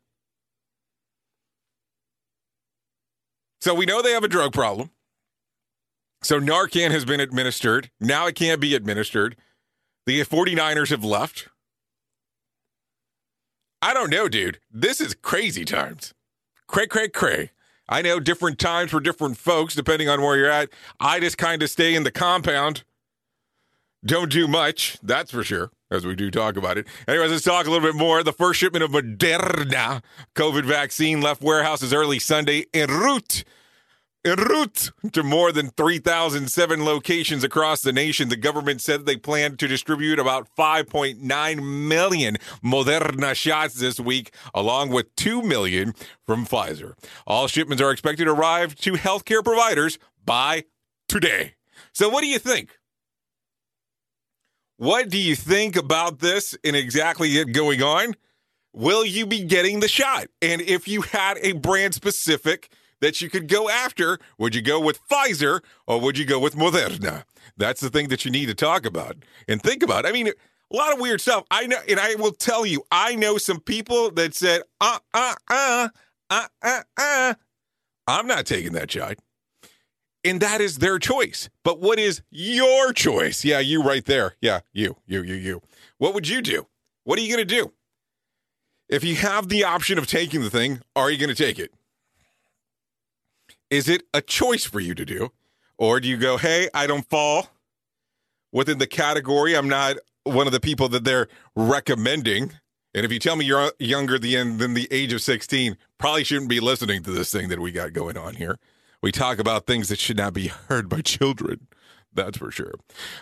So 3.60 3.76
we 3.76 3.86
know 3.86 4.02
they 4.02 4.14
have 4.14 4.24
a 4.24 4.30
drug 4.30 4.54
problem. 4.54 4.92
So 6.24 6.40
Narcan 6.40 6.92
has 6.92 7.04
been 7.04 7.20
administered. 7.20 7.92
Now 8.00 8.28
it 8.28 8.36
can't 8.36 8.62
be 8.62 8.74
administered. 8.74 9.36
The 10.06 10.22
49ers 10.22 10.90
have 10.90 11.04
left. 11.04 11.50
I 13.82 13.94
don't 13.94 14.10
know, 14.10 14.30
dude. 14.30 14.60
This 14.72 15.02
is 15.02 15.16
crazy 15.16 15.66
times. 15.66 16.14
Cray, 16.66 16.88
cray, 16.88 17.10
cray. 17.10 17.52
I 17.92 18.02
know 18.02 18.22
different 18.22 18.58
times 18.58 18.90
for 18.92 19.02
different 19.02 19.38
folks, 19.38 19.76
depending 19.76 20.08
on 20.08 20.22
where 20.22 20.38
you're 20.38 20.50
at. 20.50 20.70
I 21.02 21.20
just 21.20 21.38
kind 21.38 21.62
of 21.62 21.70
stay 21.70 21.94
in 21.94 22.04
the 22.04 22.12
compound. 22.12 22.86
Don't 24.06 24.32
do 24.32 24.48
much, 24.48 24.98
that's 25.04 25.30
for 25.30 25.44
sure, 25.44 25.72
as 25.92 26.06
we 26.06 26.16
do 26.16 26.32
talk 26.32 26.56
about 26.56 26.78
it. 26.78 26.88
Anyways, 27.06 27.32
let's 27.32 27.44
talk 27.44 27.68
a 27.68 27.70
little 27.70 27.86
bit 27.86 27.96
more. 27.96 28.24
The 28.24 28.32
first 28.32 28.62
shipment 28.62 28.84
of 28.84 28.92
Moderna 28.92 30.02
COVID 30.36 30.64
vaccine 30.64 31.20
left 31.20 31.44
warehouses 31.44 31.94
early 31.94 32.18
Sunday 32.18 32.66
en 32.74 32.90
route 32.90 33.44
route 34.26 34.92
to 35.12 35.24
more 35.24 35.52
than 35.52 35.70
3,007 35.70 36.86
locations 36.86 37.44
across 37.44 37.82
the 37.82 37.92
nation. 37.92 38.30
The 38.30 38.36
government 38.36 38.82
said 38.82 39.06
they 39.06 39.18
plan 39.18 39.58
to 39.58 39.68
distribute 39.68 40.20
about 40.20 40.48
5.9 40.56 41.88
million 41.88 42.38
Moderna 42.64 43.34
shots 43.34 43.76
this 43.76 44.00
week, 44.00 44.34
along 44.54 44.90
with 44.90 45.16
2 45.16 45.42
million 45.42 45.94
from 46.26 46.46
Pfizer. 46.46 46.94
All 47.26 47.48
shipments 47.48 47.82
are 47.82 47.92
expected 47.92 48.26
to 48.26 48.32
arrive 48.32 48.76
to 48.76 48.94
healthcare 48.94 49.44
providers 49.44 49.98
by 50.24 50.66
today. 51.08 51.56
So, 51.94 52.10
what 52.10 52.22
do 52.22 52.28
you 52.28 52.40
think? 52.40 52.78
What 54.78 55.10
do 55.10 55.18
you 55.18 55.36
think 55.36 55.76
about 55.76 56.20
this 56.20 56.58
and 56.64 56.76
exactly 56.76 57.38
it 57.38 57.54
going 57.54 57.84
on? 57.84 58.16
Will 58.74 59.06
you 59.06 59.26
be 59.26 59.44
getting 59.44 59.80
the 59.80 59.88
shot? 59.88 60.28
And 60.42 60.62
if 60.62 60.88
you 60.88 61.02
had 61.02 61.38
a 61.42 61.52
brand 61.52 61.94
specific 61.94 62.72
that 63.02 63.22
you 63.22 63.30
could 63.30 63.48
go 63.48 63.70
after, 63.70 64.20
would 64.38 64.56
you 64.56 64.62
go 64.62 64.80
with 64.80 65.00
Pfizer 65.10 65.62
or 65.86 66.00
would 66.00 66.18
you 66.18 66.26
go 66.26 66.40
with 66.40 66.56
Moderna? 66.56 67.26
That's 67.58 67.82
the 67.82 67.90
thing 67.90 68.08
that 68.08 68.24
you 68.24 68.32
need 68.32 68.46
to 68.48 68.56
talk 68.56 68.86
about 68.86 69.18
and 69.48 69.62
think 69.62 69.84
about. 69.84 70.06
I 70.06 70.12
mean, 70.12 70.28
a 70.28 70.76
lot 70.76 70.94
of 70.94 71.00
weird 71.00 71.20
stuff. 71.20 71.44
I 71.52 71.68
know, 71.68 71.78
and 71.90 72.00
I 72.00 72.16
will 72.16 72.32
tell 72.32 72.66
you, 72.66 72.84
I 72.92 73.16
know 73.16 73.38
some 73.38 73.60
people 73.60 74.12
that 74.12 74.34
said, 74.34 74.62
uh, 74.80 75.00
uh, 75.14 75.34
uh, 75.50 75.90
uh, 76.30 76.48
uh, 76.62 76.82
uh, 76.98 77.34
I'm 78.08 78.28
not 78.28 78.46
taking 78.46 78.72
that 78.74 78.92
shot. 78.92 79.18
And 80.24 80.40
that 80.40 80.62
is 80.62 80.78
their 80.78 81.00
choice. 81.00 81.50
But 81.64 81.80
what 81.80 81.98
is 81.98 82.22
your 82.30 82.94
choice? 82.94 83.44
Yeah, 83.44 83.60
you 83.60 83.82
right 83.82 84.06
there. 84.06 84.36
Yeah, 84.40 84.60
you, 84.72 84.98
you, 85.08 85.24
you, 85.24 85.34
you. 85.34 85.62
What 85.98 86.14
would 86.14 86.28
you 86.28 86.42
do? 86.42 86.68
What 87.04 87.18
are 87.18 87.24
you 87.24 87.36
going 87.36 87.48
to 87.48 87.56
do? 87.56 87.74
If 88.88 89.04
you 89.04 89.16
have 89.16 89.50
the 89.50 89.64
option 89.64 89.98
of 89.98 90.06
taking 90.06 90.42
the 90.42 90.50
thing, 90.50 90.82
are 90.96 91.10
you 91.10 91.18
going 91.18 91.34
to 91.34 91.44
take 91.44 91.58
it? 91.58 91.74
Is 93.72 93.88
it 93.88 94.04
a 94.14 94.22
choice 94.22 94.66
for 94.66 94.82
you 94.82 94.94
to 94.94 95.06
do? 95.06 95.32
Or 95.78 96.00
do 96.00 96.08
you 96.08 96.18
go, 96.18 96.38
hey, 96.38 96.70
I 96.76 96.86
don't 96.86 97.10
fall 97.10 97.48
within 98.52 98.78
the 98.78 98.86
category? 98.86 99.56
I'm 99.56 99.70
not 99.70 99.96
one 100.26 100.46
of 100.46 100.54
the 100.54 100.60
people 100.60 100.90
that 100.90 101.06
they're 101.06 101.28
recommending. 101.56 102.52
And 102.94 103.06
if 103.06 103.12
you 103.12 103.18
tell 103.18 103.38
me 103.38 103.46
you're 103.46 103.72
younger 103.80 104.20
than, 104.20 104.58
the 104.58 104.88
age 104.92 105.14
of 105.14 105.22
16, 105.22 105.78
probably 105.98 106.26
shouldn't 106.26 106.50
be 106.50 106.60
listening 106.60 107.02
to 107.04 107.12
this 107.12 107.32
thing 107.32 107.48
that 107.48 107.60
we 107.60 107.72
got 107.72 107.94
going 107.94 108.18
on 108.18 108.36
here. 108.36 108.60
We 109.02 109.12
talk 109.14 109.40
about 109.40 109.66
things 109.66 109.88
that 109.90 109.98
should 109.98 110.18
not 110.18 110.34
be 110.34 110.48
heard 110.48 110.90
by 110.90 111.02
children. 111.02 111.68
That's 112.14 112.38
for 112.38 112.52
sure. 112.52 112.74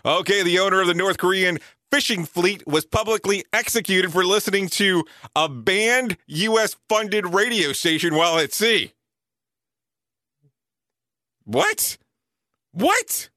Okay, 0.03 0.41
the 0.41 0.57
owner 0.57 0.81
of 0.81 0.87
the 0.87 0.95
North 0.95 1.19
Korean 1.19 1.59
fishing 1.91 2.25
fleet 2.25 2.67
was 2.67 2.85
publicly 2.85 3.45
executed 3.53 4.11
for 4.11 4.25
listening 4.25 4.67
to 4.69 5.05
a 5.35 5.47
banned 5.47 6.17
U.S. 6.25 6.75
funded 6.89 7.33
radio 7.33 7.71
station 7.71 8.15
while 8.15 8.39
at 8.39 8.51
sea. 8.51 8.93
What? 11.49 11.97
What? 12.73 13.31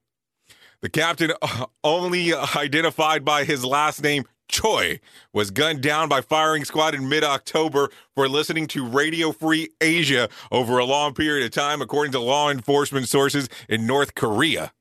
The 0.82 0.90
captain, 0.90 1.32
uh, 1.40 1.64
only 1.82 2.34
identified 2.34 3.24
by 3.24 3.44
his 3.44 3.64
last 3.64 4.02
name, 4.02 4.24
Choi, 4.50 5.00
was 5.32 5.50
gunned 5.50 5.80
down 5.80 6.10
by 6.10 6.20
firing 6.20 6.66
squad 6.66 6.94
in 6.94 7.08
mid 7.08 7.24
October 7.24 7.88
for 8.14 8.28
listening 8.28 8.66
to 8.66 8.86
Radio 8.86 9.32
Free 9.32 9.70
Asia 9.80 10.28
over 10.50 10.76
a 10.76 10.84
long 10.84 11.14
period 11.14 11.46
of 11.46 11.52
time, 11.52 11.80
according 11.80 12.12
to 12.12 12.20
law 12.20 12.50
enforcement 12.50 13.08
sources 13.08 13.48
in 13.66 13.86
North 13.86 14.14
Korea. 14.14 14.74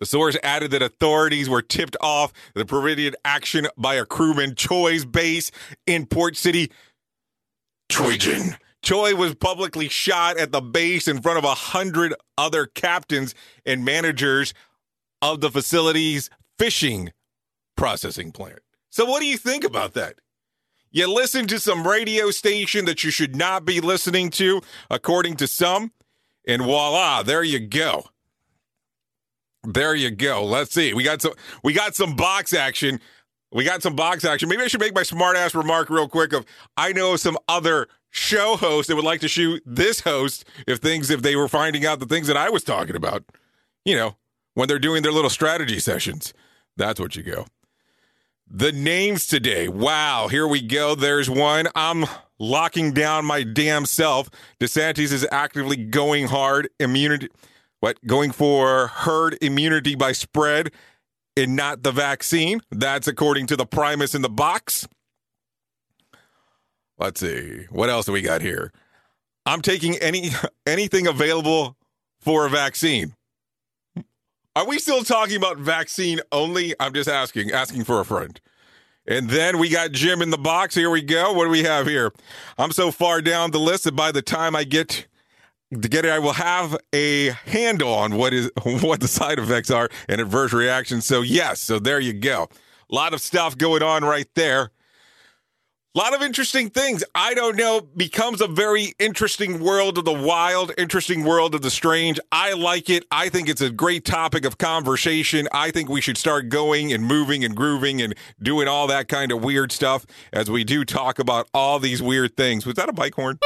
The 0.00 0.06
source 0.06 0.38
added 0.42 0.70
that 0.70 0.80
authorities 0.80 1.50
were 1.50 1.60
tipped 1.60 1.96
off 2.00 2.32
the 2.54 2.64
prohibited 2.64 3.16
action 3.22 3.66
by 3.76 3.96
a 3.96 4.06
crewman 4.06 4.54
Choi's 4.54 5.04
base 5.04 5.50
in 5.86 6.06
Port 6.06 6.36
City, 6.36 6.72
Trojan. 7.90 8.56
Choi 8.86 9.16
was 9.16 9.34
publicly 9.34 9.88
shot 9.88 10.38
at 10.38 10.52
the 10.52 10.60
base 10.60 11.08
in 11.08 11.20
front 11.20 11.38
of 11.38 11.44
a 11.44 11.56
hundred 11.56 12.14
other 12.38 12.66
captains 12.66 13.34
and 13.64 13.84
managers 13.84 14.54
of 15.20 15.40
the 15.40 15.50
facility's 15.50 16.30
fishing 16.56 17.10
processing 17.76 18.30
plant. 18.30 18.60
So, 18.90 19.04
what 19.04 19.18
do 19.18 19.26
you 19.26 19.38
think 19.38 19.64
about 19.64 19.94
that? 19.94 20.20
You 20.92 21.12
listen 21.12 21.48
to 21.48 21.58
some 21.58 21.84
radio 21.84 22.30
station 22.30 22.84
that 22.84 23.02
you 23.02 23.10
should 23.10 23.34
not 23.34 23.64
be 23.64 23.80
listening 23.80 24.30
to, 24.30 24.62
according 24.88 25.34
to 25.38 25.48
some, 25.48 25.90
and 26.46 26.62
voila, 26.62 27.24
there 27.24 27.42
you 27.42 27.58
go. 27.58 28.04
There 29.64 29.96
you 29.96 30.12
go. 30.12 30.44
Let's 30.44 30.72
see. 30.72 30.94
We 30.94 31.02
got 31.02 31.22
some. 31.22 31.32
We 31.64 31.72
got 31.72 31.96
some 31.96 32.14
box 32.14 32.52
action. 32.52 33.00
We 33.52 33.64
got 33.64 33.82
some 33.82 33.94
box 33.94 34.24
action. 34.24 34.48
Maybe 34.48 34.62
I 34.62 34.66
should 34.66 34.80
make 34.80 34.94
my 34.94 35.02
smart 35.02 35.36
ass 35.36 35.54
remark 35.54 35.88
real 35.90 36.08
quick. 36.08 36.32
Of 36.32 36.44
I 36.76 36.92
know 36.92 37.16
some 37.16 37.38
other 37.48 37.88
show 38.10 38.56
hosts 38.56 38.88
that 38.88 38.96
would 38.96 39.04
like 39.04 39.20
to 39.20 39.28
shoot 39.28 39.62
this 39.64 40.00
host 40.00 40.44
if 40.66 40.78
things 40.78 41.10
if 41.10 41.22
they 41.22 41.36
were 41.36 41.48
finding 41.48 41.86
out 41.86 42.00
the 42.00 42.06
things 42.06 42.26
that 42.26 42.36
I 42.36 42.50
was 42.50 42.64
talking 42.64 42.96
about. 42.96 43.24
You 43.84 43.96
know, 43.96 44.16
when 44.54 44.68
they're 44.68 44.78
doing 44.78 45.02
their 45.02 45.12
little 45.12 45.30
strategy 45.30 45.78
sessions. 45.78 46.34
That's 46.76 47.00
what 47.00 47.16
you 47.16 47.22
go. 47.22 47.46
The 48.48 48.72
names 48.72 49.26
today. 49.26 49.68
Wow, 49.68 50.28
here 50.28 50.46
we 50.46 50.60
go. 50.60 50.94
There's 50.94 51.30
one. 51.30 51.68
I'm 51.74 52.04
locking 52.38 52.92
down 52.92 53.24
my 53.24 53.42
damn 53.42 53.86
self. 53.86 54.28
DeSantis 54.60 55.12
is 55.12 55.26
actively 55.30 55.76
going 55.76 56.26
hard 56.26 56.68
immunity 56.78 57.28
what 57.80 58.04
going 58.06 58.32
for 58.32 58.88
herd 58.88 59.38
immunity 59.40 59.94
by 59.94 60.12
spread 60.12 60.72
and 61.36 61.54
not 61.54 61.82
the 61.82 61.92
vaccine. 61.92 62.60
That's 62.70 63.06
according 63.06 63.46
to 63.48 63.56
the 63.56 63.66
Primus 63.66 64.14
in 64.14 64.22
the 64.22 64.28
box. 64.28 64.88
Let's 66.98 67.20
see. 67.20 67.66
What 67.70 67.90
else 67.90 68.06
do 68.06 68.12
we 68.12 68.22
got 68.22 68.40
here? 68.40 68.72
I'm 69.44 69.62
taking 69.62 69.96
any 69.98 70.30
anything 70.66 71.06
available 71.06 71.76
for 72.20 72.46
a 72.46 72.50
vaccine. 72.50 73.14
Are 74.56 74.66
we 74.66 74.78
still 74.78 75.04
talking 75.04 75.36
about 75.36 75.58
vaccine 75.58 76.20
only? 76.32 76.74
I'm 76.80 76.94
just 76.94 77.10
asking, 77.10 77.52
asking 77.52 77.84
for 77.84 78.00
a 78.00 78.06
friend. 78.06 78.40
And 79.06 79.28
then 79.28 79.58
we 79.58 79.68
got 79.68 79.92
Jim 79.92 80.22
in 80.22 80.30
the 80.30 80.38
box. 80.38 80.74
Here 80.74 80.88
we 80.88 81.02
go. 81.02 81.32
What 81.32 81.44
do 81.44 81.50
we 81.50 81.62
have 81.62 81.86
here? 81.86 82.10
I'm 82.56 82.72
so 82.72 82.90
far 82.90 83.20
down 83.20 83.50
the 83.50 83.60
list 83.60 83.84
that 83.84 83.94
by 83.94 84.12
the 84.12 84.22
time 84.22 84.56
I 84.56 84.64
get 84.64 85.06
to 85.72 85.88
get 85.88 86.04
it, 86.04 86.10
I 86.10 86.18
will 86.18 86.32
have 86.32 86.76
a 86.92 87.30
handle 87.46 87.92
on 87.92 88.16
what 88.16 88.32
is 88.32 88.50
what 88.62 89.00
the 89.00 89.08
side 89.08 89.38
effects 89.38 89.70
are 89.70 89.88
and 90.08 90.20
adverse 90.20 90.52
reactions. 90.52 91.06
So 91.06 91.22
yes, 91.22 91.60
so 91.60 91.78
there 91.78 92.00
you 92.00 92.12
go. 92.12 92.48
A 92.90 92.94
lot 92.94 93.14
of 93.14 93.20
stuff 93.20 93.58
going 93.58 93.82
on 93.82 94.04
right 94.04 94.28
there. 94.34 94.70
A 95.94 95.98
lot 95.98 96.14
of 96.14 96.20
interesting 96.20 96.68
things. 96.68 97.02
I 97.14 97.32
don't 97.32 97.56
know. 97.56 97.80
Becomes 97.80 98.42
a 98.42 98.46
very 98.46 98.92
interesting 98.98 99.60
world 99.60 99.96
of 99.96 100.04
the 100.04 100.12
wild, 100.12 100.70
interesting 100.76 101.24
world 101.24 101.54
of 101.54 101.62
the 101.62 101.70
strange. 101.70 102.20
I 102.30 102.52
like 102.52 102.90
it. 102.90 103.06
I 103.10 103.30
think 103.30 103.48
it's 103.48 103.62
a 103.62 103.70
great 103.70 104.04
topic 104.04 104.44
of 104.44 104.58
conversation. 104.58 105.48
I 105.52 105.70
think 105.70 105.88
we 105.88 106.02
should 106.02 106.18
start 106.18 106.50
going 106.50 106.92
and 106.92 107.02
moving 107.02 107.44
and 107.44 107.56
grooving 107.56 108.02
and 108.02 108.14
doing 108.42 108.68
all 108.68 108.86
that 108.88 109.08
kind 109.08 109.32
of 109.32 109.42
weird 109.42 109.72
stuff 109.72 110.04
as 110.34 110.50
we 110.50 110.64
do 110.64 110.84
talk 110.84 111.18
about 111.18 111.48
all 111.54 111.78
these 111.78 112.02
weird 112.02 112.36
things. 112.36 112.66
Was 112.66 112.74
that 112.74 112.90
a 112.90 112.92
bike 112.92 113.14
horn? 113.14 113.38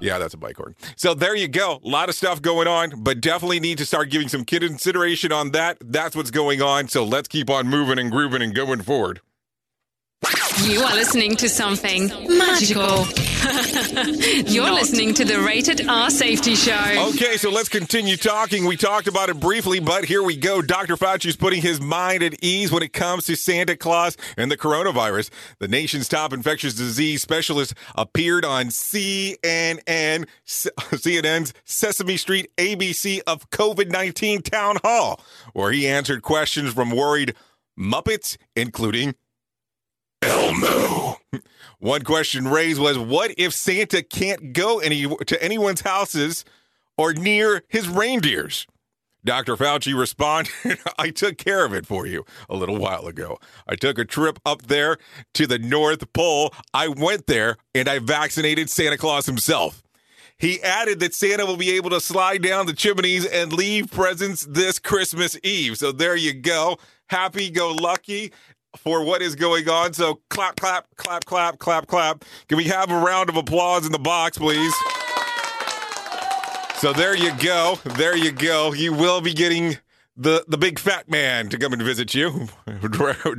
Yeah, 0.00 0.18
that's 0.18 0.34
a 0.34 0.38
bike 0.38 0.56
horn. 0.56 0.74
So 0.96 1.14
there 1.14 1.36
you 1.36 1.48
go. 1.48 1.80
A 1.84 1.88
lot 1.88 2.08
of 2.08 2.14
stuff 2.14 2.40
going 2.40 2.66
on, 2.66 3.02
but 3.02 3.20
definitely 3.20 3.60
need 3.60 3.78
to 3.78 3.86
start 3.86 4.10
giving 4.10 4.28
some 4.28 4.44
consideration 4.44 5.32
on 5.32 5.52
that. 5.52 5.78
That's 5.80 6.16
what's 6.16 6.30
going 6.30 6.62
on. 6.62 6.88
So 6.88 7.04
let's 7.04 7.28
keep 7.28 7.50
on 7.50 7.68
moving 7.68 7.98
and 7.98 8.10
grooving 8.10 8.42
and 8.42 8.54
going 8.54 8.82
forward. 8.82 9.20
You 10.62 10.82
are 10.82 10.94
listening 10.94 11.34
to 11.36 11.48
something 11.48 12.08
magical. 12.28 13.06
You're 14.52 14.64
Not. 14.64 14.74
listening 14.74 15.14
to 15.14 15.24
the 15.24 15.40
Rated 15.40 15.88
R 15.88 16.10
Safety 16.10 16.54
Show. 16.54 17.10
Okay, 17.14 17.38
so 17.38 17.50
let's 17.50 17.70
continue 17.70 18.18
talking. 18.18 18.66
We 18.66 18.76
talked 18.76 19.08
about 19.08 19.30
it 19.30 19.40
briefly, 19.40 19.80
but 19.80 20.04
here 20.04 20.22
we 20.22 20.36
go. 20.36 20.60
Dr. 20.60 20.98
Fauci's 20.98 21.36
putting 21.36 21.62
his 21.62 21.80
mind 21.80 22.22
at 22.22 22.34
ease 22.44 22.70
when 22.70 22.82
it 22.82 22.92
comes 22.92 23.24
to 23.26 23.34
Santa 23.36 23.76
Claus 23.76 24.18
and 24.36 24.50
the 24.50 24.58
coronavirus. 24.58 25.30
The 25.58 25.68
nation's 25.68 26.06
top 26.08 26.34
infectious 26.34 26.74
disease 26.74 27.22
specialist 27.22 27.72
appeared 27.94 28.44
on 28.44 28.66
CNN, 28.66 30.26
CNN's 30.46 31.54
Sesame 31.64 32.18
Street 32.18 32.50
ABC 32.58 33.20
of 33.26 33.48
COVID 33.48 33.90
19 33.90 34.42
town 34.42 34.76
hall, 34.84 35.22
where 35.54 35.72
he 35.72 35.88
answered 35.88 36.20
questions 36.20 36.74
from 36.74 36.90
worried 36.90 37.34
Muppets, 37.78 38.36
including 38.54 39.14
Elmo. 40.22 41.16
One 41.78 42.02
question 42.02 42.46
raised 42.48 42.80
was 42.80 42.98
what 42.98 43.32
if 43.38 43.54
Santa 43.54 44.02
can't 44.02 44.52
go 44.52 44.80
any 44.80 45.06
to 45.06 45.42
anyone's 45.42 45.80
houses 45.80 46.44
or 46.98 47.12
near 47.14 47.62
his 47.68 47.88
reindeers? 47.88 48.66
Dr. 49.24 49.56
Fauci 49.56 49.98
responded, 49.98 50.52
I 50.98 51.10
took 51.10 51.36
care 51.36 51.64
of 51.64 51.74
it 51.74 51.86
for 51.86 52.06
you 52.06 52.24
a 52.48 52.56
little 52.56 52.78
while 52.78 53.06
ago. 53.06 53.38
I 53.66 53.76
took 53.76 53.98
a 53.98 54.04
trip 54.04 54.38
up 54.46 54.62
there 54.62 54.98
to 55.34 55.46
the 55.46 55.58
North 55.58 56.12
Pole. 56.12 56.52
I 56.72 56.88
went 56.88 57.26
there 57.26 57.56
and 57.74 57.88
I 57.88 57.98
vaccinated 57.98 58.70
Santa 58.70 58.96
Claus 58.96 59.26
himself. 59.26 59.82
He 60.38 60.62
added 60.62 61.00
that 61.00 61.14
Santa 61.14 61.44
will 61.44 61.58
be 61.58 61.72
able 61.72 61.90
to 61.90 62.00
slide 62.00 62.42
down 62.42 62.64
the 62.64 62.72
chimneys 62.72 63.26
and 63.26 63.52
leave 63.52 63.90
presents 63.90 64.46
this 64.46 64.78
Christmas 64.78 65.38
Eve. 65.42 65.76
So 65.76 65.92
there 65.92 66.16
you 66.16 66.32
go. 66.32 66.78
Happy 67.10 67.50
go 67.50 67.72
lucky 67.72 68.32
for 68.76 69.04
what 69.04 69.22
is 69.22 69.34
going 69.34 69.68
on. 69.68 69.92
So 69.92 70.20
clap, 70.30 70.56
clap, 70.56 70.86
clap, 70.96 71.24
clap, 71.24 71.58
clap, 71.58 71.86
clap. 71.86 72.24
Can 72.48 72.56
we 72.56 72.64
have 72.64 72.90
a 72.90 72.98
round 72.98 73.28
of 73.28 73.36
applause 73.36 73.86
in 73.86 73.92
the 73.92 73.98
box, 73.98 74.38
please? 74.38 74.74
So 76.76 76.92
there 76.92 77.14
you 77.14 77.34
go. 77.36 77.78
There 77.84 78.16
you 78.16 78.32
go. 78.32 78.72
You 78.72 78.92
will 78.92 79.20
be 79.20 79.34
getting 79.34 79.76
the 80.16 80.44
the 80.48 80.58
big 80.58 80.78
fat 80.78 81.10
man 81.10 81.48
to 81.48 81.58
come 81.58 81.72
and 81.72 81.82
visit 81.82 82.14
you, 82.14 82.48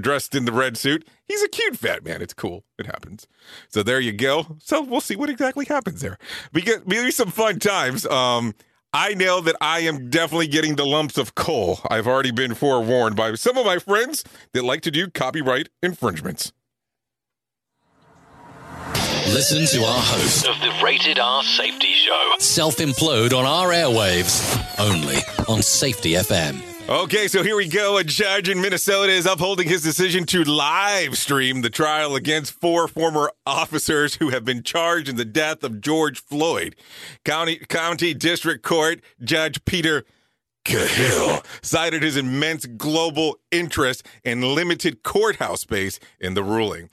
dressed 0.02 0.36
in 0.36 0.46
the 0.46 0.52
red 0.52 0.78
suit. 0.78 1.08
He's 1.28 1.41
a 1.44 1.48
cute 1.48 1.78
fat 1.78 2.04
man. 2.04 2.22
It's 2.22 2.34
cool. 2.34 2.63
It 2.78 2.86
happens. 2.86 3.28
So 3.70 3.84
there 3.84 4.00
you 4.00 4.13
go. 4.13 4.58
So 4.60 4.82
we'll 4.82 5.02
see 5.02 5.15
what 5.15 5.30
exactly 5.30 5.65
happens 5.65 6.02
there. 6.02 6.17
We 6.54 6.62
get 6.62 6.88
maybe 6.88 7.12
some 7.12 7.30
fun 7.30 7.60
times. 7.60 8.06
Um, 8.06 8.56
I 8.94 9.14
know 9.14 9.40
that 9.42 9.56
I 9.62 9.80
am 9.82 10.10
definitely 10.10 10.48
getting 10.48 10.76
the 10.76 10.86
lumps 10.86 11.18
of 11.18 11.34
coal. 11.34 11.80
I've 11.90 12.08
already 12.08 12.32
been 12.32 12.54
forewarned 12.54 13.16
by 13.16 13.36
some 13.36 13.58
of 13.58 13.66
my 13.66 13.80
friends 13.80 14.24
that 14.54 14.64
like 14.66 14.82
to 14.82 14.92
do 14.92 15.10
copyright 15.10 15.70
infringements. 15.82 16.52
Listen 19.28 19.66
to 19.66 19.86
our 19.86 20.02
host 20.02 20.46
of 20.46 20.60
the 20.60 20.74
Rated 20.84 21.20
R 21.20 21.42
Safety 21.44 21.94
Show 21.94 22.34
self 22.40 22.78
implode 22.78 23.32
on 23.32 23.46
our 23.46 23.70
airwaves 23.70 24.60
only 24.78 25.18
on 25.48 25.62
Safety 25.62 26.14
FM. 26.14 26.71
Okay, 26.89 27.28
so 27.30 27.41
here 27.41 27.56
we 27.56 27.67
go. 27.67 27.98
A 27.98 28.04
judge 28.04 28.50
in 28.50 28.60
Minnesota 28.60 29.12
is 29.12 29.26
upholding 29.26 29.67
his 29.67 29.82
decision 29.82 30.26
to 30.26 30.44
live 30.44 31.17
stream 31.17 31.62
the 31.62 31.70
trial 31.70 32.15
against 32.15 32.52
four 32.52 32.88
former 32.88 33.32
officers 33.46 34.15
who 34.15 34.30
have 34.30 34.44
been 34.44 34.62
charged 34.62 35.08
in 35.08 35.15
the 35.15 35.24
death 35.24 35.63
of 35.63 35.80
George 35.80 36.20
Floyd. 36.20 36.76
County 37.24 37.58
County 37.70 38.13
District 38.13 38.62
Court 38.62 39.00
Judge 39.24 39.63
Peter 39.63 40.04
Cahill 40.65 41.44
cited 41.62 42.04
his 42.04 42.17
immense 42.17 42.65
global 42.65 43.39
interest 43.52 44.06
and 44.26 44.44
limited 44.44 45.04
courthouse 45.04 45.62
space 45.62 46.00
in 46.20 46.34
the 46.34 46.44
ruling. 46.44 46.89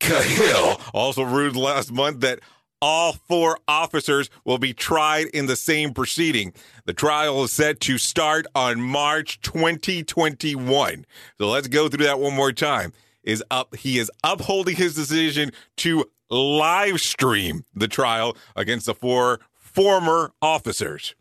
Cahill 0.00 0.80
also 0.92 1.22
ruled 1.22 1.56
last 1.56 1.92
month 1.92 2.20
that 2.20 2.40
all 2.80 3.12
four 3.12 3.58
officers 3.66 4.30
will 4.44 4.58
be 4.58 4.72
tried 4.72 5.26
in 5.26 5.46
the 5.46 5.56
same 5.56 5.92
proceeding. 5.92 6.52
The 6.84 6.92
trial 6.92 7.44
is 7.44 7.52
set 7.52 7.80
to 7.80 7.98
start 7.98 8.46
on 8.54 8.80
March 8.80 9.40
2021. 9.40 11.06
So 11.38 11.48
let's 11.48 11.68
go 11.68 11.88
through 11.88 12.04
that 12.04 12.20
one 12.20 12.34
more 12.34 12.52
time. 12.52 12.92
Is 13.24 13.44
up 13.50 13.76
he 13.76 13.98
is 13.98 14.10
upholding 14.24 14.76
his 14.76 14.94
decision 14.94 15.52
to 15.78 16.06
live 16.30 17.00
stream 17.00 17.64
the 17.74 17.88
trial 17.88 18.36
against 18.56 18.86
the 18.86 18.94
four 18.94 19.40
former 19.54 20.32
officers. 20.40 21.14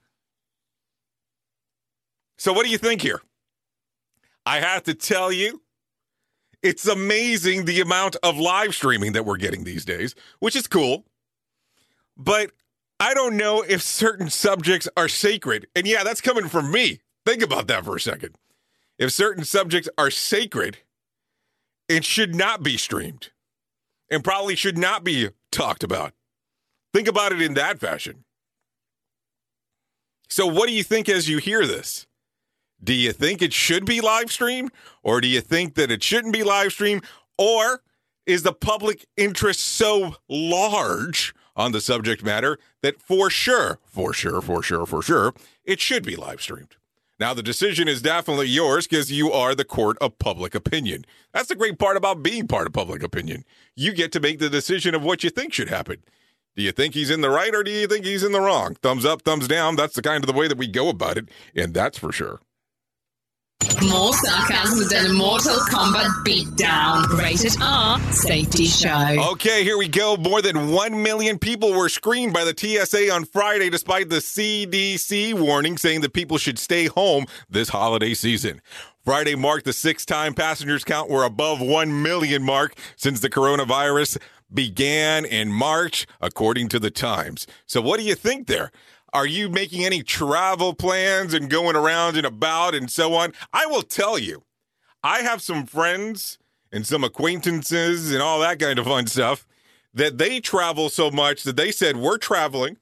So, 2.38 2.54
what 2.54 2.65
do 2.65 2.72
you 2.72 2.78
think 2.78 3.02
here? 3.02 3.22
I 4.46 4.60
have 4.60 4.84
to 4.84 4.93
tell 4.93 5.32
you, 5.32 5.62
it's 6.62 6.88
amazing 6.88 7.65
the 7.65 7.82
amount 7.82 8.15
of 8.24 8.38
live 8.38 8.74
streaming 8.74 9.13
that 9.13 9.26
we're 9.26 9.38
getting 9.38 9.63
these 9.63 9.84
days, 9.84 10.15
which 10.39 10.56
is 10.56 10.67
cool. 10.67 11.06
But 12.17 12.51
I 12.99 13.13
don't 13.13 13.38
know 13.38 13.62
if 13.62 13.82
certain 13.82 14.30
subjects 14.30 14.88
are 14.97 15.08
sacred. 15.08 15.67
And 15.75 15.86
yeah, 15.86 16.03
that's 16.03 16.21
coming 16.21 16.47
from 16.47 16.71
me. 16.71 16.99
Think 17.25 17.41
about 17.41 17.67
that 17.67 17.86
for 17.86 17.95
a 17.95 17.99
second. 17.99 18.36
If 18.97 19.12
certain 19.12 19.45
subjects 19.45 19.89
are 19.97 20.10
sacred, 20.10 20.80
it 21.88 22.03
should 22.03 22.34
not 22.34 22.63
be 22.63 22.77
streamed 22.77 23.30
and 24.10 24.23
probably 24.23 24.56
should 24.56 24.77
not 24.77 25.03
be 25.03 25.30
talked 25.51 25.84
about. 25.84 26.13
Think 26.93 27.08
about 27.08 27.32
it 27.32 27.41
in 27.41 27.53
that 27.53 27.80
fashion. 27.80 28.23
So, 30.30 30.47
what 30.47 30.67
do 30.67 30.73
you 30.73 30.84
think 30.84 31.08
as 31.08 31.30
you 31.30 31.38
hear 31.38 31.65
this? 31.65 32.08
Do 32.84 32.93
you 32.93 33.12
think 33.12 33.41
it 33.41 33.53
should 33.53 33.86
be 33.86 34.01
live 34.01 34.32
streamed, 34.32 34.71
or 35.03 35.21
do 35.21 35.27
you 35.27 35.41
think 35.41 35.75
that 35.75 35.91
it 35.91 36.03
shouldn't 36.03 36.34
be 36.34 36.43
live 36.43 36.71
streamed, 36.71 37.03
or 37.38 37.82
is 38.25 38.43
the 38.43 38.53
public 38.53 39.06
interest 39.15 39.62
so 39.62 40.15
large 40.27 41.34
on 41.58 41.74
the 41.74 41.82
subject 41.82 42.24
matter 42.24 42.58
that 42.82 43.02
for 43.02 43.30
sure, 43.30 43.80
for 43.86 44.13
sure, 44.13 44.41
for 44.41 44.63
sure, 44.63 44.86
for 44.86 45.02
sure, 45.02 45.34
it 45.65 45.82
should 45.82 46.06
be 46.06 46.15
live 46.15 46.41
streamed? 46.41 46.78
Now, 47.20 47.34
the 47.34 47.41
decision 47.41 47.88
is 47.88 48.02
definitely 48.02 48.48
yours 48.48 48.88
because 48.88 49.12
you 49.12 49.32
are 49.32 49.56
the 49.56 49.65
court 49.65 49.98
of 50.00 50.20
public 50.20 50.54
opinion. 50.54 51.04
That's 51.34 51.50
the 51.50 51.56
great 51.56 51.80
part 51.80 51.98
about 51.98 52.22
being 52.22 52.48
part 52.48 52.67
of 52.67 52.74
public 52.74 53.02
opinion. 53.02 53.43
You 53.76 53.91
get 53.91 54.12
to 54.12 54.20
make 54.20 54.38
the 54.38 54.52
decision 54.52 54.93
of 54.93 55.04
what 55.04 55.24
you 55.24 55.32
think 55.32 55.52
should 55.52 55.70
happen. 55.70 56.04
Do 56.56 56.62
you 56.62 56.72
think 56.72 56.93
he's 56.93 57.10
in 57.10 57.22
the 57.22 57.32
right 57.32 57.54
or 57.54 57.63
do 57.63 57.72
you 57.72 57.88
think 57.88 58.06
he's 58.06 58.24
in 58.24 58.34
the 58.34 58.41
wrong? 58.41 58.76
Thumbs 58.76 59.04
up, 59.04 59.24
thumbs 59.24 59.48
down. 59.48 59.76
That's 59.76 59.96
the 59.96 60.02
kind 60.04 60.24
of 60.24 60.28
the 60.28 60.39
way 60.39 60.48
that 60.48 60.58
we 60.58 60.67
go 60.67 60.89
about 60.89 61.17
it, 61.17 61.30
and 61.56 61.74
that's 61.74 61.98
for 61.98 62.12
sure. 62.12 62.39
More 63.84 64.13
sarcasm 64.13 64.88
than 64.89 65.12
a 65.12 65.13
Mortal 65.13 65.56
Kombat 65.56 66.24
beatdown. 66.26 67.08
Rated 67.17 67.56
R 67.62 68.00
Safety 68.12 68.65
Show. 68.65 69.32
Okay, 69.34 69.63
here 69.63 69.78
we 69.78 69.88
go. 69.88 70.17
More 70.17 70.41
than 70.41 70.72
1 70.72 71.04
million 71.04 71.38
people 71.38 71.74
were 71.74 71.88
screened 71.88 72.34
by 72.34 72.43
the 72.43 72.56
TSA 72.58 73.12
on 73.13 73.26
Friday, 73.26 73.70
despite 73.70 74.10
the 74.10 74.17
CDC 74.17 75.34
warning 75.34 75.78
saying 75.78 76.02
that 76.02 76.13
people 76.13 76.38
should 76.38 76.58
stay 76.60 76.86
home 76.88 77.26
this 77.50 77.70
holiday 77.70 78.13
season. 78.13 78.62
Friday 79.06 79.36
marked 79.36 79.65
the 79.65 79.74
sixth 79.74 80.08
time 80.08 80.34
passengers 80.34 80.84
count 80.84 81.10
were 81.10 81.24
above 81.24 81.62
1 81.62 82.02
million 82.02 82.43
mark 82.43 82.76
since 82.96 83.20
the 83.20 83.30
coronavirus 83.30 84.17
began 84.54 85.24
in 85.26 85.52
March, 85.52 86.06
according 86.22 86.70
to 86.70 86.80
the 86.80 86.91
Times. 86.91 87.48
So, 87.65 87.82
what 87.82 88.00
do 88.00 88.06
you 88.06 88.15
think 88.15 88.48
there? 88.48 88.72
Are 89.13 89.26
you 89.26 89.50
making 89.50 89.86
any 89.86 90.04
travel 90.04 90.74
plans 90.74 91.34
and 91.34 91.50
going 91.50 91.76
around 91.76 92.17
and 92.17 92.26
about 92.26 92.76
and 92.76 92.91
so 92.91 93.13
on? 93.13 93.34
I 93.54 93.65
will 93.65 93.82
tell 93.82 94.20
you, 94.20 94.43
I 95.04 95.20
have 95.20 95.41
some 95.41 95.65
friends 95.65 96.38
and 96.72 96.86
some 96.86 97.04
acquaintances 97.04 98.12
and 98.12 98.22
all 98.22 98.39
that 98.41 98.60
kind 98.60 98.78
of 98.78 98.86
fun 98.86 99.08
stuff 99.08 99.48
that 99.93 100.17
they 100.17 100.39
travel 100.39 100.89
so 100.89 101.10
much 101.10 101.43
that 101.43 101.56
they 101.56 101.72
said, 101.72 101.98
We're 101.98 102.17
traveling, 102.17 102.78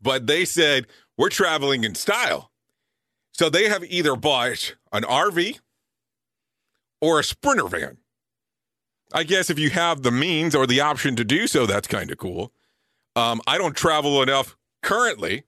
but 0.00 0.26
they 0.26 0.44
said, 0.44 0.86
We're 1.16 1.28
traveling 1.28 1.84
in 1.84 1.94
style. 1.94 2.50
So 3.32 3.48
they 3.48 3.68
have 3.68 3.84
either 3.84 4.16
bought 4.16 4.74
an 4.92 5.02
RV 5.04 5.60
or 7.00 7.20
a 7.20 7.24
Sprinter 7.24 7.68
van. 7.68 7.98
I 9.12 9.24
guess 9.24 9.50
if 9.50 9.58
you 9.58 9.70
have 9.70 10.02
the 10.02 10.10
means 10.10 10.54
or 10.54 10.66
the 10.66 10.80
option 10.80 11.16
to 11.16 11.24
do 11.24 11.46
so, 11.46 11.66
that's 11.66 11.88
kind 11.88 12.10
of 12.10 12.18
cool. 12.18 12.52
Um, 13.16 13.40
I 13.46 13.58
don't 13.58 13.76
travel 13.76 14.22
enough 14.22 14.56
currently 14.82 15.44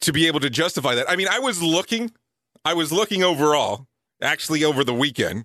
to 0.00 0.12
be 0.12 0.26
able 0.26 0.40
to 0.40 0.50
justify 0.50 0.94
that. 0.94 1.08
I 1.08 1.16
mean, 1.16 1.28
I 1.30 1.38
was 1.38 1.62
looking, 1.62 2.12
I 2.64 2.74
was 2.74 2.92
looking 2.92 3.22
overall, 3.22 3.86
actually 4.20 4.64
over 4.64 4.84
the 4.84 4.94
weekend, 4.94 5.44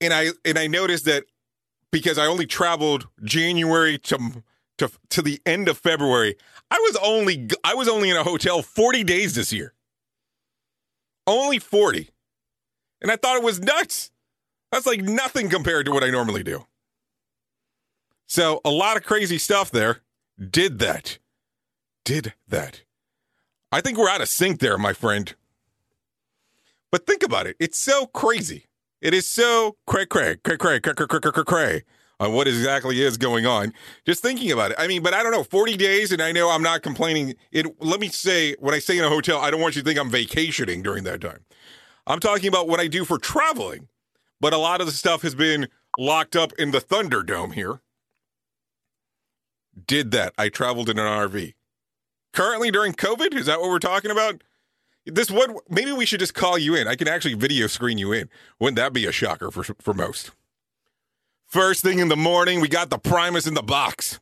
and 0.00 0.12
I 0.12 0.28
and 0.44 0.58
I 0.58 0.66
noticed 0.66 1.04
that 1.06 1.24
because 1.90 2.18
I 2.18 2.26
only 2.26 2.46
traveled 2.46 3.08
January 3.22 3.98
to 3.98 4.42
to 4.78 4.90
to 5.10 5.22
the 5.22 5.40
end 5.46 5.68
of 5.68 5.78
February, 5.78 6.36
I 6.70 6.78
was 6.78 6.96
only 7.02 7.48
I 7.64 7.74
was 7.74 7.88
only 7.88 8.10
in 8.10 8.16
a 8.16 8.24
hotel 8.24 8.62
40 8.62 9.04
days 9.04 9.34
this 9.34 9.52
year. 9.52 9.74
Only 11.26 11.58
40. 11.58 12.10
And 13.02 13.10
I 13.10 13.16
thought 13.16 13.36
it 13.36 13.42
was 13.42 13.60
nuts. 13.60 14.10
That's 14.72 14.86
like 14.86 15.00
nothing 15.02 15.48
compared 15.48 15.86
to 15.86 15.92
what 15.92 16.02
I 16.02 16.10
normally 16.10 16.42
do. 16.42 16.66
So, 18.26 18.60
a 18.64 18.70
lot 18.70 18.96
of 18.96 19.02
crazy 19.04 19.38
stuff 19.38 19.70
there 19.70 20.00
did 20.48 20.78
that. 20.78 21.18
Did 22.04 22.34
that. 22.48 22.82
I 23.72 23.80
think 23.80 23.98
we're 23.98 24.08
out 24.08 24.20
of 24.20 24.28
sync 24.28 24.60
there, 24.60 24.78
my 24.78 24.92
friend. 24.92 25.34
But 26.90 27.06
think 27.06 27.22
about 27.22 27.46
it. 27.46 27.56
It's 27.60 27.78
so 27.78 28.06
crazy. 28.06 28.66
It 29.00 29.14
is 29.14 29.26
so 29.26 29.76
cray 29.86 30.06
cray, 30.06 30.36
cray 30.36 30.56
cray, 30.56 30.80
cray 30.80 30.94
cray 30.94 31.06
cray 31.06 31.20
cray 31.20 31.44
cray 31.44 31.82
on 32.18 32.32
what 32.32 32.48
exactly 32.48 33.00
is 33.00 33.16
going 33.16 33.46
on. 33.46 33.72
Just 34.04 34.22
thinking 34.22 34.50
about 34.52 34.72
it. 34.72 34.76
I 34.78 34.86
mean, 34.86 35.02
but 35.02 35.14
I 35.14 35.22
don't 35.22 35.32
know, 35.32 35.44
40 35.44 35.76
days, 35.76 36.12
and 36.12 36.20
I 36.20 36.32
know 36.32 36.50
I'm 36.50 36.62
not 36.62 36.82
complaining. 36.82 37.34
It 37.50 37.66
let 37.82 38.00
me 38.00 38.08
say, 38.08 38.54
when 38.58 38.74
I 38.74 38.78
stay 38.78 38.98
in 38.98 39.04
a 39.04 39.08
hotel, 39.08 39.38
I 39.38 39.50
don't 39.50 39.60
want 39.60 39.76
you 39.76 39.82
to 39.82 39.86
think 39.86 39.98
I'm 39.98 40.10
vacationing 40.10 40.82
during 40.82 41.04
that 41.04 41.20
time. 41.20 41.40
I'm 42.06 42.20
talking 42.20 42.48
about 42.48 42.68
what 42.68 42.80
I 42.80 42.88
do 42.88 43.04
for 43.04 43.18
traveling. 43.18 43.88
But 44.40 44.52
a 44.52 44.58
lot 44.58 44.80
of 44.80 44.86
the 44.86 44.92
stuff 44.92 45.22
has 45.22 45.34
been 45.34 45.68
locked 45.98 46.34
up 46.34 46.52
in 46.58 46.70
the 46.70 46.80
Thunderdome 46.80 47.54
here 47.54 47.80
did 49.86 50.10
that. 50.12 50.32
I 50.38 50.48
traveled 50.48 50.88
in 50.88 50.98
an 50.98 51.06
RV. 51.06 51.54
Currently 52.32 52.70
during 52.70 52.92
COVID, 52.92 53.34
is 53.34 53.46
that 53.46 53.60
what 53.60 53.70
we're 53.70 53.78
talking 53.78 54.10
about? 54.10 54.42
This 55.06 55.30
would 55.30 55.52
maybe 55.68 55.92
we 55.92 56.06
should 56.06 56.20
just 56.20 56.34
call 56.34 56.58
you 56.58 56.74
in. 56.74 56.86
I 56.86 56.94
can 56.94 57.08
actually 57.08 57.34
video 57.34 57.66
screen 57.66 57.98
you 57.98 58.12
in. 58.12 58.28
Wouldn't 58.58 58.76
that 58.76 58.92
be 58.92 59.06
a 59.06 59.12
shocker 59.12 59.50
for 59.50 59.64
for 59.80 59.94
most? 59.94 60.32
First 61.46 61.82
thing 61.82 61.98
in 61.98 62.08
the 62.08 62.16
morning, 62.16 62.60
we 62.60 62.68
got 62.68 62.90
the 62.90 62.98
Primus 62.98 63.46
in 63.46 63.54
the 63.54 63.62
box. 63.62 64.20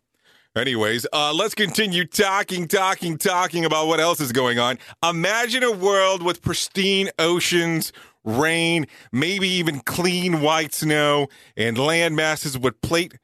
Anyways, 0.57 1.07
uh, 1.13 1.33
let's 1.35 1.55
continue 1.55 2.07
talking, 2.07 2.67
talking, 2.67 3.19
talking 3.19 3.65
about 3.65 3.87
what 3.87 4.01
else 4.01 4.19
is 4.19 4.33
going 4.33 4.59
on. 4.59 4.79
Imagine 5.07 5.63
a 5.63 5.71
world 5.71 6.23
with 6.23 6.41
pristine 6.41 7.11
oceans, 7.19 7.93
rain, 8.25 8.87
maybe 9.13 9.47
even 9.47 9.81
clean 9.81 10.41
white 10.41 10.73
snow, 10.73 11.29
and 11.57 11.77
land 11.77 12.17
masses 12.17 12.59
with 12.59 12.81
plate 12.81 13.15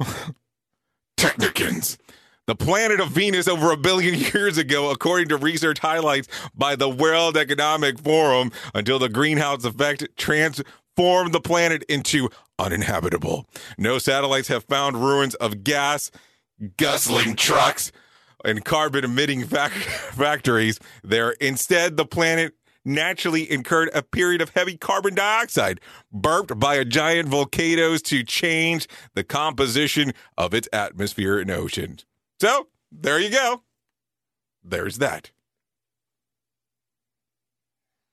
Tectonics. 1.16 1.96
The 2.46 2.54
planet 2.54 3.00
of 3.00 3.08
Venus 3.10 3.48
over 3.48 3.72
a 3.72 3.76
billion 3.76 4.14
years 4.34 4.58
ago, 4.58 4.90
according 4.90 5.28
to 5.28 5.36
research 5.36 5.78
highlights 5.78 6.28
by 6.54 6.76
the 6.76 6.88
World 6.88 7.36
Economic 7.36 7.98
Forum, 7.98 8.52
until 8.74 8.98
the 8.98 9.08
greenhouse 9.08 9.64
effect 9.64 10.06
transformed 10.16 11.32
the 11.32 11.40
planet 11.40 11.84
into 11.88 12.28
uninhabitable. 12.58 13.46
No 13.78 13.98
satellites 13.98 14.48
have 14.48 14.64
found 14.64 15.02
ruins 15.02 15.34
of 15.36 15.64
gas 15.64 16.10
guzzling 16.76 17.34
trucks 17.36 17.90
and 18.44 18.64
carbon 18.64 19.04
emitting 19.04 19.44
factories 19.46 20.78
there. 21.02 21.30
Instead, 21.40 21.96
the 21.96 22.06
planet 22.06 22.54
naturally 22.84 23.50
incurred 23.50 23.90
a 23.94 24.02
period 24.02 24.40
of 24.40 24.50
heavy 24.50 24.76
carbon 24.76 25.14
dioxide 25.14 25.80
burped 26.12 26.58
by 26.58 26.74
a 26.76 26.84
giant 26.84 27.28
volcanoes 27.28 28.02
to 28.02 28.22
change 28.22 28.86
the 29.14 29.24
composition 29.24 30.12
of 30.36 30.54
its 30.54 30.68
atmosphere 30.72 31.38
and 31.38 31.50
oceans. 31.50 32.04
So, 32.40 32.68
there 32.92 33.18
you 33.18 33.30
go. 33.30 33.62
There's 34.62 34.98
that. 34.98 35.30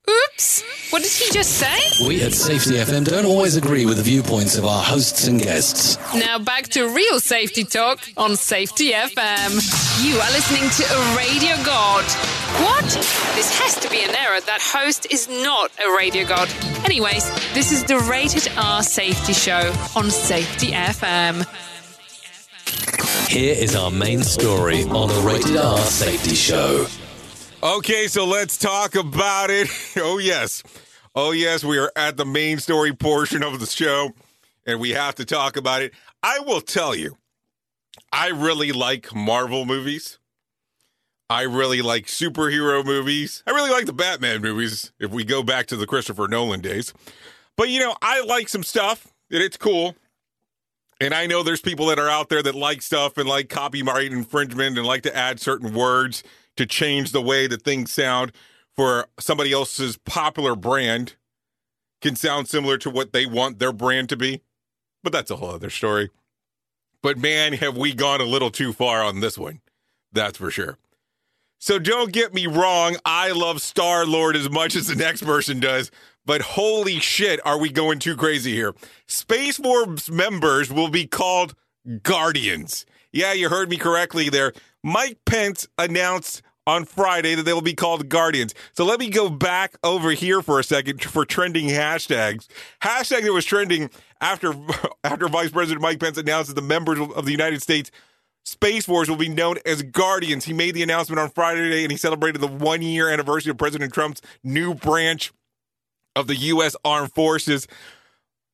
Oops! 0.09 0.63
What 0.91 1.03
did 1.03 1.11
he 1.11 1.31
just 1.31 1.51
say? 1.57 2.07
We 2.07 2.21
at 2.23 2.33
Safety 2.33 2.71
FM 2.71 3.05
don't 3.05 3.25
always 3.25 3.55
agree 3.55 3.85
with 3.85 3.97
the 3.97 4.03
viewpoints 4.03 4.57
of 4.57 4.65
our 4.65 4.81
hosts 4.83 5.27
and 5.27 5.39
guests. 5.39 5.97
Now 6.15 6.39
back 6.39 6.67
to 6.69 6.87
real 6.93 7.19
safety 7.19 7.63
talk 7.63 7.99
on 8.17 8.35
Safety 8.35 8.91
FM. 8.91 9.51
You 10.03 10.15
are 10.19 10.31
listening 10.31 10.69
to 10.69 10.93
a 10.93 11.15
radio 11.15 11.55
god. 11.63 12.03
What? 12.65 12.83
This 13.35 13.57
has 13.59 13.75
to 13.79 13.89
be 13.89 14.01
an 14.03 14.15
error. 14.15 14.41
That 14.41 14.59
host 14.61 15.07
is 15.11 15.29
not 15.29 15.71
a 15.79 15.95
radio 15.95 16.25
god. 16.27 16.49
Anyways, 16.83 17.29
this 17.53 17.71
is 17.71 17.83
the 17.83 17.99
Rated 17.99 18.51
R 18.57 18.81
Safety 18.83 19.33
Show 19.33 19.71
on 19.95 20.09
Safety 20.09 20.71
FM. 20.71 21.45
Here 23.29 23.55
is 23.57 23.75
our 23.75 23.91
main 23.91 24.23
story 24.23 24.83
on 24.83 25.07
the 25.07 25.21
Rated 25.21 25.55
R 25.57 25.77
Safety 25.77 26.35
Show. 26.35 26.87
Okay, 27.63 28.07
so 28.07 28.25
let's 28.25 28.57
talk 28.57 28.95
about 28.95 29.51
it. 29.51 29.67
Oh, 29.97 30.17
yes. 30.17 30.63
Oh, 31.13 31.31
yes, 31.31 31.63
we 31.63 31.77
are 31.77 31.91
at 31.95 32.17
the 32.17 32.25
main 32.25 32.57
story 32.57 32.91
portion 32.91 33.43
of 33.43 33.59
the 33.59 33.67
show, 33.67 34.13
and 34.65 34.79
we 34.79 34.91
have 34.91 35.13
to 35.15 35.25
talk 35.25 35.57
about 35.57 35.83
it. 35.83 35.93
I 36.23 36.39
will 36.39 36.61
tell 36.61 36.95
you, 36.95 37.17
I 38.11 38.29
really 38.29 38.71
like 38.71 39.13
Marvel 39.13 39.65
movies. 39.65 40.17
I 41.29 41.43
really 41.43 41.83
like 41.83 42.07
superhero 42.07 42.83
movies. 42.83 43.43
I 43.45 43.51
really 43.51 43.69
like 43.69 43.85
the 43.85 43.93
Batman 43.93 44.41
movies 44.41 44.91
if 44.99 45.11
we 45.11 45.23
go 45.23 45.43
back 45.43 45.67
to 45.67 45.77
the 45.77 45.85
Christopher 45.85 46.27
Nolan 46.27 46.61
days. 46.61 46.93
But, 47.57 47.69
you 47.69 47.79
know, 47.79 47.95
I 48.01 48.21
like 48.21 48.49
some 48.49 48.63
stuff, 48.63 49.13
and 49.29 49.43
it's 49.43 49.57
cool. 49.57 49.95
And 50.99 51.13
I 51.13 51.27
know 51.27 51.43
there's 51.43 51.61
people 51.61 51.87
that 51.87 51.99
are 51.99 52.09
out 52.09 52.29
there 52.29 52.41
that 52.41 52.55
like 52.55 52.81
stuff 52.81 53.17
and 53.17 53.29
like 53.29 53.49
copyright 53.49 54.11
infringement 54.11 54.77
and 54.77 54.87
like 54.87 55.03
to 55.03 55.15
add 55.15 55.39
certain 55.39 55.73
words 55.73 56.23
to 56.57 56.65
change 56.65 57.11
the 57.11 57.21
way 57.21 57.47
that 57.47 57.63
things 57.63 57.91
sound 57.91 58.31
for 58.75 59.07
somebody 59.19 59.51
else's 59.51 59.97
popular 59.97 60.55
brand 60.55 61.15
can 62.01 62.15
sound 62.15 62.47
similar 62.47 62.77
to 62.77 62.89
what 62.89 63.13
they 63.13 63.25
want 63.25 63.59
their 63.59 63.73
brand 63.73 64.09
to 64.09 64.17
be. 64.17 64.41
But 65.03 65.13
that's 65.13 65.31
a 65.31 65.35
whole 65.35 65.51
other 65.51 65.69
story. 65.69 66.09
But 67.01 67.17
man, 67.17 67.53
have 67.53 67.77
we 67.77 67.93
gone 67.93 68.21
a 68.21 68.25
little 68.25 68.51
too 68.51 68.73
far 68.73 69.03
on 69.03 69.19
this 69.19 69.37
one. 69.37 69.61
That's 70.11 70.37
for 70.37 70.51
sure. 70.51 70.77
So 71.57 71.77
don't 71.77 72.11
get 72.11 72.33
me 72.33 72.47
wrong, 72.47 72.97
I 73.05 73.31
love 73.31 73.61
Star 73.61 74.03
Lord 74.05 74.35
as 74.35 74.49
much 74.49 74.75
as 74.75 74.87
the 74.87 74.95
next 74.95 75.23
person 75.23 75.59
does, 75.59 75.91
but 76.25 76.41
holy 76.41 76.99
shit, 76.99 77.39
are 77.45 77.59
we 77.59 77.69
going 77.69 77.99
too 77.99 78.15
crazy 78.15 78.53
here? 78.53 78.73
Space 79.07 79.57
Force 79.57 80.09
members 80.09 80.71
will 80.71 80.89
be 80.89 81.05
called 81.05 81.53
Guardians. 82.01 82.85
Yeah, 83.13 83.33
you 83.33 83.49
heard 83.49 83.69
me 83.69 83.77
correctly 83.77 84.29
there. 84.29 84.53
Mike 84.83 85.19
Pence 85.25 85.67
announced 85.77 86.41
on 86.67 86.85
Friday 86.85 87.35
that 87.35 87.43
they 87.43 87.53
will 87.53 87.61
be 87.61 87.73
called 87.73 88.07
Guardians. 88.07 88.53
So 88.73 88.85
let 88.85 88.99
me 88.99 89.09
go 89.09 89.29
back 89.29 89.75
over 89.83 90.11
here 90.11 90.41
for 90.41 90.59
a 90.59 90.63
second 90.63 91.01
for 91.01 91.25
trending 91.25 91.67
hashtags. 91.67 92.47
Hashtag 92.81 93.23
that 93.23 93.33
was 93.33 93.45
trending 93.45 93.89
after 94.19 94.53
after 95.03 95.27
Vice 95.27 95.51
President 95.51 95.81
Mike 95.81 95.99
Pence 95.99 96.17
announced 96.17 96.49
that 96.49 96.55
the 96.55 96.67
members 96.67 96.99
of 96.99 97.25
the 97.25 97.31
United 97.31 97.61
States 97.61 97.91
Space 98.43 98.85
Force 98.85 99.07
will 99.07 99.17
be 99.17 99.29
known 99.29 99.57
as 99.65 99.83
Guardians. 99.83 100.45
He 100.45 100.53
made 100.53 100.73
the 100.73 100.83
announcement 100.83 101.19
on 101.19 101.29
Friday 101.29 101.83
and 101.83 101.91
he 101.91 101.97
celebrated 101.97 102.41
the 102.41 102.47
one 102.47 102.81
year 102.81 103.09
anniversary 103.09 103.51
of 103.51 103.57
President 103.57 103.93
Trump's 103.93 104.21
new 104.43 104.73
branch 104.73 105.31
of 106.15 106.27
the 106.27 106.35
U.S. 106.35 106.75
Armed 106.83 107.13
Forces, 107.13 107.67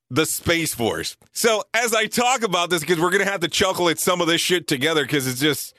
the 0.10 0.26
Space 0.26 0.74
Force. 0.74 1.18
So 1.34 1.64
as 1.74 1.94
I 1.94 2.06
talk 2.06 2.44
about 2.44 2.70
this, 2.70 2.82
because 2.82 3.00
we're 3.00 3.12
going 3.12 3.24
to 3.24 3.30
have 3.30 3.42
to 3.42 3.48
chuckle 3.48 3.90
at 3.90 4.00
some 4.00 4.22
of 4.22 4.28
this 4.28 4.42
shit 4.42 4.68
together 4.68 5.04
because 5.04 5.28
it's 5.28 5.40
just 5.40 5.76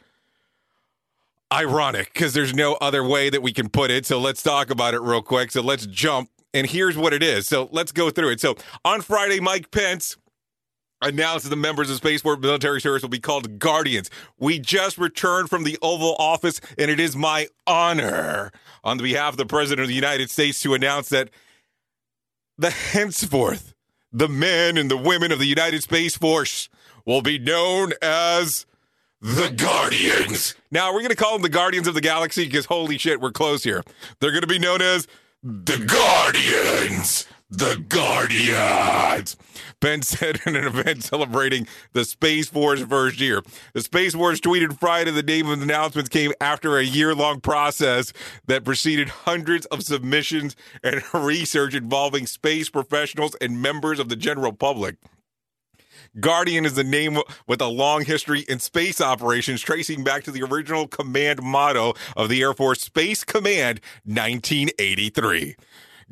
ironic 1.52 2.12
because 2.12 2.34
there's 2.34 2.54
no 2.54 2.74
other 2.74 3.02
way 3.02 3.30
that 3.30 3.42
we 3.42 3.52
can 3.52 3.68
put 3.68 3.90
it. 3.90 4.04
So 4.04 4.18
let's 4.20 4.42
talk 4.42 4.70
about 4.70 4.94
it 4.94 5.00
real 5.00 5.22
quick. 5.22 5.50
So 5.50 5.62
let's 5.62 5.86
jump. 5.86 6.30
And 6.52 6.66
here's 6.66 6.96
what 6.96 7.12
it 7.12 7.22
is. 7.22 7.46
So 7.46 7.68
let's 7.72 7.92
go 7.92 8.10
through 8.10 8.30
it. 8.30 8.40
So 8.40 8.56
on 8.84 9.00
Friday, 9.00 9.40
Mike 9.40 9.70
Pence 9.70 10.16
announced 11.00 11.44
that 11.44 11.50
the 11.50 11.56
members 11.56 11.90
of 11.90 11.96
Space 11.96 12.22
Force 12.22 12.38
military 12.40 12.80
service 12.80 13.02
will 13.02 13.08
be 13.08 13.20
called 13.20 13.58
Guardians. 13.58 14.10
We 14.38 14.58
just 14.58 14.98
returned 14.98 15.48
from 15.48 15.64
the 15.64 15.78
Oval 15.82 16.16
Office, 16.18 16.60
and 16.76 16.90
it 16.90 16.98
is 16.98 17.14
my 17.14 17.48
honor 17.66 18.50
on 18.82 18.98
behalf 18.98 19.34
of 19.34 19.36
the 19.36 19.46
President 19.46 19.82
of 19.82 19.88
the 19.88 19.94
United 19.94 20.30
States 20.30 20.60
to 20.62 20.74
announce 20.74 21.10
that 21.10 21.30
the 22.56 22.70
henceforth 22.92 23.74
the 24.12 24.28
men 24.28 24.76
and 24.76 24.90
the 24.90 24.96
women 24.96 25.32
of 25.32 25.38
the 25.38 25.46
United 25.46 25.82
Space 25.82 26.16
Force 26.16 26.68
will 27.04 27.22
be 27.22 27.38
known 27.38 27.92
as 28.02 28.66
the 29.20 29.48
Guardians. 29.50 30.54
Now, 30.70 30.92
we're 30.92 31.00
going 31.00 31.10
to 31.10 31.16
call 31.16 31.32
them 31.32 31.42
the 31.42 31.48
Guardians 31.48 31.88
of 31.88 31.94
the 31.94 32.00
Galaxy 32.00 32.44
because 32.44 32.66
holy 32.66 32.98
shit, 32.98 33.20
we're 33.20 33.32
close 33.32 33.64
here. 33.64 33.82
They're 34.20 34.30
going 34.30 34.42
to 34.42 34.46
be 34.46 34.58
known 34.58 34.82
as 34.82 35.08
the 35.42 35.78
Guardians. 35.78 37.26
The 37.50 37.82
Guardians. 37.88 39.38
Ben 39.80 40.02
said 40.02 40.40
in 40.44 40.54
an 40.54 40.66
event 40.66 41.02
celebrating 41.02 41.66
the 41.94 42.04
Space 42.04 42.48
Force 42.48 42.82
first 42.82 43.20
year. 43.20 43.42
The 43.72 43.80
Space 43.80 44.14
Force 44.14 44.38
tweeted 44.38 44.78
Friday 44.78 45.12
the 45.12 45.22
name 45.22 45.48
of 45.48 45.58
the 45.58 45.64
announcements 45.64 46.10
came 46.10 46.32
after 46.42 46.76
a 46.76 46.82
year 46.84 47.14
long 47.14 47.40
process 47.40 48.12
that 48.48 48.66
preceded 48.66 49.08
hundreds 49.08 49.64
of 49.66 49.82
submissions 49.82 50.56
and 50.84 51.02
research 51.14 51.74
involving 51.74 52.26
space 52.26 52.68
professionals 52.68 53.34
and 53.40 53.62
members 53.62 53.98
of 53.98 54.10
the 54.10 54.16
general 54.16 54.52
public. 54.52 54.96
Guardian 56.20 56.66
is 56.66 56.74
the 56.74 56.84
name 56.84 57.18
with 57.46 57.62
a 57.62 57.66
long 57.66 58.04
history 58.04 58.40
in 58.40 58.58
space 58.58 59.00
operations, 59.00 59.62
tracing 59.62 60.04
back 60.04 60.22
to 60.24 60.30
the 60.30 60.42
original 60.42 60.86
command 60.86 61.42
motto 61.42 61.94
of 62.14 62.28
the 62.28 62.42
Air 62.42 62.52
Force 62.52 62.82
Space 62.82 63.24
Command 63.24 63.80
1983. 64.04 65.56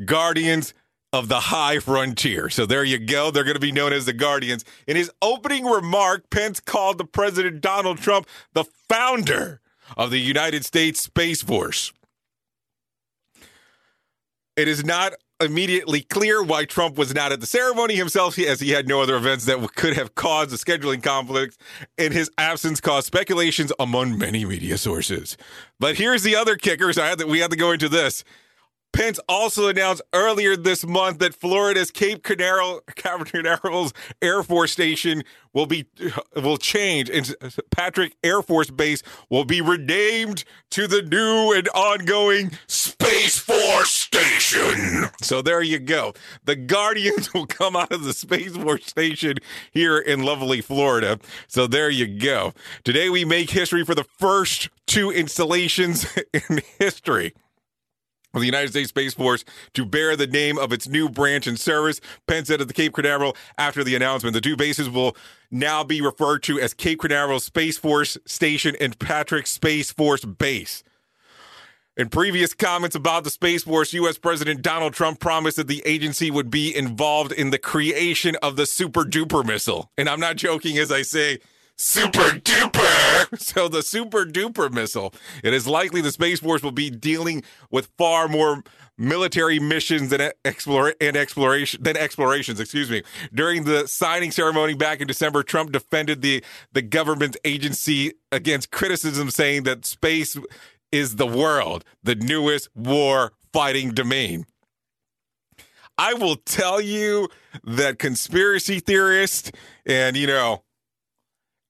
Guardians 0.06 0.72
of 1.12 1.28
the 1.28 1.40
high 1.40 1.78
frontier. 1.78 2.48
So 2.48 2.66
there 2.66 2.84
you 2.84 2.98
go. 2.98 3.30
They're 3.30 3.44
going 3.44 3.54
to 3.54 3.60
be 3.60 3.72
known 3.72 3.92
as 3.92 4.06
the 4.06 4.12
Guardians. 4.12 4.64
In 4.86 4.96
his 4.96 5.10
opening 5.22 5.64
remark, 5.64 6.28
Pence 6.30 6.60
called 6.60 6.98
the 6.98 7.04
President 7.04 7.60
Donald 7.60 7.98
Trump 7.98 8.26
the 8.52 8.64
founder 8.88 9.60
of 9.96 10.10
the 10.10 10.20
United 10.20 10.64
States 10.64 11.00
Space 11.00 11.42
Force. 11.42 11.92
It 14.56 14.68
is 14.68 14.84
not 14.84 15.12
immediately 15.40 16.00
clear 16.00 16.42
why 16.42 16.64
Trump 16.64 16.96
was 16.96 17.14
not 17.14 17.30
at 17.30 17.40
the 17.40 17.46
ceremony 17.46 17.94
himself, 17.94 18.38
as 18.38 18.60
he 18.60 18.70
had 18.70 18.88
no 18.88 19.02
other 19.02 19.16
events 19.16 19.44
that 19.44 19.74
could 19.74 19.94
have 19.94 20.14
caused 20.14 20.52
a 20.52 20.56
scheduling 20.56 21.02
conflict, 21.02 21.58
and 21.98 22.14
his 22.14 22.30
absence, 22.38 22.80
caused 22.80 23.06
speculations 23.06 23.70
among 23.78 24.16
many 24.16 24.44
media 24.44 24.78
sources. 24.78 25.36
But 25.78 25.96
here's 25.96 26.22
the 26.22 26.36
other 26.36 26.56
kicker. 26.56 26.92
So 26.92 27.02
I 27.02 27.08
had 27.08 27.18
to, 27.18 27.26
we 27.26 27.40
had 27.40 27.50
to 27.50 27.56
go 27.56 27.72
into 27.72 27.88
this. 27.88 28.24
Pence 28.92 29.20
also 29.28 29.68
announced 29.68 30.00
earlier 30.14 30.56
this 30.56 30.86
month 30.86 31.18
that 31.18 31.34
Florida's 31.34 31.90
Cape 31.90 32.22
Canaveral, 32.22 32.80
Canaveral's 32.96 33.92
Air 34.22 34.42
Force 34.42 34.72
Station 34.72 35.22
will 35.52 35.66
be 35.66 35.86
will 36.34 36.56
change, 36.56 37.10
and 37.10 37.34
Patrick 37.70 38.16
Air 38.24 38.40
Force 38.42 38.70
Base 38.70 39.02
will 39.28 39.44
be 39.44 39.60
renamed 39.60 40.44
to 40.70 40.86
the 40.86 41.02
new 41.02 41.52
and 41.52 41.68
ongoing 41.74 42.52
Space 42.66 43.38
Force 43.38 43.90
Station. 43.90 45.10
So 45.22 45.42
there 45.42 45.62
you 45.62 45.78
go. 45.78 46.14
The 46.44 46.56
Guardians 46.56 47.34
will 47.34 47.46
come 47.46 47.76
out 47.76 47.92
of 47.92 48.04
the 48.04 48.14
Space 48.14 48.56
Force 48.56 48.86
Station 48.86 49.36
here 49.70 49.98
in 49.98 50.22
lovely 50.22 50.60
Florida. 50.62 51.18
So 51.48 51.66
there 51.66 51.90
you 51.90 52.06
go. 52.06 52.54
Today 52.84 53.10
we 53.10 53.24
make 53.24 53.50
history 53.50 53.84
for 53.84 53.94
the 53.94 54.04
first 54.04 54.70
two 54.86 55.10
installations 55.10 56.06
in 56.32 56.60
history 56.78 57.34
of 58.36 58.40
the 58.42 58.46
United 58.46 58.68
States 58.68 58.90
Space 58.90 59.14
Force 59.14 59.44
to 59.74 59.84
bear 59.84 60.16
the 60.16 60.26
name 60.26 60.58
of 60.58 60.72
its 60.72 60.86
new 60.86 61.08
branch 61.08 61.46
and 61.46 61.58
service. 61.58 62.00
Pence 62.26 62.48
said 62.48 62.60
at 62.60 62.68
the 62.68 62.74
Cape 62.74 62.94
Canaveral 62.94 63.36
after 63.58 63.82
the 63.82 63.96
announcement. 63.96 64.34
The 64.34 64.40
two 64.40 64.56
bases 64.56 64.88
will 64.88 65.16
now 65.50 65.82
be 65.82 66.00
referred 66.00 66.42
to 66.44 66.60
as 66.60 66.74
Cape 66.74 67.00
Canaveral 67.00 67.40
Space 67.40 67.78
Force 67.78 68.18
Station 68.26 68.76
and 68.80 68.98
Patrick 68.98 69.46
Space 69.46 69.90
Force 69.90 70.24
Base. 70.24 70.84
In 71.96 72.10
previous 72.10 72.52
comments 72.52 72.94
about 72.94 73.24
the 73.24 73.30
Space 73.30 73.62
Force, 73.62 73.94
U.S. 73.94 74.18
President 74.18 74.60
Donald 74.60 74.92
Trump 74.92 75.18
promised 75.18 75.56
that 75.56 75.66
the 75.66 75.82
agency 75.86 76.30
would 76.30 76.50
be 76.50 76.76
involved 76.76 77.32
in 77.32 77.48
the 77.48 77.58
creation 77.58 78.36
of 78.42 78.56
the 78.56 78.66
super 78.66 79.02
duper 79.02 79.42
missile. 79.46 79.90
And 79.96 80.06
I'm 80.06 80.20
not 80.20 80.36
joking 80.36 80.76
as 80.76 80.92
I 80.92 81.00
say, 81.00 81.38
super 81.76 82.30
duper. 82.30 82.82
So 83.38 83.68
the 83.68 83.82
super 83.82 84.24
duper 84.24 84.72
missile. 84.72 85.12
It 85.42 85.52
is 85.52 85.66
likely 85.66 86.00
the 86.00 86.12
Space 86.12 86.40
Force 86.40 86.62
will 86.62 86.70
be 86.70 86.90
dealing 86.90 87.42
with 87.70 87.90
far 87.98 88.28
more 88.28 88.62
military 88.98 89.58
missions 89.58 90.10
than 90.10 90.32
explore 90.44 90.94
and 91.00 91.16
exploration 91.16 91.82
than 91.82 91.96
explorations, 91.96 92.60
excuse 92.60 92.90
me. 92.90 93.02
During 93.34 93.64
the 93.64 93.86
signing 93.88 94.30
ceremony 94.30 94.74
back 94.74 95.00
in 95.00 95.06
December, 95.06 95.42
Trump 95.42 95.72
defended 95.72 96.22
the 96.22 96.42
the 96.72 96.82
government 96.82 97.36
agency 97.44 98.12
against 98.32 98.70
criticism 98.70 99.30
saying 99.30 99.64
that 99.64 99.84
space 99.84 100.36
is 100.92 101.16
the 101.16 101.26
world, 101.26 101.84
the 102.02 102.14
newest 102.14 102.68
war 102.74 103.32
fighting 103.52 103.90
domain. 103.90 104.46
I 105.98 106.14
will 106.14 106.36
tell 106.36 106.80
you 106.80 107.28
that 107.64 107.98
conspiracy 107.98 108.80
theorists 108.80 109.50
and 109.86 110.16
you 110.16 110.26
know 110.26 110.62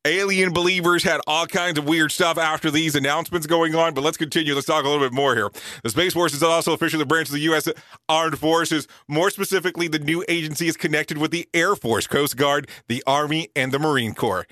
Alien 0.06 0.52
believers 0.52 1.02
had 1.02 1.20
all 1.26 1.48
kinds 1.48 1.78
of 1.78 1.84
weird 1.84 2.12
stuff 2.12 2.38
after 2.38 2.70
these 2.70 2.94
announcements 2.94 3.44
going 3.48 3.74
on, 3.74 3.92
but 3.92 4.04
let's 4.04 4.16
continue. 4.16 4.54
Let's 4.54 4.66
talk 4.66 4.84
a 4.84 4.88
little 4.88 5.04
bit 5.04 5.12
more 5.12 5.34
here. 5.34 5.50
The 5.82 5.90
Space 5.90 6.12
Force 6.12 6.32
is 6.32 6.44
also 6.44 6.72
officially 6.72 7.02
a 7.02 7.06
branch 7.06 7.26
of 7.28 7.32
the 7.32 7.40
U.S. 7.40 7.68
Armed 8.08 8.38
Forces. 8.38 8.86
More 9.08 9.30
specifically, 9.30 9.88
the 9.88 9.98
new 9.98 10.24
agency 10.28 10.68
is 10.68 10.76
connected 10.76 11.18
with 11.18 11.32
the 11.32 11.48
Air 11.52 11.74
Force, 11.74 12.06
Coast 12.06 12.36
Guard, 12.36 12.68
the 12.86 13.02
Army, 13.04 13.48
and 13.56 13.72
the 13.72 13.80
Marine 13.80 14.14
Corps. 14.14 14.46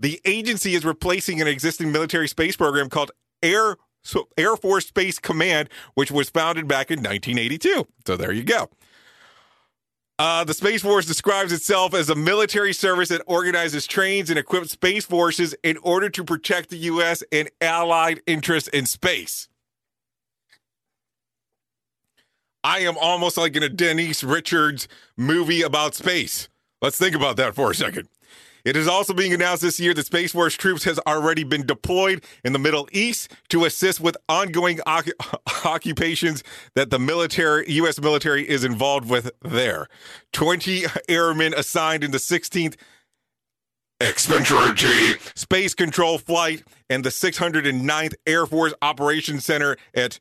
The 0.00 0.20
agency 0.24 0.74
is 0.74 0.84
replacing 0.84 1.40
an 1.40 1.46
existing 1.46 1.92
military 1.92 2.26
space 2.26 2.56
program 2.56 2.88
called 2.88 3.12
Air 3.40 3.76
Air 4.36 4.56
Force 4.56 4.86
Space 4.86 5.20
Command, 5.20 5.68
which 5.94 6.10
was 6.10 6.28
founded 6.28 6.66
back 6.66 6.90
in 6.90 6.98
1982. 6.98 7.86
So 8.04 8.16
there 8.16 8.32
you 8.32 8.42
go. 8.42 8.68
Uh, 10.18 10.42
the 10.42 10.54
Space 10.54 10.82
Force 10.82 11.06
describes 11.06 11.52
itself 11.52 11.94
as 11.94 12.10
a 12.10 12.14
military 12.16 12.72
service 12.72 13.08
that 13.10 13.22
organizes, 13.26 13.86
trains, 13.86 14.30
and 14.30 14.38
equips 14.38 14.72
space 14.72 15.04
forces 15.04 15.54
in 15.62 15.76
order 15.78 16.10
to 16.10 16.24
protect 16.24 16.70
the 16.70 16.76
U.S. 16.78 17.22
and 17.30 17.48
allied 17.60 18.20
interests 18.26 18.68
in 18.68 18.84
space. 18.86 19.48
I 22.64 22.80
am 22.80 22.98
almost 22.98 23.36
like 23.36 23.54
in 23.54 23.62
a 23.62 23.68
Denise 23.68 24.24
Richards 24.24 24.88
movie 25.16 25.62
about 25.62 25.94
space. 25.94 26.48
Let's 26.82 26.98
think 26.98 27.14
about 27.14 27.36
that 27.36 27.54
for 27.54 27.70
a 27.70 27.74
second. 27.74 28.08
It 28.64 28.76
is 28.76 28.88
also 28.88 29.14
being 29.14 29.32
announced 29.32 29.62
this 29.62 29.80
year 29.80 29.94
that 29.94 30.06
Space 30.06 30.32
Force 30.32 30.54
troops 30.54 30.84
has 30.84 30.98
already 31.06 31.44
been 31.44 31.66
deployed 31.66 32.24
in 32.44 32.52
the 32.52 32.58
Middle 32.58 32.88
East 32.92 33.32
to 33.48 33.64
assist 33.64 34.00
with 34.00 34.16
ongoing 34.28 34.80
occupations 35.64 36.42
that 36.74 36.90
the 36.90 36.98
military 36.98 37.70
US 37.72 38.00
military 38.00 38.48
is 38.48 38.64
involved 38.64 39.08
with 39.08 39.30
there. 39.42 39.88
20 40.32 40.84
airmen 41.08 41.54
assigned 41.54 42.04
in 42.04 42.10
the 42.10 42.18
16th 42.18 42.76
Expeditionary 44.00 45.18
Space 45.34 45.74
Control 45.74 46.18
Flight 46.18 46.62
and 46.88 47.04
the 47.04 47.10
609th 47.10 48.14
Air 48.26 48.46
Force 48.46 48.72
Operations 48.80 49.44
Center 49.44 49.76
at 49.92 50.20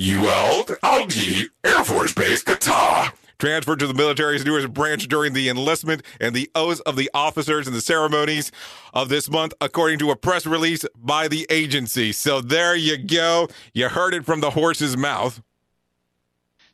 Al 0.00 0.64
Udeid 0.64 1.48
Air 1.64 1.84
Force 1.84 2.12
Base, 2.12 2.44
Qatar. 2.44 3.12
Transferred 3.40 3.78
to 3.78 3.86
the 3.86 3.94
military's 3.94 4.44
newest 4.44 4.74
branch 4.74 5.08
during 5.08 5.32
the 5.32 5.48
enlistment 5.48 6.02
and 6.20 6.36
the 6.36 6.50
oaths 6.54 6.80
of 6.80 6.96
the 6.96 7.10
officers 7.14 7.66
and 7.66 7.74
the 7.74 7.80
ceremonies 7.80 8.52
of 8.92 9.08
this 9.08 9.30
month, 9.30 9.54
according 9.62 9.98
to 10.00 10.10
a 10.10 10.16
press 10.16 10.44
release 10.46 10.84
by 10.94 11.26
the 11.26 11.46
agency. 11.48 12.12
So 12.12 12.42
there 12.42 12.76
you 12.76 12.98
go. 12.98 13.48
You 13.72 13.88
heard 13.88 14.12
it 14.12 14.26
from 14.26 14.40
the 14.40 14.50
horse's 14.50 14.94
mouth. 14.94 15.40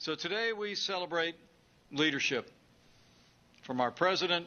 So 0.01 0.17
today 0.17 0.53
we 0.53 0.75
celebrate 0.75 1.37
leadership 1.93 2.51
from 3.63 3.81
our 3.81 3.93
president 3.93 4.47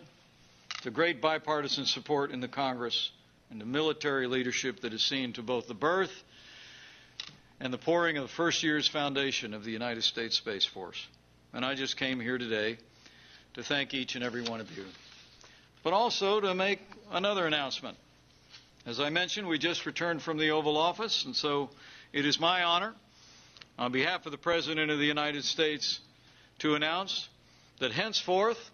to 0.82 0.92
great 0.92 1.22
bipartisan 1.22 1.86
support 1.86 2.32
in 2.32 2.42
the 2.42 2.50
Congress 2.50 3.12
and 3.50 3.62
the 3.62 3.66
military 3.66 4.28
leadership 4.28 4.82
that 4.82 4.94
is 4.94 5.04
seen 5.04 5.32
to 5.34 5.42
both 5.42 5.70
the 5.70 5.74
birth 5.74 6.24
and 7.62 7.72
the 7.74 7.78
pouring 7.78 8.18
of 8.18 8.24
the 8.24 8.30
first 8.30 8.62
year's 8.62 8.90
foundation 8.90 9.54
of 9.54 9.64
the 9.64 9.72
United 9.72 10.04
States 10.04 10.36
Space 10.36 10.66
Force. 10.66 11.08
And 11.52 11.66
I 11.66 11.74
just 11.74 11.98
came 11.98 12.20
here 12.20 12.38
today 12.38 12.78
to 13.56 13.64
thank 13.64 13.96
each 13.96 14.14
and 14.14 14.24
every 14.24 14.44
one 14.44 14.62
of 14.62 14.78
you, 14.78 14.86
but 15.84 15.94
also 15.94 16.40
to 16.40 16.54
make 16.54 16.80
another 17.12 17.48
announcement. 17.48 17.98
As 18.86 19.00
I 19.00 19.10
mentioned, 19.10 19.48
we 19.48 19.58
just 19.58 19.88
returned 19.88 20.22
from 20.22 20.38
the 20.38 20.52
Oval 20.52 20.78
Office, 20.78 21.26
and 21.26 21.36
so 21.36 21.72
it 22.14 22.26
is 22.26 22.40
my 22.40 22.64
honor, 22.64 22.94
on 23.80 23.92
behalf 23.92 24.28
of 24.28 24.32
the 24.32 24.38
President 24.38 24.92
of 24.92 25.00
the 25.00 25.06
United 25.06 25.44
States, 25.44 26.00
to 26.60 26.76
announce 26.76 27.28
that 27.80 27.94
henceforth 27.94 28.70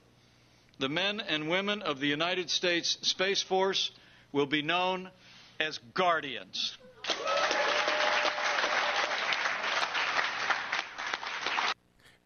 the 0.78 0.90
men 0.90 1.22
and 1.22 1.50
women 1.50 1.82
of 1.82 2.02
the 2.02 2.08
United 2.08 2.50
States 2.50 2.98
Space 3.04 3.42
Force 3.42 3.90
will 4.34 4.48
be 4.48 4.62
known 4.62 5.10
as 5.62 5.80
Guardians. 5.94 6.78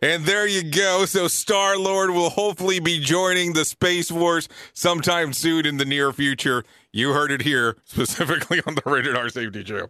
And 0.02 0.26
there 0.26 0.48
you 0.48 0.64
go. 0.64 1.06
So 1.06 1.28
Star 1.28 1.78
Lord 1.78 2.12
will 2.12 2.30
hopefully 2.30 2.80
be 2.80 3.00
joining 3.00 3.54
the 3.54 3.66
Space 3.66 4.10
Force 4.10 4.48
sometime 4.74 5.34
soon 5.34 5.66
in 5.66 5.78
the 5.78 5.86
near 5.86 6.14
future. 6.14 6.64
You 6.92 7.14
heard 7.14 7.32
it 7.32 7.42
here, 7.42 7.76
specifically 7.86 8.62
on 8.66 8.76
the 8.76 8.82
Rated 8.86 9.16
R 9.16 9.30
Safety 9.30 9.64
Show. 9.66 9.90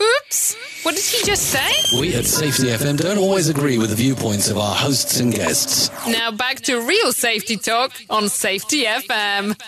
Oops! 0.00 0.56
What 0.84 0.94
did 0.94 1.04
he 1.04 1.24
just 1.24 1.48
say? 1.50 1.98
We 2.00 2.14
at 2.14 2.24
Safety 2.24 2.68
FM 2.68 2.98
don't 2.98 3.18
always 3.18 3.48
agree 3.48 3.78
with 3.78 3.90
the 3.90 3.96
viewpoints 3.96 4.48
of 4.48 4.56
our 4.56 4.74
hosts 4.74 5.18
and 5.18 5.34
guests. 5.34 5.90
Now 6.06 6.30
back 6.30 6.60
to 6.62 6.80
real 6.80 7.12
safety 7.12 7.56
talk 7.56 7.92
on 8.08 8.28
Safety 8.28 8.84
FM. 8.84 9.60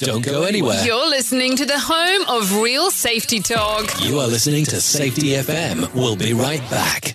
Don't 0.00 0.24
go 0.24 0.42
anywhere. 0.42 0.84
You're 0.84 1.08
listening 1.08 1.56
to 1.56 1.64
the 1.64 1.78
home 1.78 2.22
of 2.28 2.60
real 2.60 2.90
safety 2.90 3.40
talk. 3.40 3.88
You 4.02 4.18
are 4.18 4.26
listening 4.26 4.64
to 4.66 4.80
Safety 4.80 5.28
FM. 5.30 5.94
We'll 5.94 6.16
be 6.16 6.34
right 6.34 6.60
back. 6.70 7.14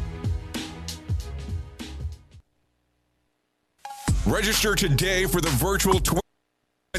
Register 4.27 4.75
today 4.75 5.25
for 5.25 5.41
the 5.41 5.49
virtual 5.49 5.99
twin 5.99 6.21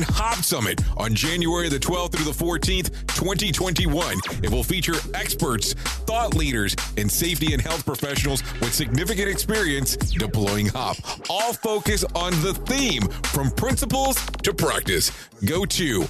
Hop 0.01 0.39
Summit 0.39 0.81
on 0.97 1.14
January 1.14 1.68
the 1.68 1.79
12th 1.79 2.12
through 2.12 2.25
the 2.25 2.33
14th, 2.33 2.91
2021. 3.14 4.18
It 4.43 4.51
will 4.51 4.64
feature 4.64 4.95
experts, 5.14 5.75
thought 5.75 6.35
leaders, 6.35 6.75
and 6.97 7.11
safety 7.11 7.53
and 7.53 7.62
health 7.62 7.87
professionals 7.87 8.43
with 8.61 8.75
significant 8.75 9.29
experience 9.29 9.97
deploying 9.97 10.66
HOP. 10.66 10.97
All 11.31 11.53
focus 11.53 12.05
on 12.16 12.33
the 12.43 12.55
theme 12.66 13.03
from 13.33 13.53
principles 13.53 14.16
to 14.43 14.53
practice. 14.53 15.12
Go 15.45 15.64
to 15.64 16.05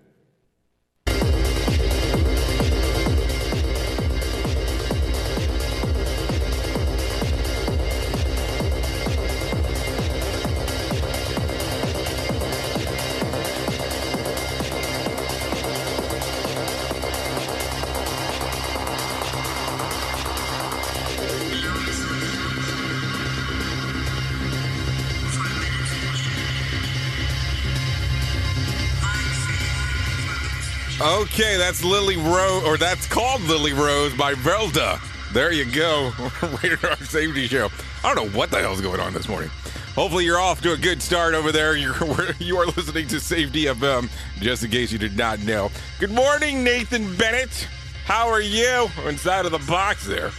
Okay, 31.10 31.56
that's 31.56 31.82
Lily 31.82 32.16
Rose, 32.16 32.62
or 32.62 32.76
that's 32.76 33.04
called 33.08 33.42
Lily 33.42 33.72
Rose 33.72 34.14
by 34.14 34.34
Velda. 34.34 35.00
There 35.32 35.50
you 35.50 35.64
go. 35.64 36.12
Rated 36.62 36.84
R 36.84 36.96
Safety 36.98 37.48
Show. 37.48 37.68
I 38.04 38.14
don't 38.14 38.26
know 38.26 38.38
what 38.38 38.52
the 38.52 38.60
hell's 38.60 38.80
going 38.80 39.00
on 39.00 39.12
this 39.12 39.28
morning. 39.28 39.50
Hopefully, 39.96 40.24
you're 40.24 40.38
off 40.38 40.60
to 40.60 40.72
a 40.72 40.76
good 40.76 41.02
start 41.02 41.34
over 41.34 41.50
there. 41.50 41.74
You're 41.76 41.96
you 42.38 42.58
are 42.58 42.66
listening 42.66 43.08
to 43.08 43.18
Safety 43.18 43.64
FM, 43.64 44.08
just 44.38 44.62
in 44.62 44.70
case 44.70 44.92
you 44.92 44.98
did 44.98 45.16
not 45.16 45.40
know. 45.40 45.72
Good 45.98 46.12
morning, 46.12 46.62
Nathan 46.62 47.16
Bennett. 47.16 47.66
How 48.04 48.28
are 48.28 48.40
you? 48.40 48.88
Inside 49.04 49.46
of 49.46 49.50
the 49.52 49.66
box 49.68 50.06
there. 50.06 50.30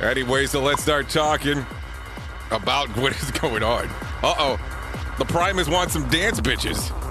Anyway, 0.00 0.46
so 0.46 0.62
let's 0.62 0.84
start 0.84 1.08
talking 1.08 1.66
about 2.52 2.96
what 2.96 3.20
is 3.20 3.30
going 3.40 3.64
on. 3.64 3.88
Uh 4.22 4.34
oh, 4.38 5.14
the 5.18 5.24
Primus 5.24 5.68
wants 5.68 5.94
some 5.94 6.08
dance 6.10 6.40
bitches. 6.40 7.09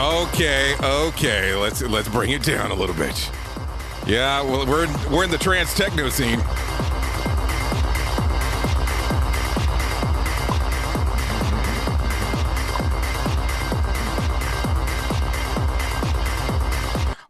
Okay, 0.00 0.74
okay. 0.82 1.54
Let's 1.54 1.82
let's 1.82 2.08
bring 2.08 2.30
it 2.30 2.42
down 2.42 2.70
a 2.70 2.74
little 2.74 2.94
bit. 2.94 3.30
Yeah, 4.06 4.40
well, 4.40 4.64
we're 4.64 4.88
we're 5.10 5.24
in 5.24 5.30
the 5.30 5.36
trance 5.36 5.74
techno 5.74 6.08
scene. 6.08 6.40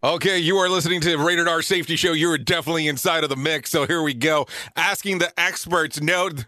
Okay, 0.04 0.38
you 0.38 0.56
are 0.58 0.68
listening 0.68 1.00
to 1.00 1.16
Rated 1.16 1.48
R 1.48 1.62
Safety 1.62 1.96
Show. 1.96 2.12
You're 2.12 2.38
definitely 2.38 2.86
inside 2.86 3.24
of 3.24 3.30
the 3.30 3.36
mix. 3.36 3.70
So 3.70 3.84
here 3.84 4.00
we 4.00 4.14
go. 4.14 4.46
Asking 4.76 5.18
the 5.18 5.32
experts. 5.38 6.00
Note, 6.00 6.46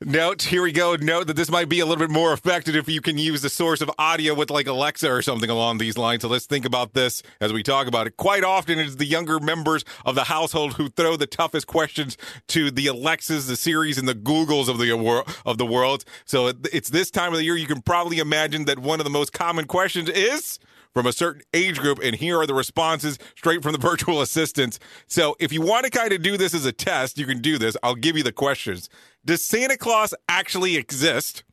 note. 0.00 0.42
Here 0.42 0.62
we 0.62 0.72
go. 0.72 0.96
Note 0.96 1.26
that 1.26 1.36
this 1.36 1.50
might 1.50 1.68
be 1.68 1.80
a 1.80 1.86
little 1.86 2.04
bit 2.04 2.10
more 2.10 2.32
effective 2.32 2.76
if 2.76 2.88
you 2.88 3.00
can 3.00 3.18
use 3.18 3.42
the 3.42 3.48
source 3.48 3.80
of 3.80 3.90
audio 3.98 4.34
with 4.34 4.50
like 4.50 4.66
Alexa 4.66 5.10
or 5.10 5.22
something 5.22 5.50
along 5.50 5.78
these 5.78 5.96
lines. 5.96 6.22
So 6.22 6.28
let's 6.28 6.46
think 6.46 6.64
about 6.64 6.94
this 6.94 7.22
as 7.40 7.52
we 7.52 7.62
talk 7.62 7.86
about 7.86 8.06
it. 8.06 8.16
Quite 8.16 8.44
often, 8.44 8.78
it's 8.78 8.96
the 8.96 9.04
younger 9.04 9.40
members 9.40 9.84
of 10.04 10.14
the 10.14 10.24
household 10.24 10.74
who 10.74 10.88
throw 10.88 11.16
the 11.16 11.26
toughest 11.26 11.66
questions 11.66 12.16
to 12.48 12.70
the 12.70 12.86
Alexas, 12.86 13.46
the 13.46 13.56
Siris, 13.56 13.98
and 13.98 14.08
the 14.08 14.14
Googles 14.14 14.68
of 14.68 14.78
the 14.78 15.24
of 15.46 15.58
the 15.58 15.66
world. 15.66 16.04
So 16.24 16.52
it's 16.72 16.90
this 16.90 17.10
time 17.10 17.32
of 17.32 17.38
the 17.38 17.44
year. 17.44 17.56
You 17.56 17.66
can 17.66 17.82
probably 17.82 18.18
imagine 18.18 18.64
that 18.66 18.78
one 18.78 19.00
of 19.00 19.04
the 19.04 19.10
most 19.10 19.32
common 19.32 19.66
questions 19.66 20.08
is 20.08 20.58
from 20.94 21.06
a 21.06 21.12
certain 21.12 21.42
age 21.52 21.78
group, 21.80 21.98
and 22.02 22.14
here 22.14 22.38
are 22.38 22.46
the 22.46 22.54
responses 22.54 23.18
straight 23.36 23.62
from 23.62 23.72
the 23.72 23.78
virtual 23.90 24.22
assistants. 24.22 24.78
So 25.08 25.34
if 25.40 25.52
you 25.52 25.60
want 25.60 25.84
to 25.84 25.90
kind 25.90 26.12
of 26.12 26.22
do 26.22 26.36
this 26.36 26.54
as 26.54 26.64
a 26.64 26.72
test, 26.72 27.18
you 27.18 27.26
can 27.26 27.40
do 27.40 27.58
this. 27.58 27.76
I'll 27.82 27.96
give 27.96 28.16
you 28.16 28.22
the 28.22 28.32
questions. 28.32 28.88
Does 29.24 29.42
Santa 29.42 29.76
Claus 29.76 30.14
actually 30.28 30.76
exist? 30.76 31.44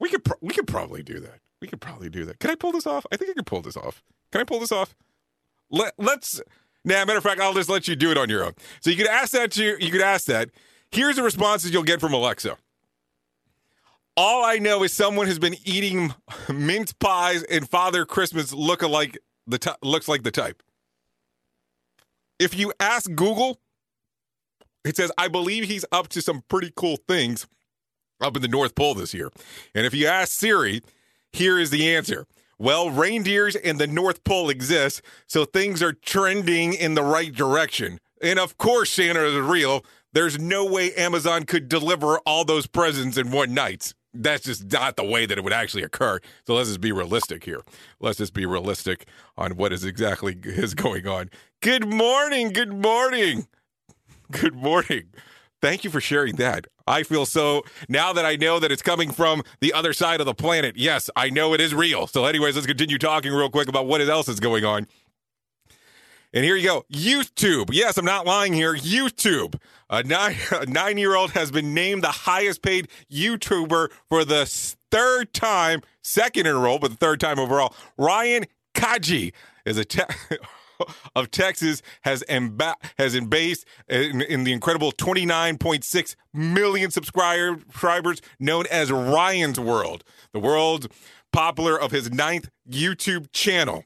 We 0.00 0.08
could 0.08 0.24
pro- 0.24 0.38
we 0.40 0.52
could 0.54 0.66
probably 0.66 1.02
do 1.02 1.20
that. 1.20 1.40
We 1.60 1.68
could 1.68 1.80
probably 1.80 2.10
do 2.10 2.24
that. 2.24 2.38
Can 2.40 2.50
I 2.50 2.54
pull 2.54 2.72
this 2.72 2.86
off? 2.86 3.06
I 3.12 3.16
think 3.16 3.30
I 3.30 3.34
can 3.34 3.44
pull 3.44 3.62
this 3.62 3.76
off. 3.76 4.02
Can 4.32 4.40
I 4.40 4.44
pull 4.44 4.58
this 4.58 4.72
off? 4.72 4.94
Let 5.70 5.94
let's. 5.98 6.40
Nah, 6.84 7.04
matter 7.04 7.18
of 7.18 7.22
fact, 7.22 7.40
I'll 7.40 7.54
just 7.54 7.68
let 7.68 7.86
you 7.86 7.94
do 7.94 8.10
it 8.10 8.18
on 8.18 8.28
your 8.28 8.44
own. 8.44 8.54
So 8.80 8.90
you 8.90 8.96
could 8.96 9.06
ask 9.06 9.30
that 9.32 9.52
to 9.52 9.76
you 9.82 9.90
could 9.90 10.00
ask 10.00 10.26
that. 10.26 10.50
Here's 10.90 11.16
the 11.16 11.22
responses 11.22 11.72
you'll 11.72 11.84
get 11.84 12.00
from 12.00 12.12
Alexa. 12.12 12.56
All 14.16 14.44
I 14.44 14.58
know 14.58 14.82
is 14.82 14.92
someone 14.92 15.26
has 15.26 15.38
been 15.38 15.56
eating 15.64 16.14
mince 16.52 16.92
pies 16.92 17.42
and 17.44 17.68
Father 17.68 18.04
Christmas 18.04 18.52
look 18.52 18.82
alike 18.82 19.18
the 19.46 19.58
t- 19.58 19.70
looks 19.82 20.08
like 20.08 20.22
the 20.22 20.30
type. 20.30 20.62
If 22.38 22.58
you 22.58 22.72
ask 22.80 23.08
Google, 23.14 23.60
it 24.84 24.96
says 24.96 25.12
I 25.18 25.28
believe 25.28 25.64
he's 25.64 25.84
up 25.92 26.08
to 26.08 26.22
some 26.22 26.42
pretty 26.48 26.72
cool 26.74 26.96
things 27.08 27.46
up 28.20 28.36
in 28.36 28.42
the 28.42 28.48
North 28.48 28.74
Pole 28.74 28.94
this 28.94 29.14
year. 29.14 29.30
And 29.74 29.86
if 29.86 29.94
you 29.94 30.06
ask 30.06 30.32
Siri, 30.32 30.82
here 31.32 31.58
is 31.58 31.70
the 31.70 31.94
answer. 31.94 32.26
Well, 32.58 32.90
reindeers 32.90 33.56
in 33.56 33.78
the 33.78 33.88
North 33.88 34.22
Pole 34.22 34.48
exist, 34.48 35.02
so 35.26 35.44
things 35.44 35.82
are 35.82 35.92
trending 35.92 36.74
in 36.74 36.94
the 36.94 37.02
right 37.02 37.32
direction. 37.32 37.98
And 38.22 38.38
of 38.38 38.56
course, 38.56 38.90
Santa 38.90 39.24
is 39.24 39.40
real. 39.40 39.84
There's 40.12 40.38
no 40.38 40.64
way 40.64 40.94
Amazon 40.94 41.44
could 41.44 41.68
deliver 41.68 42.18
all 42.20 42.44
those 42.44 42.66
presents 42.66 43.16
in 43.16 43.32
one 43.32 43.52
night 43.54 43.94
that's 44.14 44.44
just 44.44 44.70
not 44.70 44.96
the 44.96 45.04
way 45.04 45.26
that 45.26 45.38
it 45.38 45.44
would 45.44 45.52
actually 45.52 45.82
occur. 45.82 46.20
So 46.46 46.54
let's 46.54 46.68
just 46.68 46.80
be 46.80 46.92
realistic 46.92 47.44
here. 47.44 47.62
Let's 48.00 48.18
just 48.18 48.34
be 48.34 48.46
realistic 48.46 49.06
on 49.36 49.56
what 49.56 49.72
is 49.72 49.84
exactly 49.84 50.36
is 50.44 50.74
going 50.74 51.06
on. 51.06 51.30
Good 51.60 51.86
morning. 51.86 52.52
Good 52.52 52.72
morning. 52.72 53.46
Good 54.32 54.54
morning. 54.54 55.10
Thank 55.60 55.84
you 55.84 55.90
for 55.90 56.00
sharing 56.00 56.36
that. 56.36 56.66
I 56.86 57.02
feel 57.02 57.26
so 57.26 57.62
now 57.88 58.12
that 58.14 58.24
I 58.24 58.36
know 58.36 58.58
that 58.58 58.72
it's 58.72 58.82
coming 58.82 59.12
from 59.12 59.42
the 59.60 59.72
other 59.72 59.92
side 59.92 60.20
of 60.20 60.26
the 60.26 60.34
planet. 60.34 60.74
Yes, 60.76 61.10
I 61.14 61.28
know 61.28 61.52
it 61.52 61.60
is 61.60 61.74
real. 61.74 62.06
So, 62.06 62.24
anyways, 62.24 62.54
let's 62.54 62.66
continue 62.66 62.98
talking 62.98 63.30
real 63.32 63.50
quick 63.50 63.68
about 63.68 63.86
what 63.86 64.00
else 64.00 64.28
is 64.28 64.40
going 64.40 64.64
on. 64.64 64.88
And 66.32 66.44
here 66.44 66.56
you 66.56 66.66
go. 66.66 66.84
YouTube. 66.90 67.68
Yes, 67.72 67.98
I'm 67.98 68.06
not 68.06 68.26
lying 68.26 68.54
here. 68.54 68.74
YouTube. 68.74 69.60
A 69.90 70.02
nine, 70.02 70.96
year 70.98 71.14
old 71.14 71.32
has 71.32 71.50
been 71.50 71.74
named 71.74 72.02
the 72.02 72.08
highest 72.08 72.62
paid 72.62 72.88
YouTuber 73.12 73.90
for 74.08 74.24
the 74.24 74.46
third 74.90 75.34
time, 75.34 75.82
second 76.02 76.46
in 76.46 76.56
a 76.56 76.58
row, 76.58 76.78
but 76.78 76.90
the 76.90 76.96
third 76.96 77.20
time 77.20 77.38
overall. 77.38 77.74
Ryan 77.98 78.46
Kaji 78.74 79.34
is 79.66 79.76
a 79.76 79.84
of 81.16 81.30
Texas 81.30 81.82
has 82.02 82.22
emba- 82.28 82.76
has 82.98 83.14
embased 83.14 83.64
uh, 83.90 83.96
in, 83.96 84.22
in 84.22 84.44
the 84.44 84.52
incredible 84.52 84.92
29.6 84.92 86.16
million 86.32 86.90
subscribers 86.90 88.22
known 88.38 88.64
as 88.70 88.90
Ryan's 88.90 89.60
World, 89.60 90.04
the 90.32 90.40
world 90.40 90.88
popular 91.32 91.80
of 91.80 91.90
his 91.90 92.10
ninth 92.10 92.48
YouTube 92.68 93.32
channel. 93.32 93.84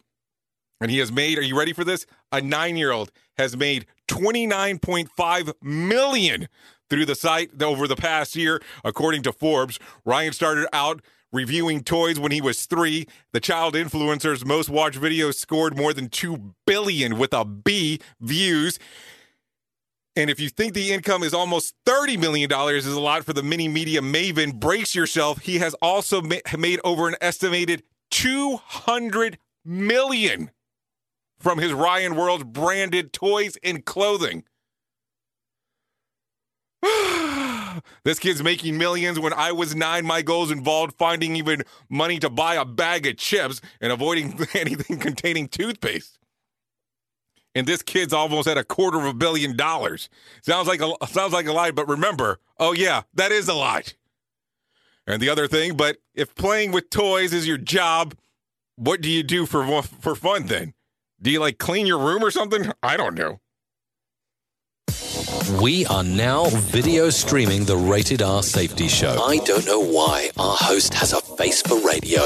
And 0.80 0.90
he 0.90 0.98
has 0.98 1.10
made, 1.10 1.38
are 1.38 1.42
you 1.42 1.58
ready 1.58 1.72
for 1.72 1.84
this? 1.84 2.06
A 2.32 2.40
nine 2.40 2.76
year 2.76 2.92
old 2.92 3.10
has 3.38 3.56
made 3.56 3.86
29.5 4.08 5.52
million 5.62 6.48
through 6.88 7.06
the 7.06 7.14
site 7.14 7.62
over 7.62 7.88
the 7.88 7.96
past 7.96 8.36
year, 8.36 8.60
according 8.84 9.22
to 9.22 9.32
Forbes. 9.32 9.78
Ryan 10.04 10.32
started 10.32 10.68
out 10.72 11.02
reviewing 11.36 11.84
toys 11.84 12.18
when 12.18 12.32
he 12.32 12.40
was 12.40 12.66
three. 12.66 13.06
The 13.32 13.40
child 13.40 13.74
influencer's 13.74 14.44
most 14.44 14.68
watched 14.68 14.98
videos 14.98 15.34
scored 15.34 15.76
more 15.76 15.92
than 15.92 16.08
2 16.08 16.54
billion 16.66 17.18
with 17.18 17.32
a 17.32 17.44
B 17.44 18.00
views. 18.20 18.78
And 20.16 20.30
if 20.30 20.40
you 20.40 20.48
think 20.48 20.72
the 20.72 20.92
income 20.92 21.22
is 21.22 21.34
almost 21.34 21.74
$30 21.86 22.18
million 22.18 22.50
is 22.50 22.86
a 22.86 22.98
lot 22.98 23.24
for 23.24 23.34
the 23.34 23.42
mini 23.42 23.68
media 23.68 24.00
maven, 24.00 24.58
brace 24.58 24.94
yourself. 24.94 25.40
He 25.40 25.58
has 25.58 25.74
also 25.74 26.22
ma- 26.22 26.36
made 26.58 26.80
over 26.82 27.06
an 27.06 27.16
estimated 27.20 27.82
200 28.10 29.38
million 29.64 30.50
from 31.38 31.58
his 31.58 31.72
Ryan 31.74 32.16
World 32.16 32.54
branded 32.54 33.12
toys 33.12 33.58
and 33.62 33.84
clothing. 33.84 34.44
this 38.04 38.18
kid's 38.18 38.42
making 38.42 38.78
millions. 38.78 39.18
When 39.18 39.32
I 39.32 39.52
was 39.52 39.74
nine, 39.74 40.04
my 40.04 40.22
goals 40.22 40.50
involved 40.50 40.94
finding 40.98 41.36
even 41.36 41.62
money 41.88 42.18
to 42.20 42.30
buy 42.30 42.54
a 42.54 42.64
bag 42.64 43.06
of 43.06 43.16
chips 43.16 43.60
and 43.80 43.92
avoiding 43.92 44.38
anything 44.54 44.98
containing 44.98 45.48
toothpaste. 45.48 46.18
And 47.54 47.66
this 47.66 47.82
kid's 47.82 48.12
almost 48.12 48.48
at 48.48 48.58
a 48.58 48.64
quarter 48.64 48.98
of 48.98 49.06
a 49.06 49.14
billion 49.14 49.56
dollars. 49.56 50.10
Sounds 50.42 50.68
like 50.68 50.82
a 50.82 50.94
sounds 51.06 51.32
like 51.32 51.46
a 51.46 51.52
lie, 51.52 51.70
but 51.70 51.88
remember, 51.88 52.38
oh 52.58 52.72
yeah, 52.72 53.02
that 53.14 53.32
is 53.32 53.48
a 53.48 53.54
lot. 53.54 53.94
And 55.06 55.22
the 55.22 55.30
other 55.30 55.48
thing, 55.48 55.76
but 55.76 55.98
if 56.14 56.34
playing 56.34 56.72
with 56.72 56.90
toys 56.90 57.32
is 57.32 57.46
your 57.46 57.56
job, 57.56 58.14
what 58.74 59.00
do 59.00 59.10
you 59.10 59.22
do 59.22 59.46
for 59.46 59.82
for 59.82 60.14
fun 60.14 60.46
then? 60.46 60.74
Do 61.22 61.30
you 61.30 61.40
like 61.40 61.56
clean 61.56 61.86
your 61.86 61.98
room 61.98 62.22
or 62.22 62.30
something? 62.30 62.70
I 62.82 62.98
don't 62.98 63.14
know. 63.14 63.40
We 65.60 65.86
are 65.86 66.04
now 66.04 66.46
video 66.50 67.10
streaming 67.10 67.64
the 67.64 67.76
Rated 67.76 68.22
R 68.22 68.42
Safety 68.42 68.88
Show. 68.88 69.22
I 69.22 69.38
don't 69.38 69.66
know 69.66 69.80
why 69.80 70.30
our 70.38 70.56
host 70.56 70.94
has 70.94 71.12
a 71.12 71.20
face 71.20 71.62
for 71.62 71.78
radio. 71.80 72.22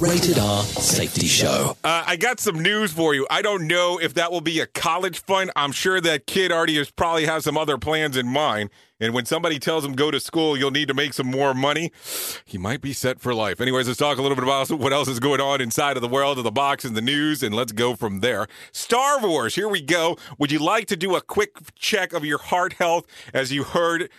Rated 0.00 0.38
R 0.38 0.62
Safety 0.62 1.26
Show. 1.26 1.76
Uh, 1.84 2.04
I 2.06 2.16
got 2.16 2.40
some 2.40 2.60
news 2.60 2.92
for 2.92 3.14
you. 3.14 3.26
I 3.30 3.42
don't 3.42 3.66
know 3.66 3.98
if 4.00 4.14
that 4.14 4.32
will 4.32 4.40
be 4.40 4.60
a 4.60 4.66
college 4.66 5.20
fund. 5.22 5.50
I'm 5.54 5.72
sure 5.72 6.00
that 6.00 6.26
kid 6.26 6.50
already 6.50 6.76
has 6.76 6.90
probably 6.90 7.26
has 7.26 7.44
some 7.44 7.58
other 7.58 7.76
plans 7.76 8.16
in 8.16 8.26
mind. 8.26 8.70
And 9.00 9.14
when 9.14 9.24
somebody 9.24 9.58
tells 9.58 9.84
him 9.84 9.94
go 9.94 10.10
to 10.10 10.20
school, 10.20 10.56
you'll 10.56 10.70
need 10.70 10.88
to 10.88 10.94
make 10.94 11.14
some 11.14 11.26
more 11.26 11.54
money, 11.54 11.90
he 12.44 12.58
might 12.58 12.82
be 12.82 12.92
set 12.92 13.18
for 13.18 13.34
life. 13.34 13.60
Anyways, 13.60 13.88
let's 13.88 13.98
talk 13.98 14.18
a 14.18 14.22
little 14.22 14.36
bit 14.36 14.44
about 14.44 14.70
what 14.78 14.92
else 14.92 15.08
is 15.08 15.18
going 15.18 15.40
on 15.40 15.60
inside 15.60 15.96
of 15.96 16.02
the 16.02 16.08
world 16.08 16.36
of 16.36 16.44
the 16.44 16.50
box 16.50 16.84
and 16.84 16.94
the 16.94 17.00
news, 17.00 17.42
and 17.42 17.54
let's 17.54 17.72
go 17.72 17.96
from 17.96 18.20
there. 18.20 18.46
Star 18.72 19.18
Wars, 19.20 19.54
here 19.54 19.68
we 19.68 19.80
go. 19.80 20.18
Would 20.38 20.52
you 20.52 20.58
like 20.58 20.86
to 20.88 20.96
do 20.96 21.16
a 21.16 21.22
quick 21.22 21.56
check 21.74 22.12
of 22.12 22.24
your 22.24 22.29
heart 22.38 22.74
health 22.74 23.06
as 23.34 23.52
you 23.52 23.64
heard? 23.64 24.10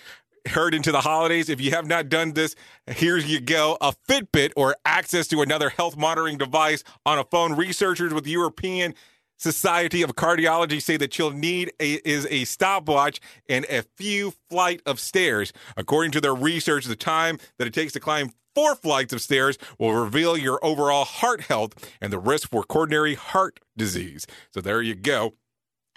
heard 0.48 0.74
into 0.74 0.92
the 0.92 1.02
holidays. 1.02 1.50
If 1.50 1.62
you 1.62 1.70
have 1.70 1.86
not 1.86 2.10
done 2.10 2.34
this, 2.34 2.56
here 2.96 3.18
you 3.18 3.40
go. 3.40 3.78
A 3.80 3.94
Fitbit 4.10 4.52
or 4.56 4.76
access 4.86 5.28
to 5.28 5.42
another 5.42 5.70
health 5.70 5.96
monitoring 5.96 6.40
device 6.40 6.84
on 7.06 7.20
a 7.20 7.24
phone. 7.24 7.54
Researchers 7.54 8.12
with 8.12 8.24
the 8.24 8.32
European 8.32 8.96
Society 9.38 10.04
of 10.04 10.16
Cardiology 10.16 10.82
say 10.82 10.98
that 10.98 11.18
you'll 11.18 11.32
need 11.32 11.74
a, 11.80 11.94
is 12.08 12.28
a 12.30 12.46
stopwatch 12.46 13.20
and 13.50 13.66
a 13.66 13.84
few 13.98 14.34
flight 14.50 14.82
of 14.86 15.00
stairs. 15.00 15.52
According 15.76 16.12
to 16.12 16.22
their 16.22 16.36
research, 16.36 16.86
the 16.86 16.96
time 16.96 17.40
that 17.58 17.68
it 17.68 17.74
takes 17.74 17.94
to 17.94 18.00
climb 18.00 18.32
four 18.54 18.76
flights 18.76 19.14
of 19.14 19.22
stairs 19.22 19.58
will 19.80 19.94
reveal 19.94 20.38
your 20.38 20.64
overall 20.64 21.06
heart 21.06 21.42
health 21.42 21.74
and 22.00 22.14
the 22.14 22.20
risk 22.20 22.50
for 22.50 22.64
coronary 22.64 23.16
heart 23.16 23.60
disease. 23.76 24.28
So 24.52 24.62
there 24.62 24.82
you 24.82 24.94
go. 24.94 25.34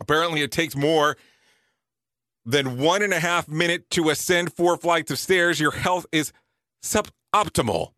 Apparently, 0.01 0.41
it 0.41 0.51
takes 0.51 0.75
more 0.75 1.17
than 2.47 2.78
one 2.78 3.03
and 3.03 3.12
a 3.12 3.20
half 3.20 3.49
minute 3.49 3.88
to 3.90 4.11
ascend 4.11 4.55
four 4.55 4.76
flights 4.76 5.11
of 5.11 5.18
stairs. 5.18 5.61
Your 5.61 5.72
health 5.72 6.07
is 6.12 6.32
suboptimal. 6.82 7.92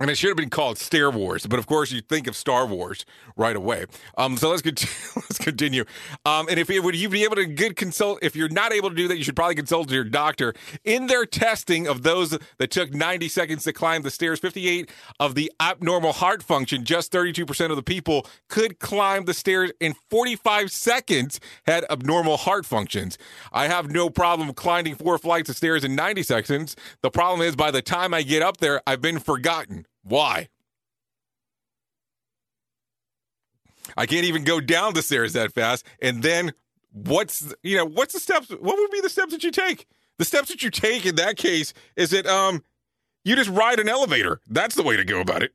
And 0.00 0.08
it 0.08 0.16
should 0.16 0.28
have 0.28 0.36
been 0.38 0.48
called 0.48 0.78
Stair 0.78 1.10
Wars, 1.10 1.46
but 1.46 1.58
of 1.58 1.66
course 1.66 1.92
you 1.92 2.00
think 2.00 2.26
of 2.26 2.34
Star 2.34 2.66
Wars 2.66 3.04
right 3.36 3.54
away. 3.54 3.84
Um, 4.16 4.38
so 4.38 4.48
let's 4.48 4.62
continue. 4.62 4.94
let's 5.16 5.38
continue. 5.38 5.84
Um, 6.24 6.48
and 6.48 6.58
if 6.58 6.70
it, 6.70 6.80
would 6.80 6.96
you 6.96 7.10
be 7.10 7.22
able 7.24 7.36
to 7.36 7.44
good 7.44 7.76
consult? 7.76 8.18
If 8.22 8.34
you're 8.34 8.48
not 8.48 8.72
able 8.72 8.88
to 8.88 8.96
do 8.96 9.08
that, 9.08 9.18
you 9.18 9.24
should 9.24 9.36
probably 9.36 9.56
consult 9.56 9.90
your 9.90 10.04
doctor. 10.04 10.54
In 10.84 11.06
their 11.06 11.26
testing 11.26 11.86
of 11.86 12.02
those 12.02 12.30
that 12.30 12.70
took 12.70 12.94
90 12.94 13.28
seconds 13.28 13.64
to 13.64 13.74
climb 13.74 14.00
the 14.00 14.10
stairs, 14.10 14.40
58 14.40 14.90
of 15.20 15.34
the 15.34 15.52
abnormal 15.60 16.14
heart 16.14 16.42
function, 16.42 16.86
just 16.86 17.12
32% 17.12 17.68
of 17.68 17.76
the 17.76 17.82
people 17.82 18.26
could 18.48 18.78
climb 18.78 19.26
the 19.26 19.34
stairs 19.34 19.70
in 19.80 19.94
45 20.08 20.72
seconds 20.72 21.40
had 21.66 21.84
abnormal 21.90 22.38
heart 22.38 22.64
functions. 22.64 23.18
I 23.52 23.68
have 23.68 23.90
no 23.90 24.08
problem 24.08 24.54
climbing 24.54 24.94
four 24.94 25.18
flights 25.18 25.50
of 25.50 25.56
stairs 25.56 25.84
in 25.84 25.94
90 25.94 26.22
seconds. 26.22 26.74
The 27.02 27.10
problem 27.10 27.46
is 27.46 27.54
by 27.54 27.70
the 27.70 27.82
time 27.82 28.14
I 28.14 28.22
get 28.22 28.40
up 28.40 28.56
there, 28.58 28.80
I've 28.86 29.02
been 29.02 29.18
forgotten. 29.18 29.84
Why? 30.02 30.48
I 33.96 34.06
can't 34.06 34.24
even 34.24 34.44
go 34.44 34.60
down 34.60 34.94
the 34.94 35.02
stairs 35.02 35.32
that 35.32 35.52
fast. 35.52 35.84
And 36.00 36.22
then 36.22 36.52
what's 36.92 37.54
you 37.62 37.76
know 37.76 37.86
what's 37.86 38.14
the 38.14 38.20
steps? 38.20 38.50
What 38.50 38.78
would 38.78 38.90
be 38.90 39.00
the 39.00 39.10
steps 39.10 39.32
that 39.32 39.42
you 39.42 39.50
take? 39.50 39.86
The 40.18 40.24
steps 40.24 40.48
that 40.48 40.62
you 40.62 40.70
take 40.70 41.06
in 41.06 41.16
that 41.16 41.36
case 41.36 41.72
is 41.96 42.12
it 42.12 42.26
um 42.26 42.62
you 43.24 43.36
just 43.36 43.50
ride 43.50 43.80
an 43.80 43.88
elevator. 43.88 44.40
That's 44.48 44.74
the 44.74 44.82
way 44.82 44.96
to 44.96 45.04
go 45.04 45.20
about 45.20 45.42
it. 45.42 45.52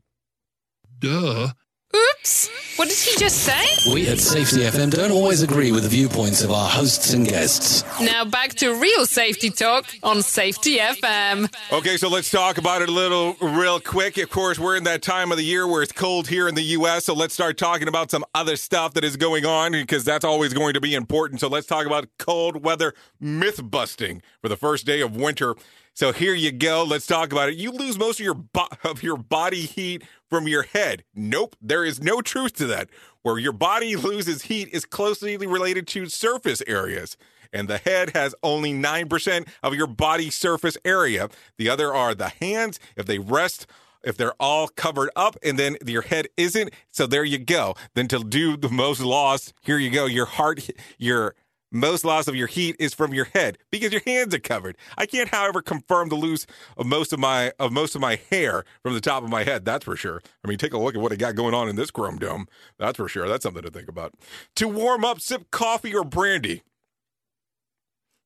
Duh. 0.99 1.49
Oops. 1.95 2.49
What 2.75 2.89
did 2.89 2.97
he 2.97 3.17
just 3.17 3.37
say? 3.37 3.93
We 3.93 4.09
at 4.09 4.19
Safety 4.19 4.57
FM 4.57 4.91
don't 4.91 5.11
always 5.11 5.41
agree 5.41 5.71
with 5.71 5.83
the 5.83 5.89
viewpoints 5.89 6.43
of 6.43 6.51
our 6.51 6.67
hosts 6.67 7.13
and 7.13 7.25
guests. 7.25 7.85
Now 8.01 8.25
back 8.25 8.53
to 8.55 8.73
real 8.75 9.05
safety 9.05 9.49
talk 9.49 9.85
on 10.03 10.21
Safety 10.21 10.77
FM. 10.77 11.53
Okay, 11.71 11.95
so 11.95 12.09
let's 12.09 12.29
talk 12.29 12.57
about 12.57 12.81
it 12.81 12.89
a 12.89 12.91
little 12.91 13.35
real 13.39 13.79
quick. 13.79 14.17
Of 14.17 14.29
course, 14.29 14.59
we're 14.59 14.75
in 14.75 14.83
that 14.83 15.01
time 15.01 15.31
of 15.31 15.37
the 15.37 15.45
year 15.45 15.65
where 15.67 15.83
it's 15.83 15.93
cold 15.93 16.27
here 16.27 16.49
in 16.49 16.55
the 16.55 16.63
U.S., 16.63 17.05
so 17.05 17.13
let's 17.13 17.33
start 17.33 17.57
talking 17.57 17.87
about 17.87 18.11
some 18.11 18.25
other 18.33 18.57
stuff 18.57 18.93
that 18.95 19.05
is 19.05 19.15
going 19.15 19.45
on 19.45 19.71
because 19.71 20.03
that's 20.03 20.25
always 20.25 20.53
going 20.53 20.73
to 20.73 20.81
be 20.81 20.95
important. 20.95 21.39
So 21.39 21.47
let's 21.47 21.67
talk 21.67 21.85
about 21.85 22.09
cold 22.19 22.63
weather 22.63 22.93
myth 23.21 23.61
busting 23.63 24.21
for 24.41 24.49
the 24.49 24.57
first 24.57 24.85
day 24.85 24.99
of 24.99 25.15
winter. 25.15 25.55
So 25.95 26.11
here 26.11 26.33
you 26.33 26.51
go. 26.51 26.83
Let's 26.83 27.07
talk 27.07 27.31
about 27.31 27.47
it. 27.47 27.55
You 27.55 27.71
lose 27.71 27.97
most 27.97 28.19
of 28.19 28.25
your 28.25 28.33
bo- 28.33 28.67
of 28.83 29.01
your 29.01 29.15
body 29.15 29.61
heat 29.61 30.03
from 30.29 30.45
your 30.45 30.63
head. 30.63 31.05
Nope, 31.15 31.55
there 31.61 31.85
is 31.85 32.03
no 32.03 32.19
truth 32.19 32.51
to 32.55 32.67
that. 32.67 32.89
Where 33.21 33.39
your 33.39 33.53
body 33.53 33.95
loses 33.95 34.43
heat 34.43 34.67
is 34.73 34.83
closely 34.83 35.37
related 35.37 35.87
to 35.87 36.07
surface 36.07 36.61
areas. 36.67 37.15
And 37.53 37.69
the 37.69 37.77
head 37.77 38.11
has 38.13 38.35
only 38.43 38.73
9% 38.73 39.47
of 39.63 39.73
your 39.73 39.87
body 39.87 40.29
surface 40.29 40.77
area. 40.83 41.29
The 41.57 41.69
other 41.69 41.93
are 41.93 42.13
the 42.13 42.27
hands. 42.27 42.77
If 42.97 43.05
they 43.05 43.17
rest 43.17 43.65
if 44.03 44.17
they're 44.17 44.39
all 44.39 44.67
covered 44.67 45.09
up 45.15 45.35
and 45.41 45.57
then 45.57 45.77
your 45.85 46.03
head 46.03 46.27
isn't. 46.37 46.71
So 46.91 47.07
there 47.07 47.23
you 47.23 47.39
go. 47.39 47.75
Then 47.95 48.07
to 48.09 48.19
do 48.19 48.55
the 48.55 48.69
most 48.69 49.01
loss, 49.01 49.51
here 49.61 49.79
you 49.79 49.89
go. 49.89 50.05
Your 50.05 50.27
heart, 50.27 50.69
your 50.99 51.33
most 51.76 52.05
loss 52.05 52.28
of 52.28 52.36
your 52.36 52.47
heat 52.47 52.76
is 52.80 52.93
from 52.93 53.13
your 53.13 53.26
head 53.26 53.57
because 53.69 53.91
your 53.91 54.01
hands 54.05 54.34
are 54.34 54.39
covered. 54.39 54.78
I 54.97 55.05
can't, 55.05 55.30
however, 55.30 55.61
confirm 55.61 56.09
the 56.09 56.15
loss 56.15 56.47
of 56.78 56.86
most 56.86 57.11
of 57.13 57.19
my 57.19 57.51
of 57.59 57.71
most 57.71 57.95
of 57.95 58.01
my 58.01 58.19
hair 58.30 58.63
from 58.82 58.93
the 58.93 59.01
top 59.01 59.23
of 59.23 59.30
my 59.30 59.43
head. 59.43 59.65
That's 59.65 59.84
for 59.84 59.95
sure. 59.95 60.21
I 60.43 60.47
mean, 60.47 60.57
take 60.57 60.73
a 60.73 60.78
look 60.78 60.95
at 60.95 61.01
what 61.01 61.11
I 61.11 61.15
got 61.15 61.36
going 61.36 61.53
on 61.53 61.67
in 61.67 61.76
this 61.76 61.91
chrome 61.91 62.17
dome. 62.17 62.47
That's 62.80 62.97
for 62.97 63.09
sure. 63.09 63.28
That's 63.28 63.43
something 63.43 63.63
to 63.63 63.71
think 63.71 63.89
about. 63.89 64.13
To 64.55 64.67
warm 64.67 65.03
up, 65.03 65.19
sip 65.19 65.51
coffee 65.51 65.93
or 65.93 66.03
brandy. 66.03 66.63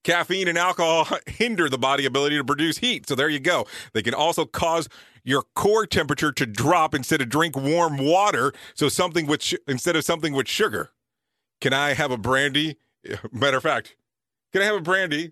Caffeine 0.04 0.48
and 0.48 0.58
alcohol 0.58 1.08
hinder 1.28 1.70
the 1.70 1.78
body 1.78 2.06
ability 2.06 2.38
to 2.38 2.44
produce 2.44 2.78
heat. 2.78 3.08
So 3.08 3.16
there 3.16 3.30
you 3.30 3.40
go. 3.40 3.68
They 3.94 4.02
can 4.02 4.14
also 4.14 4.46
cause 4.46 4.88
your 5.24 5.44
core 5.56 5.86
temperature 5.86 6.32
to 6.32 6.46
drop 6.46 6.96
instead 6.96 7.22
of 7.22 7.30
drink 7.30 7.58
warm 7.58 7.98
water. 7.98 8.54
So 8.76 8.90
something 8.90 9.28
with 9.28 9.44
sh- 9.44 9.56
instead 9.68 9.96
of 9.96 10.06
something 10.06 10.34
with 10.34 10.48
sugar. 10.48 10.92
Can 11.62 11.74
I 11.74 11.94
have 11.94 12.12
a 12.12 12.18
brandy? 12.18 12.78
Matter 13.32 13.58
of 13.58 13.64
fact, 13.64 13.96
can 14.52 14.62
I 14.62 14.66
have 14.66 14.76
a 14.76 14.82
brandy? 14.82 15.32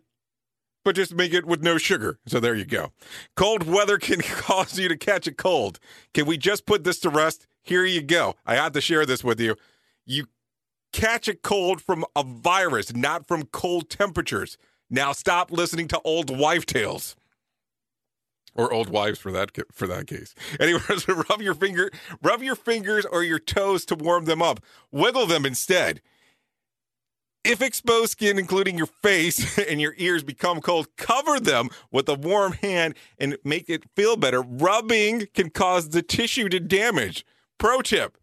But 0.85 0.95
just 0.95 1.13
make 1.13 1.33
it 1.33 1.45
with 1.45 1.61
no 1.61 1.77
sugar. 1.77 2.17
So 2.27 2.39
there 2.39 2.55
you 2.55 2.63
go. 2.63 2.93
Cold 3.35 3.63
weather 3.63 3.97
can 3.97 4.21
cause 4.21 4.79
you 4.79 4.87
to 4.87 4.95
catch 4.95 5.27
a 5.27 5.33
cold. 5.33 5.79
Can 6.13 6.25
we 6.25 6.37
just 6.37 6.65
put 6.65 6.85
this 6.85 6.99
to 6.99 7.09
rest? 7.09 7.45
Here 7.61 7.83
you 7.83 8.01
go. 8.01 8.35
I 8.45 8.55
have 8.55 8.71
to 8.71 8.81
share 8.81 9.05
this 9.05 9.21
with 9.21 9.39
you. 9.41 9.55
You 10.05 10.27
catch 10.93 11.27
a 11.27 11.35
cold 11.35 11.81
from 11.81 12.05
a 12.15 12.23
virus, 12.23 12.95
not 12.95 13.27
from 13.27 13.43
cold 13.47 13.89
temperatures. 13.89 14.57
Now 14.89 15.11
stop 15.11 15.51
listening 15.51 15.89
to 15.89 15.99
old 16.05 16.35
wife 16.35 16.65
tales. 16.65 17.17
Or 18.55 18.73
old 18.73 18.89
wives 18.89 19.19
for 19.19 19.31
that 19.33 19.51
for 19.71 19.85
that 19.87 20.07
case. 20.07 20.33
Anyways, 20.59 21.07
rub 21.07 21.41
your 21.41 21.53
finger, 21.53 21.91
rub 22.23 22.41
your 22.41 22.55
fingers 22.55 23.05
or 23.05 23.23
your 23.23 23.39
toes 23.39 23.85
to 23.85 23.95
warm 23.95 24.25
them 24.25 24.41
up. 24.41 24.61
Wiggle 24.91 25.27
them 25.27 25.45
instead. 25.45 26.01
If 27.47 27.61
exposed 27.61 28.11
skin, 28.11 28.37
including 28.37 28.77
your 28.77 28.87
face 28.87 29.57
and 29.69 29.79
your 29.79 29.93
ears, 29.97 30.23
become 30.23 30.59
cold, 30.59 30.87
cover 30.97 31.39
them 31.39 31.69
with 31.91 32.09
a 32.09 32.13
warm 32.13 32.53
hand 32.53 32.95
and 33.17 33.37
make 33.45 33.69
it 33.69 33.85
feel 33.95 34.17
better. 34.17 34.41
Rubbing 34.41 35.27
can 35.33 35.49
cause 35.49 35.89
the 35.89 36.01
tissue 36.01 36.49
to 36.49 36.59
damage. 36.59 37.25
Pro 37.57 37.81
tip 37.81 38.17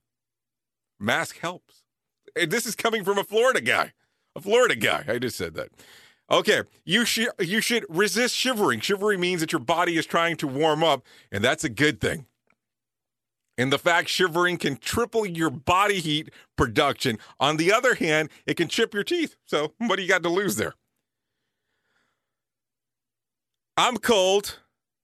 mask 1.00 1.38
helps. 1.38 1.82
And 2.36 2.50
this 2.50 2.66
is 2.66 2.74
coming 2.74 3.02
from 3.02 3.18
a 3.18 3.24
Florida 3.24 3.60
guy. 3.60 3.92
A 4.36 4.40
Florida 4.40 4.76
guy. 4.76 5.04
I 5.08 5.18
just 5.18 5.36
said 5.36 5.54
that. 5.54 5.68
Okay, 6.30 6.62
you 6.84 7.04
should 7.04 7.28
you 7.38 7.60
should 7.60 7.84
resist 7.88 8.34
shivering. 8.34 8.80
Shivering 8.80 9.20
means 9.20 9.40
that 9.40 9.52
your 9.52 9.60
body 9.60 9.96
is 9.96 10.06
trying 10.06 10.36
to 10.38 10.48
warm 10.48 10.82
up, 10.82 11.04
and 11.30 11.44
that's 11.44 11.64
a 11.64 11.68
good 11.68 12.00
thing. 12.00 12.26
And 13.56 13.72
the 13.72 13.78
fact 13.78 14.08
shivering 14.08 14.56
can 14.56 14.76
triple 14.76 15.24
your 15.24 15.50
body 15.50 16.00
heat 16.00 16.30
production. 16.56 17.18
On 17.38 17.56
the 17.56 17.72
other 17.72 17.94
hand, 17.94 18.30
it 18.46 18.56
can 18.56 18.68
chip 18.68 18.92
your 18.92 19.04
teeth. 19.04 19.36
So, 19.46 19.74
what 19.78 19.96
do 19.96 20.02
you 20.02 20.08
got 20.08 20.22
to 20.24 20.28
lose 20.28 20.56
there? 20.56 20.74
I'm 23.76 23.96
cold. 23.96 24.58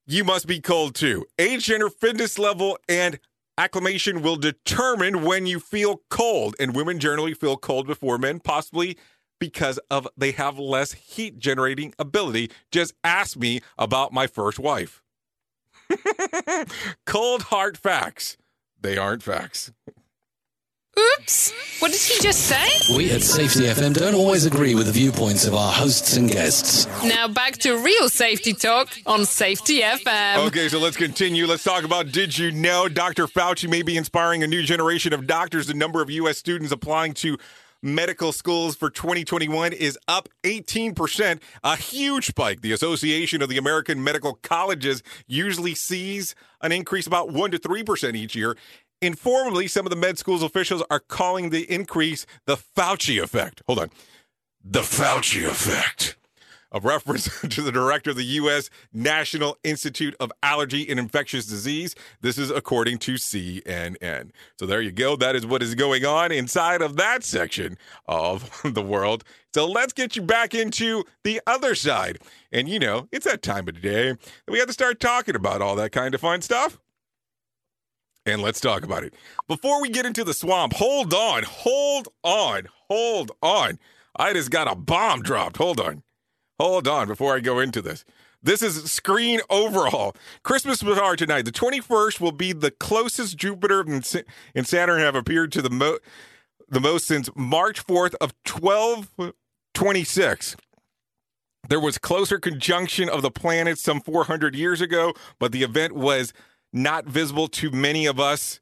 You 0.06 0.24
must 0.24 0.46
be 0.46 0.60
cold 0.60 0.94
too. 0.94 1.26
Age, 1.38 1.66
gender, 1.66 1.90
fitness 1.90 2.38
level, 2.38 2.78
and 2.88 3.20
acclimation 3.56 4.22
will 4.22 4.36
determine 4.36 5.22
when 5.24 5.46
you 5.46 5.60
feel 5.60 6.02
cold. 6.08 6.56
And 6.58 6.74
women 6.74 6.98
generally 6.98 7.34
feel 7.34 7.56
cold 7.56 7.86
before 7.86 8.18
men, 8.18 8.40
possibly 8.40 8.96
because 9.38 9.78
of 9.90 10.06
they 10.16 10.32
have 10.32 10.58
less 10.58 10.92
heat 10.92 11.38
generating 11.38 11.94
ability. 11.98 12.50
Just 12.70 12.94
ask 13.02 13.36
me 13.36 13.60
about 13.78 14.12
my 14.12 14.26
first 14.26 14.58
wife. 14.58 15.02
Cold 17.06 17.42
hard 17.42 17.76
facts. 17.76 18.36
They 18.80 18.96
aren't 18.96 19.22
facts. 19.22 19.72
Oops. 20.98 21.52
What 21.80 21.92
did 21.92 22.00
he 22.00 22.20
just 22.22 22.40
say? 22.46 22.96
We 22.96 23.10
at 23.12 23.22
Safety 23.22 23.60
FM 23.60 23.94
don't 23.94 24.14
always 24.14 24.44
agree 24.44 24.74
with 24.74 24.86
the 24.86 24.92
viewpoints 24.92 25.46
of 25.46 25.54
our 25.54 25.72
hosts 25.72 26.16
and 26.16 26.30
guests. 26.30 26.86
Now 27.04 27.28
back 27.28 27.56
to 27.58 27.78
real 27.78 28.08
safety 28.08 28.52
talk 28.52 28.88
on 29.06 29.24
Safety 29.24 29.80
FM. 29.80 30.46
Okay, 30.48 30.68
so 30.68 30.78
let's 30.78 30.96
continue. 30.96 31.46
Let's 31.46 31.64
talk 31.64 31.84
about 31.84 32.10
Did 32.12 32.36
You 32.36 32.50
Know? 32.50 32.88
Dr. 32.88 33.26
Fauci 33.26 33.68
may 33.68 33.82
be 33.82 33.96
inspiring 33.96 34.42
a 34.42 34.46
new 34.46 34.62
generation 34.62 35.12
of 35.12 35.26
doctors. 35.26 35.68
The 35.68 35.74
number 35.74 36.02
of 36.02 36.10
U.S. 36.10 36.38
students 36.38 36.72
applying 36.72 37.14
to 37.14 37.38
medical 37.82 38.32
schools 38.32 38.76
for 38.76 38.90
2021 38.90 39.72
is 39.72 39.98
up 40.08 40.28
18%, 40.42 41.40
a 41.64 41.76
huge 41.76 42.26
spike. 42.26 42.60
The 42.60 42.72
Association 42.72 43.42
of 43.42 43.48
the 43.48 43.58
American 43.58 44.02
Medical 44.02 44.34
Colleges 44.34 45.02
usually 45.26 45.74
sees 45.74 46.34
an 46.60 46.72
increase 46.72 47.06
about 47.06 47.32
1 47.32 47.50
to 47.52 47.58
3% 47.58 48.16
each 48.16 48.34
year. 48.34 48.56
Informally, 49.02 49.66
some 49.66 49.86
of 49.86 49.90
the 49.90 49.96
med 49.96 50.18
schools 50.18 50.42
officials 50.42 50.82
are 50.90 51.00
calling 51.00 51.50
the 51.50 51.70
increase 51.72 52.26
the 52.44 52.56
Fauci 52.56 53.22
effect. 53.22 53.62
Hold 53.66 53.78
on. 53.78 53.90
The 54.62 54.80
Fauci 54.80 55.46
effect. 55.48 56.16
A 56.72 56.80
reference 56.80 57.40
to 57.48 57.62
the 57.62 57.72
director 57.72 58.10
of 58.10 58.16
the 58.16 58.24
U.S. 58.24 58.70
National 58.92 59.56
Institute 59.64 60.14
of 60.20 60.30
Allergy 60.42 60.88
and 60.88 61.00
Infectious 61.00 61.46
Disease. 61.46 61.94
This 62.20 62.38
is 62.38 62.50
according 62.50 62.98
to 62.98 63.14
CNN. 63.14 64.30
So 64.58 64.66
there 64.66 64.80
you 64.80 64.92
go. 64.92 65.16
That 65.16 65.34
is 65.34 65.44
what 65.44 65.62
is 65.62 65.74
going 65.74 66.04
on 66.04 66.30
inside 66.30 66.82
of 66.82 66.96
that 66.96 67.24
section 67.24 67.76
of 68.06 68.60
the 68.64 68.82
world. 68.82 69.24
So 69.52 69.66
let's 69.66 69.92
get 69.92 70.14
you 70.14 70.22
back 70.22 70.54
into 70.54 71.04
the 71.24 71.40
other 71.46 71.74
side. 71.74 72.18
And 72.52 72.68
you 72.68 72.78
know, 72.78 73.08
it's 73.10 73.26
that 73.26 73.42
time 73.42 73.66
of 73.68 73.74
the 73.74 73.80
day 73.80 74.12
that 74.12 74.52
we 74.52 74.58
have 74.58 74.68
to 74.68 74.72
start 74.72 75.00
talking 75.00 75.34
about 75.34 75.62
all 75.62 75.74
that 75.76 75.92
kind 75.92 76.14
of 76.14 76.20
fun 76.20 76.40
stuff. 76.42 76.78
And 78.26 78.42
let's 78.42 78.60
talk 78.60 78.84
about 78.84 79.02
it. 79.02 79.14
Before 79.48 79.80
we 79.80 79.88
get 79.88 80.06
into 80.06 80.24
the 80.24 80.34
swamp, 80.34 80.74
hold 80.74 81.14
on, 81.14 81.42
hold 81.42 82.08
on, 82.22 82.68
hold 82.88 83.32
on. 83.42 83.78
I 84.14 84.32
just 84.34 84.50
got 84.50 84.70
a 84.70 84.74
bomb 84.74 85.22
dropped. 85.22 85.56
Hold 85.56 85.80
on. 85.80 86.02
Hold 86.60 86.86
on 86.86 87.08
before 87.08 87.34
I 87.34 87.40
go 87.40 87.58
into 87.58 87.80
this. 87.80 88.04
This 88.42 88.60
is 88.60 88.92
screen 88.92 89.40
overhaul. 89.48 90.14
Christmas 90.42 90.82
bazaar 90.82 91.16
tonight. 91.16 91.46
The 91.46 91.52
21st 91.52 92.20
will 92.20 92.32
be 92.32 92.52
the 92.52 92.70
closest 92.70 93.38
Jupiter 93.38 93.80
and, 93.80 94.04
Saturn 94.66 95.00
have 95.00 95.14
appeared 95.14 95.52
to 95.52 95.62
the, 95.62 95.70
mo- 95.70 95.96
the 96.68 96.80
most 96.80 97.06
since 97.06 97.30
March 97.34 97.86
4th 97.86 98.14
of 98.20 98.34
1226. 98.46 100.56
There 101.70 101.80
was 101.80 101.96
closer 101.96 102.38
conjunction 102.38 103.08
of 103.08 103.22
the 103.22 103.30
planets 103.30 103.80
some 103.80 104.02
400 104.02 104.54
years 104.54 104.82
ago, 104.82 105.14
but 105.38 105.52
the 105.52 105.62
event 105.62 105.94
was 105.94 106.34
not 106.74 107.06
visible 107.06 107.48
to 107.48 107.70
many 107.70 108.04
of 108.04 108.20
us. 108.20 108.60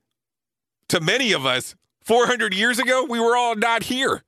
To 0.91 1.01
many 1.01 1.33
of 1.33 1.45
us, 1.45 1.75
400 2.05 2.55
years 2.55 2.79
ago, 2.79 3.05
we 3.11 3.19
were 3.19 3.37
all 3.37 3.57
not 3.57 3.83
here. 3.83 4.23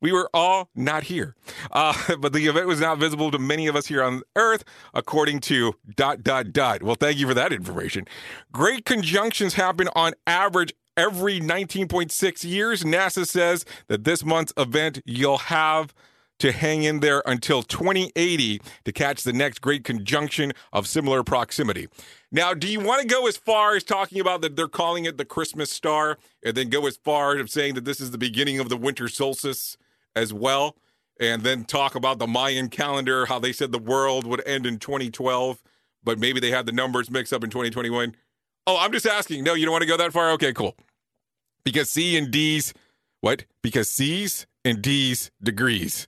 We 0.00 0.12
were 0.12 0.28
all 0.32 0.70
not 0.74 1.04
here. 1.04 1.34
Uh, 1.72 1.94
but 2.20 2.32
the 2.32 2.46
event 2.46 2.66
was 2.66 2.80
not 2.80 2.98
visible 2.98 3.30
to 3.30 3.38
many 3.38 3.66
of 3.66 3.76
us 3.76 3.86
here 3.86 4.02
on 4.02 4.22
Earth, 4.36 4.64
according 4.94 5.40
to 5.40 5.74
dot, 5.94 6.22
dot, 6.22 6.52
dot. 6.52 6.82
Well, 6.82 6.96
thank 6.96 7.18
you 7.18 7.26
for 7.26 7.34
that 7.34 7.52
information. 7.52 8.06
Great 8.52 8.84
conjunctions 8.84 9.54
happen 9.54 9.88
on 9.94 10.14
average 10.26 10.72
every 10.96 11.40
19.6 11.40 12.44
years. 12.44 12.82
NASA 12.82 13.26
says 13.26 13.64
that 13.88 14.04
this 14.04 14.24
month's 14.24 14.52
event, 14.56 15.00
you'll 15.04 15.38
have 15.38 15.92
to 16.38 16.52
hang 16.52 16.82
in 16.82 17.00
there 17.00 17.22
until 17.26 17.62
2080 17.62 18.60
to 18.84 18.92
catch 18.92 19.22
the 19.22 19.32
next 19.32 19.60
great 19.60 19.84
conjunction 19.84 20.52
of 20.72 20.86
similar 20.86 21.22
proximity. 21.22 21.88
Now, 22.30 22.54
do 22.54 22.68
you 22.68 22.80
want 22.80 23.02
to 23.02 23.06
go 23.06 23.26
as 23.26 23.36
far 23.36 23.76
as 23.76 23.84
talking 23.84 24.20
about 24.20 24.42
that 24.42 24.56
they're 24.56 24.68
calling 24.68 25.04
it 25.04 25.16
the 25.16 25.24
Christmas 25.24 25.70
star 25.70 26.18
and 26.44 26.54
then 26.54 26.68
go 26.68 26.86
as 26.86 26.96
far 26.96 27.36
as 27.36 27.52
saying 27.52 27.74
that 27.74 27.84
this 27.84 28.00
is 28.00 28.10
the 28.10 28.18
beginning 28.18 28.58
of 28.58 28.68
the 28.68 28.76
winter 28.76 29.08
solstice 29.08 29.76
as 30.14 30.32
well? 30.32 30.76
And 31.18 31.42
then 31.42 31.64
talk 31.64 31.94
about 31.94 32.18
the 32.18 32.26
Mayan 32.26 32.68
calendar, 32.68 33.24
how 33.26 33.38
they 33.38 33.52
said 33.52 33.72
the 33.72 33.78
world 33.78 34.26
would 34.26 34.46
end 34.46 34.66
in 34.66 34.78
2012, 34.78 35.62
but 36.04 36.18
maybe 36.18 36.40
they 36.40 36.50
had 36.50 36.66
the 36.66 36.72
numbers 36.72 37.10
mixed 37.10 37.32
up 37.32 37.42
in 37.42 37.48
2021. 37.48 38.14
Oh, 38.66 38.76
I'm 38.78 38.92
just 38.92 39.06
asking. 39.06 39.44
No, 39.44 39.54
you 39.54 39.64
don't 39.64 39.72
want 39.72 39.82
to 39.82 39.88
go 39.88 39.96
that 39.96 40.12
far? 40.12 40.32
Okay, 40.32 40.52
cool. 40.52 40.76
Because 41.64 41.88
C 41.88 42.18
and 42.18 42.30
D's, 42.30 42.74
what? 43.20 43.44
Because 43.62 43.88
C's 43.88 44.46
and 44.64 44.82
D's 44.82 45.30
degrees. 45.42 46.06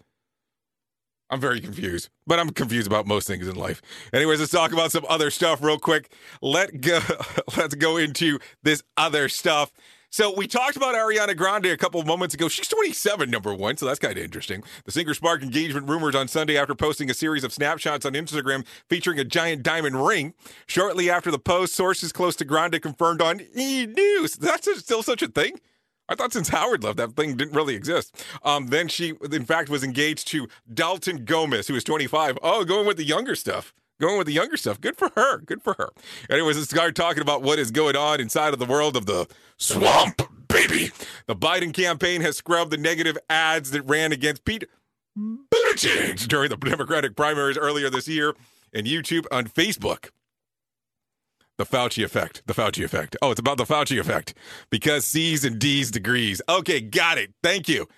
I'm 1.30 1.40
very 1.40 1.60
confused, 1.60 2.08
but 2.26 2.38
I'm 2.38 2.50
confused 2.50 2.86
about 2.86 3.06
most 3.06 3.26
things 3.26 3.46
in 3.46 3.54
life. 3.54 3.82
Anyways, 4.12 4.40
let's 4.40 4.52
talk 4.52 4.72
about 4.72 4.92
some 4.92 5.04
other 5.08 5.30
stuff 5.30 5.62
real 5.62 5.78
quick. 5.78 6.10
Let 6.40 6.80
go. 6.80 7.00
Let's 7.56 7.74
go 7.74 7.98
into 7.98 8.38
this 8.62 8.82
other 8.96 9.28
stuff. 9.28 9.70
So 10.10 10.34
we 10.34 10.46
talked 10.46 10.76
about 10.76 10.94
Ariana 10.94 11.36
Grande 11.36 11.66
a 11.66 11.76
couple 11.76 12.00
of 12.00 12.06
moments 12.06 12.34
ago. 12.34 12.48
She's 12.48 12.66
27, 12.66 13.30
number 13.30 13.52
one, 13.52 13.76
so 13.76 13.84
that's 13.84 13.98
kind 13.98 14.16
of 14.16 14.24
interesting. 14.24 14.62
The 14.86 14.90
singer 14.90 15.12
sparked 15.12 15.42
engagement 15.44 15.86
rumors 15.86 16.14
on 16.14 16.28
Sunday 16.28 16.56
after 16.56 16.74
posting 16.74 17.10
a 17.10 17.14
series 17.14 17.44
of 17.44 17.52
snapshots 17.52 18.06
on 18.06 18.14
Instagram 18.14 18.66
featuring 18.88 19.18
a 19.18 19.24
giant 19.24 19.62
diamond 19.62 20.02
ring. 20.06 20.32
Shortly 20.66 21.10
after 21.10 21.30
the 21.30 21.38
post, 21.38 21.74
sources 21.74 22.10
close 22.10 22.36
to 22.36 22.46
Grande 22.46 22.80
confirmed 22.80 23.20
on 23.20 23.42
E 23.54 23.84
News. 23.84 24.36
That's 24.36 24.80
still 24.80 25.02
such 25.02 25.20
a 25.20 25.28
thing. 25.28 25.60
I 26.08 26.14
thought 26.14 26.32
since 26.32 26.48
Howard 26.48 26.82
left, 26.82 26.96
that 26.96 27.14
thing 27.16 27.36
didn't 27.36 27.54
really 27.54 27.74
exist. 27.74 28.24
Um, 28.42 28.68
then 28.68 28.88
she, 28.88 29.14
in 29.30 29.44
fact, 29.44 29.68
was 29.68 29.84
engaged 29.84 30.28
to 30.28 30.48
Dalton 30.72 31.24
Gomez, 31.24 31.68
who 31.68 31.74
is 31.74 31.84
25. 31.84 32.38
Oh, 32.42 32.64
going 32.64 32.86
with 32.86 32.96
the 32.96 33.04
younger 33.04 33.34
stuff. 33.34 33.74
Going 34.00 34.16
with 34.16 34.26
the 34.28 34.32
younger 34.32 34.56
stuff. 34.56 34.80
Good 34.80 34.96
for 34.96 35.10
her. 35.16 35.38
Good 35.38 35.62
for 35.62 35.74
her. 35.74 35.90
Anyways, 36.30 36.56
let's 36.56 36.70
start 36.70 36.94
talking 36.94 37.20
about 37.20 37.42
what 37.42 37.58
is 37.58 37.70
going 37.70 37.96
on 37.96 38.20
inside 38.20 38.52
of 38.52 38.60
the 38.60 38.64
world 38.64 38.96
of 38.96 39.06
the 39.06 39.26
swamp, 39.56 40.22
baby. 40.48 40.92
The 41.26 41.34
Biden 41.34 41.74
campaign 41.74 42.20
has 42.20 42.36
scrubbed 42.36 42.70
the 42.70 42.76
negative 42.76 43.18
ads 43.28 43.72
that 43.72 43.82
ran 43.82 44.12
against 44.12 44.44
Pete 44.44 44.64
Buttigieg 45.18 46.28
during 46.28 46.48
the 46.48 46.56
Democratic 46.56 47.16
primaries 47.16 47.58
earlier 47.58 47.90
this 47.90 48.06
year 48.06 48.34
and 48.72 48.86
YouTube 48.86 49.26
on 49.32 49.46
Facebook. 49.46 50.10
The 51.58 51.66
Fauci 51.66 52.04
effect. 52.04 52.42
The 52.46 52.54
Fauci 52.54 52.84
effect. 52.84 53.16
Oh, 53.20 53.32
it's 53.32 53.40
about 53.40 53.58
the 53.58 53.64
Fauci 53.64 53.98
effect 53.98 54.34
because 54.70 55.04
C's 55.04 55.44
and 55.44 55.58
D's 55.58 55.90
degrees. 55.90 56.40
Okay, 56.48 56.80
got 56.80 57.18
it. 57.18 57.34
Thank 57.42 57.68
you. 57.68 57.88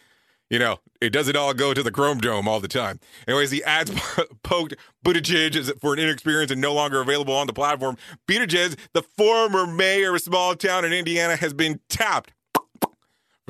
You 0.48 0.58
know, 0.58 0.80
it 1.00 1.10
doesn't 1.10 1.36
all 1.36 1.54
go 1.54 1.72
to 1.74 1.82
the 1.82 1.92
Chrome 1.92 2.18
Dome 2.18 2.48
all 2.48 2.58
the 2.58 2.66
time. 2.68 2.98
Anyways, 3.28 3.50
the 3.50 3.62
ads 3.64 3.92
poked 4.42 4.74
Buttigieg 5.04 5.78
for 5.78 5.92
an 5.92 6.00
inexperienced 6.00 6.50
and 6.50 6.60
no 6.60 6.74
longer 6.74 7.00
available 7.00 7.34
on 7.34 7.46
the 7.46 7.52
platform. 7.52 7.96
Buttigieg, 8.26 8.76
the 8.92 9.02
former 9.02 9.66
mayor 9.66 10.10
of 10.10 10.16
a 10.16 10.18
small 10.18 10.56
town 10.56 10.84
in 10.84 10.92
Indiana, 10.92 11.36
has 11.36 11.52
been 11.52 11.80
tapped 11.88 12.32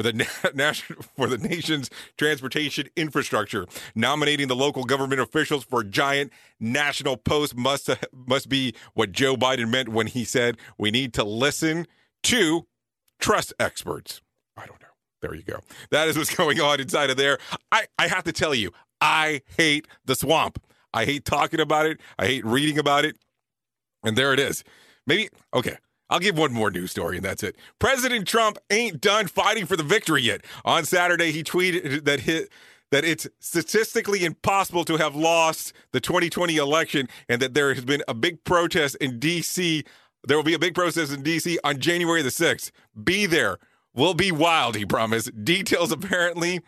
for 0.01 0.12
the 0.12 0.26
national 0.55 1.03
for 1.16 1.26
the 1.26 1.36
nation's 1.36 1.90
transportation 2.16 2.88
infrastructure. 2.96 3.66
Nominating 3.94 4.48
the 4.48 4.57
local 4.57 4.84
government 4.84 5.20
officials 5.20 5.64
for 5.64 5.80
a 5.80 5.84
giant 5.84 6.32
national 6.59 7.18
post 7.18 7.55
must 7.55 7.90
must 8.12 8.48
be 8.48 8.74
what 8.94 9.12
Joe 9.12 9.36
Biden 9.36 9.68
meant 9.68 9.90
when 9.90 10.07
he 10.07 10.24
said 10.24 10.57
we 10.78 10.90
need 10.90 11.12
to 11.14 11.24
listen 11.24 11.86
to 12.24 12.66
trust 13.18 13.53
experts. 13.61 14.22
I 14.57 14.64
don't 14.64 14.80
know. 14.80 14.88
There 15.20 15.34
you 15.34 15.42
go. 15.42 15.61
That 15.90 16.09
is 16.09 16.16
what's 16.16 16.34
going 16.34 16.61
on 16.61 16.80
inside 16.80 17.11
of 17.11 17.18
there. 17.18 17.38
I, 17.70 17.86
I 17.98 18.09
have 18.09 18.24
to 18.24 18.32
tell 18.32 18.55
you, 18.55 18.72
I 19.03 19.42
hate 19.59 19.86
the 20.07 20.14
swamp. 20.14 20.62
I 20.94 21.05
hate 21.05 21.26
talking 21.26 21.61
about 21.61 21.84
it. 21.86 22.01
I 22.18 22.26
hate 22.26 22.44
reading 22.46 22.78
about 22.78 23.05
it. 23.05 23.16
And 24.03 24.16
there 24.16 24.32
it 24.32 24.40
is. 24.40 24.64
Maybe, 25.07 25.28
okay. 25.53 25.76
I'll 26.11 26.19
give 26.19 26.37
one 26.37 26.53
more 26.53 26.71
news 26.71 26.91
story 26.91 27.17
and 27.17 27.25
that's 27.25 27.43
it. 27.43 27.57
President 27.79 28.27
Trump 28.27 28.59
ain't 28.69 29.01
done 29.01 29.29
fighting 29.29 29.65
for 29.65 29.77
the 29.77 29.83
victory 29.83 30.23
yet. 30.23 30.45
On 30.65 30.85
Saturday, 30.85 31.33
he 31.33 31.43
tweeted 31.43 32.05
that 32.05 32.21
hit 32.21 32.51
that 32.91 33.05
it's 33.05 33.29
statistically 33.39 34.25
impossible 34.25 34.85
to 34.85 34.97
have 34.97 35.15
lost 35.15 35.73
the 35.93 36.01
2020 36.01 36.57
election 36.57 37.09
and 37.29 37.41
that 37.41 37.55
there 37.55 37.73
has 37.73 37.85
been 37.85 38.03
a 38.09 38.15
big 38.15 38.43
protest 38.45 38.97
in 38.97 39.21
DC. 39.21 39.87
There 40.27 40.37
will 40.37 40.45
be 40.45 40.55
a 40.55 40.59
big 40.59 40.75
protest 40.75 41.13
in 41.13 41.23
DC 41.23 41.57
on 41.63 41.79
January 41.79 42.23
the 42.23 42.31
6th. 42.31 42.73
Be 43.03 43.27
there. 43.27 43.59
Will 43.95 44.15
be 44.15 44.33
wild, 44.33 44.77
he 44.77 44.85
promised. 44.85 45.45
Details 45.45 45.93
apparently 45.93 46.61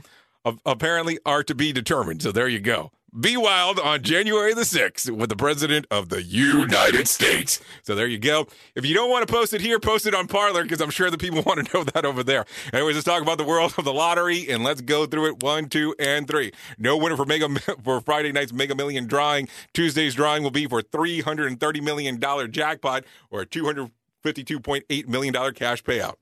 apparently 0.66 1.18
are 1.24 1.42
to 1.44 1.54
be 1.54 1.72
determined. 1.72 2.22
So 2.22 2.32
there 2.32 2.48
you 2.48 2.60
go. 2.60 2.90
Be 3.18 3.36
wild 3.36 3.78
on 3.78 4.00
January 4.00 4.54
the 4.54 4.62
6th 4.62 5.10
with 5.10 5.28
the 5.28 5.36
President 5.36 5.86
of 5.90 6.08
the 6.08 6.22
United 6.22 7.06
States. 7.06 7.60
So 7.82 7.94
there 7.94 8.06
you 8.06 8.18
go. 8.18 8.46
If 8.74 8.86
you 8.86 8.94
don't 8.94 9.10
want 9.10 9.28
to 9.28 9.30
post 9.30 9.52
it 9.52 9.60
here, 9.60 9.78
post 9.78 10.06
it 10.06 10.14
on 10.14 10.28
Parler 10.28 10.62
because 10.62 10.80
I'm 10.80 10.88
sure 10.88 11.10
the 11.10 11.18
people 11.18 11.42
want 11.46 11.66
to 11.66 11.76
know 11.76 11.84
that 11.84 12.06
over 12.06 12.22
there. 12.22 12.46
Anyways, 12.72 12.94
let's 12.94 13.04
talk 13.04 13.20
about 13.20 13.36
the 13.36 13.44
world 13.44 13.74
of 13.76 13.84
the 13.84 13.92
lottery 13.92 14.48
and 14.48 14.64
let's 14.64 14.80
go 14.80 15.04
through 15.04 15.26
it 15.26 15.42
one, 15.42 15.68
two, 15.68 15.94
and 15.98 16.26
three. 16.26 16.52
No 16.78 16.96
winner 16.96 17.18
for 17.18 17.26
Mega 17.26 17.50
for 17.84 18.00
Friday 18.00 18.32
night's 18.32 18.54
Mega 18.54 18.74
Million 18.74 19.06
drawing. 19.06 19.46
Tuesday's 19.74 20.14
drawing 20.14 20.42
will 20.42 20.50
be 20.50 20.66
for 20.66 20.80
$330 20.80 21.82
million 21.82 22.18
jackpot 22.50 23.04
or 23.30 23.42
a 23.42 23.46
$252.8 23.46 25.06
million 25.06 25.52
cash 25.52 25.84
payout. 25.84 26.14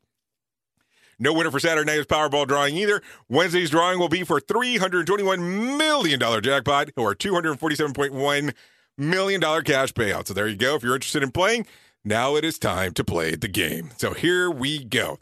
No 1.23 1.35
winner 1.35 1.51
for 1.51 1.61
Saturday 1.61 1.95
night's 1.95 2.07
Powerball 2.07 2.49
drawing 2.49 2.77
either. 2.77 3.03
Wednesday's 3.29 3.68
drawing 3.68 3.99
will 3.99 4.09
be 4.09 4.25
for 4.25 4.41
$321 4.41 5.77
million 5.77 6.18
jackpot 6.43 6.89
or 6.97 7.14
$247.1 7.14 8.55
million 8.97 9.41
cash 9.41 9.93
payout. 9.93 10.27
So 10.27 10.35
there 10.35 10.49
you 10.49 10.57
go. 10.57 10.77
If 10.77 10.83
you're 10.83 10.95
interested 10.95 11.23
in 11.23 11.31
playing, 11.31 11.66
now 12.05 12.37
it 12.37 12.45
is 12.45 12.59
time 12.59 12.93
to 12.95 13.05
play 13.05 13.35
the 13.35 13.49
game. 13.49 13.91
So 13.99 14.14
here 14.14 14.51
we 14.51 14.83
go. 14.83 15.18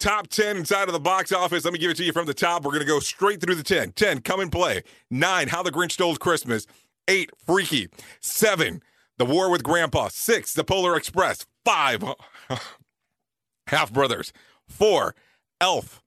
Top 0.00 0.28
10 0.28 0.56
inside 0.56 0.88
of 0.88 0.94
the 0.94 1.00
box 1.00 1.30
office. 1.32 1.64
Let 1.64 1.74
me 1.74 1.78
give 1.78 1.90
it 1.90 1.96
to 1.98 2.04
you 2.04 2.12
from 2.12 2.26
the 2.26 2.34
top. 2.34 2.64
We're 2.64 2.72
going 2.72 2.80
to 2.80 2.86
go 2.88 2.98
straight 2.98 3.40
through 3.40 3.54
the 3.56 3.62
10. 3.62 3.92
10, 3.92 4.22
come 4.22 4.40
and 4.40 4.50
play. 4.50 4.82
9, 5.10 5.48
How 5.48 5.62
the 5.62 5.70
Grinch 5.70 5.92
Stole 5.92 6.16
Christmas. 6.16 6.66
8, 7.08 7.30
Freaky. 7.46 7.88
7, 8.20 8.82
The 9.18 9.24
War 9.26 9.50
with 9.50 9.62
Grandpa. 9.62 10.08
6, 10.08 10.54
The 10.54 10.64
Polar 10.64 10.96
Express. 10.96 11.46
5, 11.66 12.04
Half 13.68 13.92
Brothers. 13.92 14.32
4, 14.66 15.14
Elf. 15.62 16.02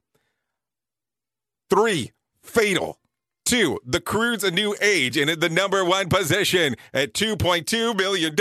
Three, 1.70 2.12
Fatale. 2.44 3.00
Two, 3.46 3.80
The 3.86 4.02
Croods 4.02 4.44
A 4.44 4.52
New 4.52 4.76
Age, 4.82 5.18
and 5.18 5.30
in 5.30 5.40
the 5.40 5.50
number 5.50 5.86
one 5.86 6.10
position 6.10 6.76
at 6.94 7.14
$2.2 7.14 7.96
million, 7.96 8.36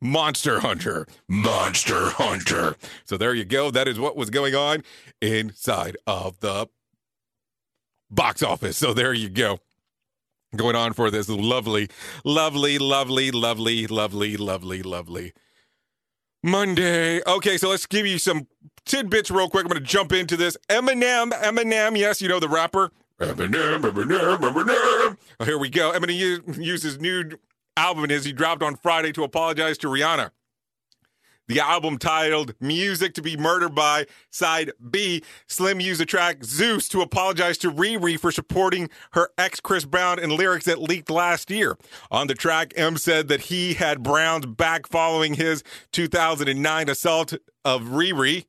Monster 0.00 0.60
Hunter. 0.60 1.06
Monster 1.28 2.10
Hunter. 2.10 2.76
So 3.04 3.16
there 3.16 3.32
you 3.32 3.44
go. 3.44 3.70
That 3.70 3.88
is 3.88 3.98
what 3.98 4.16
was 4.16 4.30
going 4.30 4.54
on 4.54 4.82
inside 5.22 5.96
of 6.06 6.40
the 6.40 6.66
box 8.10 8.42
office. 8.42 8.76
So 8.76 8.92
there 8.92 9.14
you 9.14 9.30
go. 9.30 9.60
Going 10.54 10.76
on 10.76 10.92
for 10.92 11.10
this 11.10 11.28
lovely, 11.28 11.88
lovely, 12.24 12.78
lovely, 12.78 13.30
lovely, 13.30 13.86
lovely, 13.86 14.36
lovely, 14.36 14.82
lovely 14.82 15.32
Monday. 16.44 17.22
Okay, 17.26 17.56
so 17.56 17.70
let's 17.70 17.86
give 17.86 18.06
you 18.06 18.18
some 18.18 18.46
tidbits 18.84 19.30
real 19.30 19.48
quick. 19.48 19.64
I'm 19.64 19.70
going 19.70 19.82
to 19.82 19.88
jump 19.88 20.12
into 20.12 20.36
this. 20.36 20.58
Eminem, 20.68 21.30
Eminem, 21.30 21.96
yes, 21.96 22.20
you 22.20 22.28
know 22.28 22.38
the 22.38 22.50
rapper. 22.50 22.92
Eminem, 23.18 23.80
Eminem, 23.80 24.36
Eminem. 24.36 25.16
Oh, 25.40 25.44
here 25.46 25.58
we 25.58 25.70
go. 25.70 25.92
Eminem 25.92 26.62
used 26.62 26.84
his 26.84 27.00
new 27.00 27.30
album 27.78 28.10
as 28.10 28.26
he 28.26 28.32
dropped 28.34 28.62
on 28.62 28.76
Friday 28.76 29.10
to 29.12 29.24
apologize 29.24 29.78
to 29.78 29.86
Rihanna. 29.86 30.32
The 31.46 31.60
album 31.60 31.98
titled 31.98 32.54
Music 32.58 33.12
to 33.14 33.22
be 33.22 33.36
Murdered 33.36 33.74
by 33.74 34.06
Side 34.30 34.72
B. 34.90 35.22
Slim 35.46 35.78
used 35.78 36.00
the 36.00 36.06
track 36.06 36.42
Zeus 36.42 36.88
to 36.88 37.02
apologize 37.02 37.58
to 37.58 37.70
Riri 37.70 38.18
for 38.18 38.32
supporting 38.32 38.88
her 39.12 39.28
ex 39.36 39.60
Chris 39.60 39.84
Brown 39.84 40.18
in 40.18 40.34
lyrics 40.34 40.64
that 40.64 40.80
leaked 40.80 41.10
last 41.10 41.50
year. 41.50 41.76
On 42.10 42.28
the 42.28 42.34
track, 42.34 42.72
M 42.76 42.96
said 42.96 43.28
that 43.28 43.42
he 43.42 43.74
had 43.74 44.02
Brown's 44.02 44.46
back 44.46 44.86
following 44.88 45.34
his 45.34 45.62
2009 45.92 46.88
assault 46.88 47.34
of 47.62 47.82
Riri. 47.82 48.46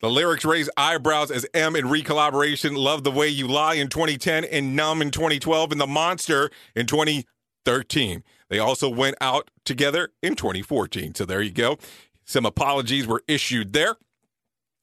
The 0.00 0.10
lyrics 0.10 0.44
raised 0.44 0.70
eyebrows 0.76 1.30
as 1.30 1.46
M 1.54 1.76
in 1.76 1.88
recollaboration 1.88 2.74
Love 2.74 3.04
the 3.04 3.12
Way 3.12 3.28
You 3.28 3.46
Lie 3.46 3.74
in 3.74 3.86
2010 3.86 4.44
and 4.44 4.74
Numb 4.74 5.00
in 5.00 5.12
2012 5.12 5.70
and 5.70 5.80
The 5.80 5.86
Monster 5.86 6.50
in 6.74 6.86
2013. 6.86 8.24
They 8.52 8.58
also 8.58 8.90
went 8.90 9.16
out 9.18 9.50
together 9.64 10.10
in 10.22 10.36
2014. 10.36 11.14
So 11.14 11.24
there 11.24 11.40
you 11.40 11.52
go. 11.52 11.78
Some 12.26 12.44
apologies 12.44 13.06
were 13.06 13.22
issued 13.26 13.72
there. 13.72 13.96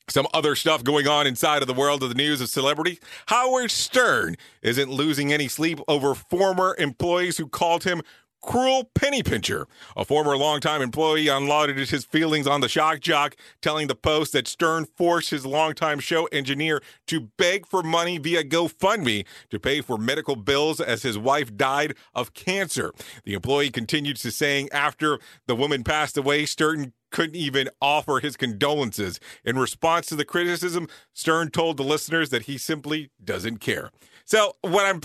Some 0.09 0.25
other 0.33 0.55
stuff 0.55 0.83
going 0.83 1.07
on 1.07 1.27
inside 1.27 1.61
of 1.61 1.67
the 1.67 1.75
world 1.75 2.01
of 2.01 2.09
the 2.09 2.15
news 2.15 2.41
of 2.41 2.49
celebrity. 2.49 2.97
Howard 3.27 3.69
Stern 3.69 4.37
isn't 4.63 4.89
losing 4.89 5.31
any 5.31 5.47
sleep 5.47 5.79
over 5.87 6.15
former 6.15 6.75
employees 6.79 7.37
who 7.37 7.47
called 7.47 7.83
him 7.83 8.01
cruel 8.41 8.89
penny 8.95 9.23
pincher. 9.23 9.67
A 9.95 10.05
former 10.05 10.37
longtime 10.37 10.81
employee 10.81 11.27
unloaded 11.27 11.77
his 11.77 12.05
feelings 12.05 12.47
on 12.47 12.61
the 12.61 12.69
shock 12.69 12.99
jock, 12.99 13.35
telling 13.61 13.87
the 13.87 13.95
Post 13.95 14.33
that 14.33 14.47
Stern 14.47 14.85
forced 14.85 15.29
his 15.29 15.45
longtime 15.45 15.99
show 15.99 16.25
engineer 16.27 16.81
to 17.07 17.29
beg 17.37 17.65
for 17.65 17.83
money 17.83 18.17
via 18.17 18.43
GoFundMe 18.43 19.25
to 19.49 19.59
pay 19.59 19.81
for 19.81 19.97
medical 19.97 20.35
bills 20.35 20.79
as 20.79 21.03
his 21.03 21.17
wife 21.17 21.55
died 21.55 21.95
of 22.13 22.33
cancer. 22.33 22.91
The 23.23 23.33
employee 23.33 23.71
continued 23.71 24.17
to 24.17 24.31
saying 24.31 24.69
after 24.71 25.19
the 25.47 25.55
woman 25.55 25.83
passed 25.83 26.17
away, 26.17 26.45
Stern 26.45 26.93
couldn't 27.11 27.35
even 27.35 27.69
offer 27.81 28.19
his 28.19 28.37
condolences. 28.37 29.19
In 29.43 29.57
response 29.57 30.07
to 30.07 30.15
the 30.15 30.25
criticism, 30.25 30.87
Stern 31.13 31.49
told 31.49 31.77
the 31.77 31.83
listeners 31.83 32.29
that 32.29 32.43
he 32.43 32.57
simply 32.57 33.09
doesn't 33.23 33.57
care. 33.57 33.91
So 34.29 34.55
what 34.61 34.85
I'm 34.85 35.01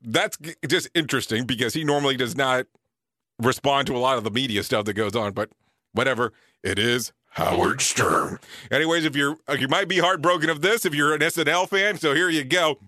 that's 0.00 0.38
just 0.68 0.88
interesting 0.94 1.44
because 1.44 1.74
he 1.74 1.82
normally 1.82 2.16
does 2.16 2.36
not 2.36 2.66
respond 3.40 3.88
to 3.88 3.96
a 3.96 3.98
lot 3.98 4.16
of 4.16 4.22
the 4.22 4.30
media 4.30 4.62
stuff 4.62 4.84
that 4.84 4.92
goes 4.92 5.16
on, 5.16 5.32
but 5.32 5.50
whatever. 5.92 6.32
It 6.62 6.78
is 6.78 7.12
Howard 7.30 7.80
Stern. 7.80 8.38
Anyways, 8.70 9.04
if 9.04 9.16
you're 9.16 9.38
uh, 9.48 9.54
you 9.54 9.66
might 9.66 9.88
be 9.88 9.98
heartbroken 9.98 10.50
of 10.50 10.62
this 10.62 10.84
if 10.84 10.94
you're 10.94 11.12
an 11.12 11.20
SNL 11.20 11.68
fan, 11.68 11.98
so 11.98 12.14
here 12.14 12.30
you 12.30 12.44
go. 12.44 12.78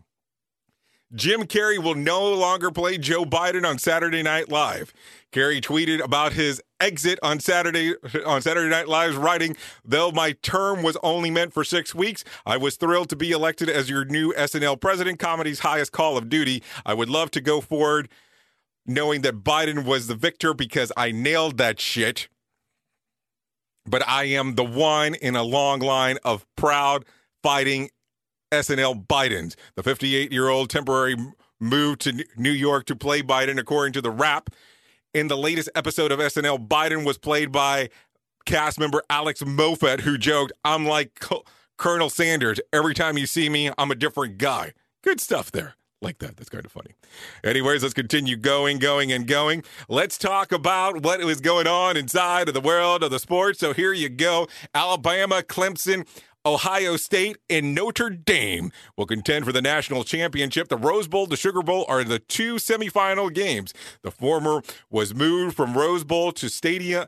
Jim 1.15 1.45
Carrey 1.45 1.83
will 1.83 1.95
no 1.95 2.33
longer 2.35 2.71
play 2.71 2.99
Joe 2.99 3.25
Biden 3.25 3.65
on 3.65 3.79
Saturday 3.79 4.23
Night 4.23 4.49
Live. 4.49 4.93
Carrey 5.33 5.61
tweeted 5.61 6.03
about 6.03 6.33
his 6.33 6.61
exit 6.81 7.19
on 7.23 7.39
Saturday 7.39 7.95
on 8.25 8.43
Saturday 8.43 8.69
Night 8.69 8.89
Live's 8.89 9.17
writing, 9.17 9.57
though 9.85 10.11
my 10.11 10.33
term 10.43 10.83
was 10.83 10.97
only 11.03 11.31
meant 11.31 11.53
for 11.53 11.63
six 11.63 11.95
weeks, 11.95 12.25
I 12.45 12.57
was 12.57 12.77
thrilled 12.77 13.09
to 13.11 13.17
be 13.17 13.31
elected 13.31 13.69
as 13.69 13.89
your 13.89 14.05
new 14.05 14.33
SNL 14.35 14.81
president, 14.81 15.19
comedy's 15.19 15.61
highest 15.61 15.93
call 15.93 16.17
of 16.17 16.29
duty. 16.29 16.63
I 16.85 16.95
would 16.95 17.09
love 17.09 17.31
to 17.33 17.41
go 17.41 17.61
forward 17.61 18.09
knowing 18.85 19.23
that 19.23 19.45
Biden 19.45 19.85
was 19.85 20.07
the 20.07 20.15
victor 20.15 20.55
because 20.55 20.91
I 20.97 21.13
nailed 21.13 21.59
that 21.59 21.81
shit. 21.81 22.29
But 23.89 24.07
I 24.09 24.25
am 24.25 24.57
the 24.57 24.65
one 24.65 25.15
in 25.15 25.37
a 25.37 25.45
long 25.45 25.79
line 25.79 26.19
of 26.25 26.45
proud 26.57 27.05
fighting 27.43 27.91
SNL 28.53 29.07
Bidens. 29.07 29.57
The 29.75 29.83
58 29.83 30.33
year 30.33 30.49
old 30.49 30.71
temporary 30.71 31.17
moved 31.61 32.03
to 32.03 32.25
New 32.37 32.51
York 32.51 32.87
to 32.87 32.97
play 32.97 33.23
Biden, 33.23 33.59
according 33.59 33.93
to 33.95 34.01
the 34.01 34.11
Wrap. 34.11 34.51
In 35.15 35.29
the 35.29 35.37
latest 35.37 35.71
episode 35.75 36.13
of 36.13 36.19
SNL, 36.19 36.69
Biden 36.69 37.05
was 37.05 37.17
played 37.17 37.51
by 37.51 37.89
cast 38.45 38.79
member 38.79 39.03
Alex 39.11 39.45
Moffat, 39.45 40.01
who 40.01 40.19
joked, 40.19 40.53
I'm 40.65 40.87
like 40.87 41.21
Colonel 41.79 42.11
Sanders. 42.11 42.61
Every 42.73 42.95
time 42.95 43.19
you 43.19 43.27
see 43.27 43.49
me, 43.49 43.71
I'm 43.79 43.91
a 43.91 43.95
different 43.95 44.39
guy. 44.39 44.73
Good 45.03 45.21
stuff 45.21 45.51
there. 45.51 45.75
Like 46.03 46.19
that. 46.19 46.37
That's 46.37 46.51
kind 46.51 46.65
of 46.65 46.71
funny. 46.71 46.91
Anyways, 47.43 47.83
let's 47.83 47.95
continue 47.95 48.37
going, 48.37 48.79
going, 48.79 49.11
and 49.11 49.27
going. 49.27 49.65
Let's 49.89 50.19
talk 50.19 50.53
about 50.53 51.03
what 51.03 51.25
was 51.25 51.41
going 51.41 51.67
on 51.67 51.97
inside 51.97 52.49
of 52.49 52.55
the 52.55 52.61
world 52.61 53.03
of 53.03 53.11
the 53.11 53.19
sports. 53.19 53.59
So 53.59 53.73
here 53.73 53.95
you 53.95 54.11
go 54.11 54.47
Alabama, 54.75 55.43
Clemson, 55.43 56.07
Ohio 56.47 56.97
State, 56.97 57.39
and 57.51 57.75
Notre 57.75 58.09
Dame 58.09 58.71
will 58.97 59.05
contend 59.05 59.45
for 59.45 59.51
the 59.51 59.61
national 59.61 60.05
championship. 60.05 60.69
The 60.69 60.77
Rose 60.77 61.09
Bowl, 61.09 61.27
the 61.27 61.37
Sugar 61.37 61.61
Bowl 61.61 61.85
are 61.89 62.05
the 62.05 62.21
two 62.21 62.55
semifinal 62.55 63.35
games. 63.35 63.75
The 64.03 64.13
former 64.13 64.63
was 64.89 65.13
moved 65.13 65.57
from 65.57 65.77
Rose 65.77 66.05
Bowl 66.05 66.31
to 66.33 66.49
Stadium, 66.49 67.07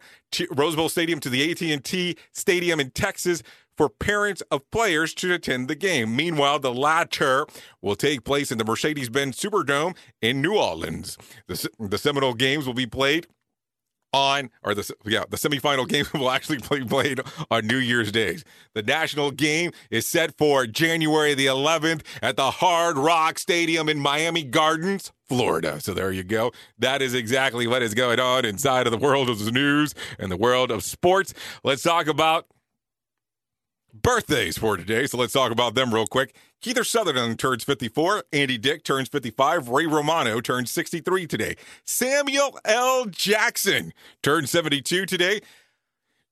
Rose 0.50 0.74
Bowl 0.74 0.88
Stadium 0.88 1.20
to 1.20 1.30
the 1.30 1.52
AT&T 1.52 2.16
Stadium 2.32 2.80
in 2.80 2.90
Texas 2.90 3.44
for 3.76 3.88
parents 3.88 4.42
of 4.50 4.68
players 4.72 5.14
to 5.14 5.32
attend 5.32 5.68
the 5.68 5.76
game. 5.76 6.16
Meanwhile, 6.16 6.58
the 6.58 6.74
latter 6.74 7.46
will 7.80 7.94
take 7.94 8.24
place 8.24 8.50
in 8.50 8.58
the 8.58 8.64
Mercedes-Benz 8.64 9.38
Superdome 9.38 9.96
in 10.20 10.42
New 10.42 10.58
Orleans. 10.58 11.16
The, 11.46 11.68
the 11.78 11.96
Seminole 11.96 12.34
games 12.34 12.66
will 12.66 12.74
be 12.74 12.86
played 12.86 13.28
on 14.12 14.50
or 14.62 14.74
the 14.74 14.90
yeah 15.04 15.24
the 15.28 15.36
semifinal 15.36 15.88
game 15.88 16.06
will 16.14 16.30
actually 16.30 16.58
be 16.58 16.84
played 16.84 17.20
on 17.50 17.66
New 17.66 17.78
Year's 17.78 18.12
Day. 18.12 18.38
The 18.74 18.82
national 18.82 19.30
game 19.30 19.72
is 19.90 20.06
set 20.06 20.36
for 20.36 20.66
January 20.66 21.34
the 21.34 21.46
11th 21.46 22.02
at 22.22 22.36
the 22.36 22.50
Hard 22.50 22.96
Rock 22.96 23.38
Stadium 23.38 23.88
in 23.88 23.98
Miami 23.98 24.44
Gardens, 24.44 25.12
Florida. 25.28 25.80
So 25.80 25.94
there 25.94 26.12
you 26.12 26.24
go. 26.24 26.52
That 26.78 27.02
is 27.02 27.14
exactly 27.14 27.66
what 27.66 27.82
is 27.82 27.94
going 27.94 28.20
on 28.20 28.44
inside 28.44 28.86
of 28.86 28.92
the 28.92 28.98
world 28.98 29.28
of 29.28 29.44
the 29.44 29.50
news 29.50 29.94
and 30.18 30.30
the 30.30 30.36
world 30.36 30.70
of 30.70 30.84
sports. 30.84 31.34
Let's 31.62 31.82
talk 31.82 32.06
about 32.06 32.46
birthdays 34.02 34.58
for 34.58 34.76
today. 34.76 35.06
So 35.06 35.18
let's 35.18 35.32
talk 35.32 35.50
about 35.50 35.74
them 35.74 35.92
real 35.94 36.06
quick. 36.06 36.34
Kiefer 36.62 36.84
Sutherland 36.84 37.38
turns 37.38 37.64
54. 37.64 38.24
Andy 38.32 38.58
Dick 38.58 38.84
turns 38.84 39.08
55. 39.08 39.68
Ray 39.68 39.86
Romano 39.86 40.40
turns 40.40 40.70
63 40.70 41.26
today. 41.26 41.56
Samuel 41.84 42.58
L. 42.64 43.06
Jackson 43.06 43.92
turns 44.22 44.50
72 44.50 45.06
today. 45.06 45.40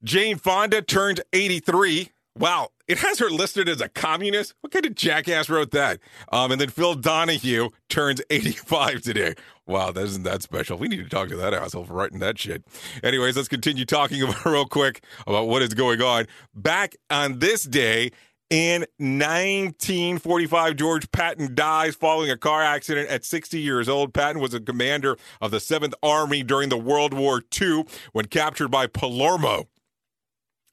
Jane 0.03 0.37
Fonda 0.37 0.81
turns 0.81 1.21
83. 1.33 2.11
Wow, 2.37 2.69
it 2.87 2.99
has 2.99 3.17
her 3.17 3.29
listed 3.31 3.67
as 3.67 3.81
a 3.81 3.89
communist. 3.89 4.53
What 4.61 4.71
kind 4.71 4.85
of 4.85 4.93
jackass 4.93 5.49
wrote 5.49 5.71
that? 5.71 5.99
Um, 6.31 6.51
and 6.51 6.61
then 6.61 6.69
Phil 6.69 6.93
Donahue 6.93 7.69
turns 7.89 8.21
85 8.29 9.01
today. 9.01 9.33
Wow, 9.65 9.91
that 9.91 10.03
isn't 10.03 10.23
that 10.23 10.43
special. 10.43 10.77
We 10.77 10.87
need 10.87 11.03
to 11.03 11.09
talk 11.09 11.29
to 11.29 11.35
that 11.37 11.53
asshole 11.53 11.85
for 11.85 11.93
writing 11.93 12.19
that 12.19 12.37
shit. 12.37 12.63
Anyways, 13.03 13.35
let's 13.35 13.47
continue 13.47 13.85
talking 13.85 14.21
about 14.23 14.45
real 14.45 14.65
quick 14.65 15.03
about 15.25 15.47
what 15.47 15.63
is 15.63 15.73
going 15.73 16.01
on. 16.01 16.27
Back 16.53 16.95
on 17.09 17.39
this 17.39 17.63
day 17.63 18.11
in 18.51 18.81
1945, 18.97 20.75
George 20.75 21.11
Patton 21.11 21.55
dies 21.55 21.95
following 21.95 22.29
a 22.29 22.37
car 22.37 22.61
accident 22.61 23.09
at 23.09 23.25
60 23.25 23.59
years 23.59 23.89
old. 23.89 24.13
Patton 24.13 24.39
was 24.39 24.53
a 24.53 24.59
commander 24.59 25.17
of 25.41 25.49
the 25.49 25.57
7th 25.57 25.93
Army 26.03 26.43
during 26.43 26.69
the 26.69 26.77
World 26.77 27.15
War 27.15 27.41
II 27.59 27.85
when 28.13 28.25
captured 28.25 28.69
by 28.69 28.85
Palermo, 28.85 29.67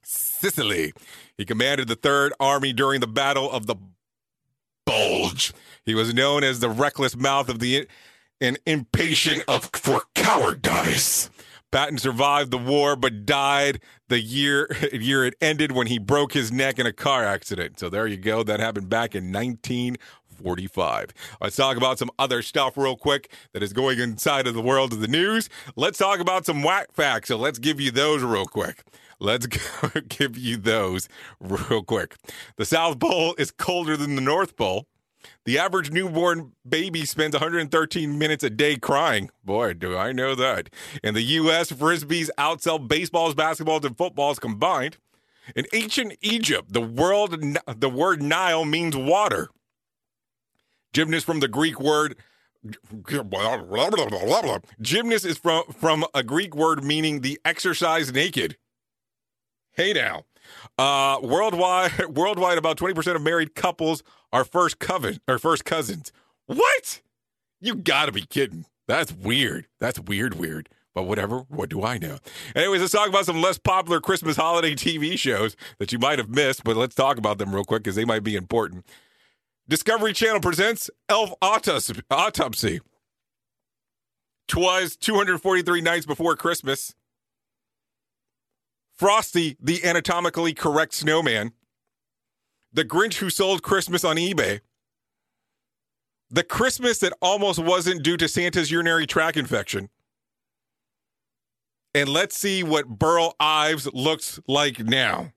Sicily. 0.03 0.93
He 1.37 1.45
commanded 1.45 1.87
the 1.87 1.95
Third 1.95 2.33
Army 2.39 2.73
during 2.73 3.01
the 3.01 3.07
Battle 3.07 3.51
of 3.51 3.67
the 3.67 3.75
Bulge. 4.85 5.53
He 5.85 5.95
was 5.95 6.13
known 6.13 6.43
as 6.43 6.59
the 6.59 6.69
reckless 6.69 7.15
mouth 7.15 7.49
of 7.49 7.59
the 7.59 7.87
and 8.41 8.59
impatient 8.65 9.43
of 9.47 9.69
for 9.73 10.03
cowardice. 10.13 11.29
Patton 11.71 11.97
survived 11.97 12.51
the 12.51 12.57
war 12.57 12.95
but 12.95 13.25
died 13.25 13.81
the 14.07 14.19
year 14.19 14.69
year 14.93 15.25
it 15.25 15.35
ended 15.41 15.71
when 15.71 15.87
he 15.87 15.97
broke 15.97 16.33
his 16.33 16.51
neck 16.51 16.79
in 16.79 16.85
a 16.85 16.93
car 16.93 17.25
accident. 17.25 17.79
So 17.79 17.89
there 17.89 18.07
you 18.07 18.17
go. 18.17 18.43
That 18.43 18.59
happened 18.59 18.89
back 18.89 19.15
in 19.15 19.31
1945. 19.31 21.09
Let's 21.41 21.55
talk 21.55 21.75
about 21.75 21.99
some 21.99 22.11
other 22.17 22.41
stuff 22.41 22.77
real 22.77 22.95
quick 22.95 23.31
that 23.53 23.63
is 23.63 23.73
going 23.73 23.99
inside 23.99 24.47
of 24.47 24.53
the 24.53 24.61
world 24.61 24.93
of 24.93 25.01
the 25.01 25.07
news. 25.07 25.49
Let's 25.75 25.97
talk 25.97 26.19
about 26.19 26.45
some 26.45 26.63
whack 26.63 26.93
facts. 26.93 27.27
So 27.27 27.37
let's 27.37 27.59
give 27.59 27.81
you 27.81 27.91
those 27.91 28.23
real 28.23 28.45
quick. 28.45 28.83
Let's 29.19 29.47
give 30.07 30.37
you 30.37 30.57
those 30.57 31.07
real 31.39 31.83
quick. 31.83 32.15
The 32.57 32.65
South 32.65 32.99
Pole 32.99 33.35
is 33.37 33.51
colder 33.51 33.97
than 33.97 34.15
the 34.15 34.21
North 34.21 34.55
Pole. 34.55 34.87
The 35.45 35.57
average 35.57 35.91
newborn 35.91 36.53
baby 36.67 37.05
spends 37.05 37.33
113 37.33 38.17
minutes 38.17 38.43
a 38.43 38.49
day 38.49 38.75
crying. 38.75 39.31
Boy, 39.43 39.73
do 39.73 39.97
I 39.97 40.11
know 40.11 40.35
that. 40.35 40.69
In 41.03 41.13
the 41.13 41.21
U.S., 41.21 41.71
frisbees 41.71 42.29
outsell 42.37 42.87
baseballs, 42.87 43.33
basketballs, 43.35 43.85
and 43.85 43.97
footballs 43.97 44.39
combined. 44.39 44.97
In 45.55 45.65
ancient 45.73 46.15
Egypt, 46.21 46.73
the 46.73 46.81
world 46.81 47.57
the 47.67 47.89
word 47.89 48.21
Nile 48.21 48.65
means 48.65 48.95
water. 48.95 49.49
Gymnast 50.93 51.25
from 51.25 51.39
the 51.39 51.47
Greek 51.47 51.79
word 51.79 52.15
gymnast 54.81 55.25
is 55.25 55.37
from 55.37 55.63
from 55.65 56.05
a 56.15 56.23
Greek 56.23 56.55
word 56.55 56.83
meaning 56.83 57.21
the 57.21 57.39
exercise 57.45 58.11
naked. 58.11 58.57
Hey 59.75 59.91
now. 59.91 60.23
Uh, 60.77 61.19
worldwide, 61.21 62.05
worldwide, 62.15 62.57
about 62.57 62.77
twenty 62.77 62.93
percent 62.93 63.17
of 63.17 63.21
married 63.21 63.55
couples 63.55 64.03
are 64.31 64.45
first 64.45 64.79
coven 64.79 65.19
or 65.27 65.37
first 65.37 65.65
cousins. 65.65 66.13
What? 66.45 67.01
You 67.59 67.75
gotta 67.75 68.13
be 68.13 68.21
kidding. 68.21 68.65
That's 68.87 69.11
weird. 69.11 69.67
That's 69.79 69.99
weird, 69.99 70.35
weird. 70.35 70.69
But 70.93 71.03
whatever. 71.03 71.39
What 71.49 71.69
do 71.69 71.83
I 71.83 71.97
know? 71.97 72.19
Anyways, 72.55 72.79
let's 72.79 72.93
talk 72.93 73.09
about 73.09 73.25
some 73.25 73.41
less 73.41 73.57
popular 73.57 73.99
Christmas 73.99 74.37
holiday 74.37 74.75
TV 74.75 75.19
shows 75.19 75.57
that 75.77 75.91
you 75.91 75.99
might 75.99 76.19
have 76.19 76.29
missed. 76.29 76.63
But 76.63 76.77
let's 76.77 76.95
talk 76.95 77.17
about 77.17 77.37
them 77.37 77.53
real 77.53 77.65
quick 77.65 77.83
because 77.83 77.95
they 77.95 78.05
might 78.05 78.23
be 78.23 78.35
important. 78.37 78.85
Discovery 79.67 80.13
Channel 80.13 80.39
presents 80.39 80.89
Elf 81.09 81.33
Autopsy. 81.41 82.79
Twas 84.47 84.95
243 84.95 85.81
nights 85.81 86.05
before 86.05 86.37
Christmas. 86.37 86.95
Frosty, 88.97 89.57
the 89.61 89.83
anatomically 89.83 90.53
correct 90.53 90.93
snowman, 90.93 91.51
the 92.71 92.85
Grinch 92.85 93.15
who 93.15 93.29
sold 93.29 93.61
Christmas 93.61 94.03
on 94.03 94.15
eBay, 94.15 94.61
the 96.29 96.43
Christmas 96.43 96.99
that 96.99 97.13
almost 97.21 97.59
wasn't 97.59 98.03
due 98.03 98.17
to 98.17 98.27
Santa's 98.27 98.71
urinary 98.71 99.05
tract 99.05 99.37
infection. 99.37 99.89
And 101.93 102.09
let's 102.09 102.37
see 102.37 102.63
what 102.63 102.87
Burl 102.87 103.35
Ives 103.39 103.87
looks 103.93 104.39
like 104.47 104.79
now. 104.79 105.31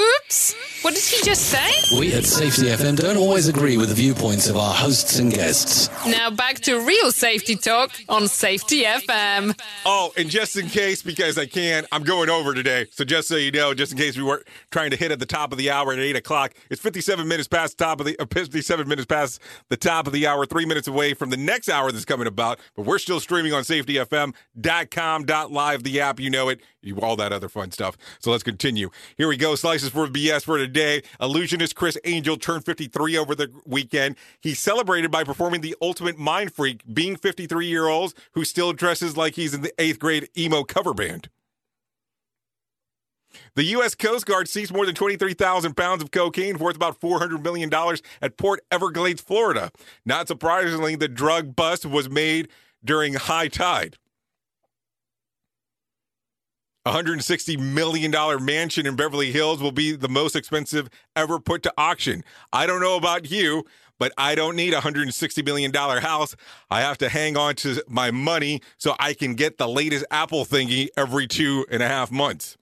Oops. 0.00 0.54
What 0.82 0.94
did 0.94 1.02
he 1.02 1.20
just 1.24 1.46
say? 1.46 1.98
We 1.98 2.14
at 2.14 2.24
Safety 2.24 2.66
FM 2.66 2.96
don't 2.96 3.16
always 3.16 3.48
agree 3.48 3.76
with 3.76 3.88
the 3.88 3.96
viewpoints 3.96 4.48
of 4.48 4.56
our 4.56 4.72
hosts 4.72 5.18
and 5.18 5.32
guests. 5.32 5.90
Now 6.06 6.30
back 6.30 6.60
to 6.60 6.78
real 6.78 7.10
safety 7.10 7.56
talk 7.56 7.90
on 8.08 8.28
Safety 8.28 8.84
FM. 8.84 9.58
Oh, 9.84 10.12
and 10.16 10.30
just 10.30 10.56
in 10.56 10.68
case, 10.68 11.02
because 11.02 11.36
I 11.36 11.46
can, 11.46 11.84
I'm 11.90 12.04
going 12.04 12.30
over 12.30 12.54
today. 12.54 12.86
So 12.92 13.04
just 13.04 13.26
so 13.26 13.34
you 13.34 13.50
know, 13.50 13.74
just 13.74 13.90
in 13.90 13.98
case 13.98 14.16
we 14.16 14.22
weren't 14.22 14.46
trying 14.70 14.92
to 14.92 14.96
hit 14.96 15.10
at 15.10 15.18
the 15.18 15.26
top 15.26 15.50
of 15.50 15.58
the 15.58 15.68
hour 15.68 15.92
at 15.92 15.98
eight 15.98 16.14
o'clock, 16.14 16.54
it's 16.70 16.80
57 16.80 17.26
minutes 17.26 17.48
past 17.48 17.76
the 17.76 17.84
top 17.84 17.98
of 17.98 18.06
the 18.06 18.16
uh, 18.20 18.26
57 18.32 18.86
minutes 18.86 19.06
past 19.06 19.40
the 19.70 19.76
top 19.76 20.06
of 20.06 20.12
the 20.12 20.28
hour, 20.28 20.46
three 20.46 20.64
minutes 20.64 20.86
away 20.86 21.12
from 21.12 21.30
the 21.30 21.36
next 21.36 21.68
hour 21.68 21.90
that's 21.90 22.04
coming 22.04 22.28
about. 22.28 22.60
But 22.76 22.86
we're 22.86 23.00
still 23.00 23.18
streaming 23.18 23.52
on 23.52 23.64
safetyfm.com.live, 23.64 25.82
the 25.82 26.00
app, 26.00 26.20
you 26.20 26.30
know 26.30 26.50
it, 26.50 26.60
you 26.77 26.77
all 26.96 27.16
that 27.16 27.32
other 27.32 27.48
fun 27.48 27.70
stuff. 27.70 27.96
So 28.20 28.30
let's 28.30 28.42
continue. 28.42 28.90
Here 29.16 29.28
we 29.28 29.36
go. 29.36 29.54
Slices 29.54 29.90
for 29.90 30.06
BS 30.06 30.44
for 30.44 30.58
today. 30.58 31.02
Illusionist 31.20 31.74
Criss 31.74 31.98
Angel 32.04 32.36
turned 32.36 32.64
53 32.64 33.16
over 33.16 33.34
the 33.34 33.50
weekend. 33.66 34.16
He 34.40 34.54
celebrated 34.54 35.10
by 35.10 35.24
performing 35.24 35.60
the 35.60 35.76
ultimate 35.80 36.18
mind 36.18 36.52
freak, 36.52 36.82
being 36.92 37.16
53 37.16 37.66
year 37.66 37.88
olds 37.88 38.14
who 38.32 38.44
still 38.44 38.72
dresses 38.72 39.16
like 39.16 39.34
he's 39.34 39.54
in 39.54 39.62
the 39.62 39.72
eighth 39.78 39.98
grade 39.98 40.28
emo 40.36 40.64
cover 40.64 40.94
band. 40.94 41.28
The 43.54 43.64
U.S. 43.64 43.94
Coast 43.94 44.26
Guard 44.26 44.48
seized 44.48 44.72
more 44.72 44.86
than 44.86 44.94
23,000 44.94 45.76
pounds 45.76 46.02
of 46.02 46.10
cocaine 46.10 46.58
worth 46.58 46.76
about 46.76 47.00
$400 47.00 47.42
million 47.42 47.72
at 48.22 48.36
Port 48.36 48.60
Everglades, 48.70 49.20
Florida. 49.20 49.70
Not 50.04 50.28
surprisingly, 50.28 50.96
the 50.96 51.08
drug 51.08 51.54
bust 51.54 51.84
was 51.84 52.08
made 52.08 52.48
during 52.84 53.14
high 53.14 53.48
tide. 53.48 53.96
A 56.88 56.90
$160 56.90 57.58
million 57.58 58.10
mansion 58.42 58.86
in 58.86 58.96
Beverly 58.96 59.30
Hills 59.30 59.60
will 59.60 59.72
be 59.72 59.94
the 59.94 60.08
most 60.08 60.34
expensive 60.34 60.88
ever 61.14 61.38
put 61.38 61.62
to 61.64 61.74
auction. 61.76 62.24
I 62.50 62.64
don't 62.64 62.80
know 62.80 62.96
about 62.96 63.30
you, 63.30 63.66
but 63.98 64.10
I 64.16 64.34
don't 64.34 64.56
need 64.56 64.72
a 64.72 64.80
$160 64.80 65.44
million 65.44 65.70
house. 65.70 66.34
I 66.70 66.80
have 66.80 66.96
to 66.98 67.10
hang 67.10 67.36
on 67.36 67.56
to 67.56 67.84
my 67.88 68.10
money 68.10 68.62
so 68.78 68.96
I 68.98 69.12
can 69.12 69.34
get 69.34 69.58
the 69.58 69.68
latest 69.68 70.06
Apple 70.10 70.46
thingy 70.46 70.88
every 70.96 71.26
two 71.26 71.66
and 71.70 71.82
a 71.82 71.88
half 71.88 72.10
months. 72.10 72.56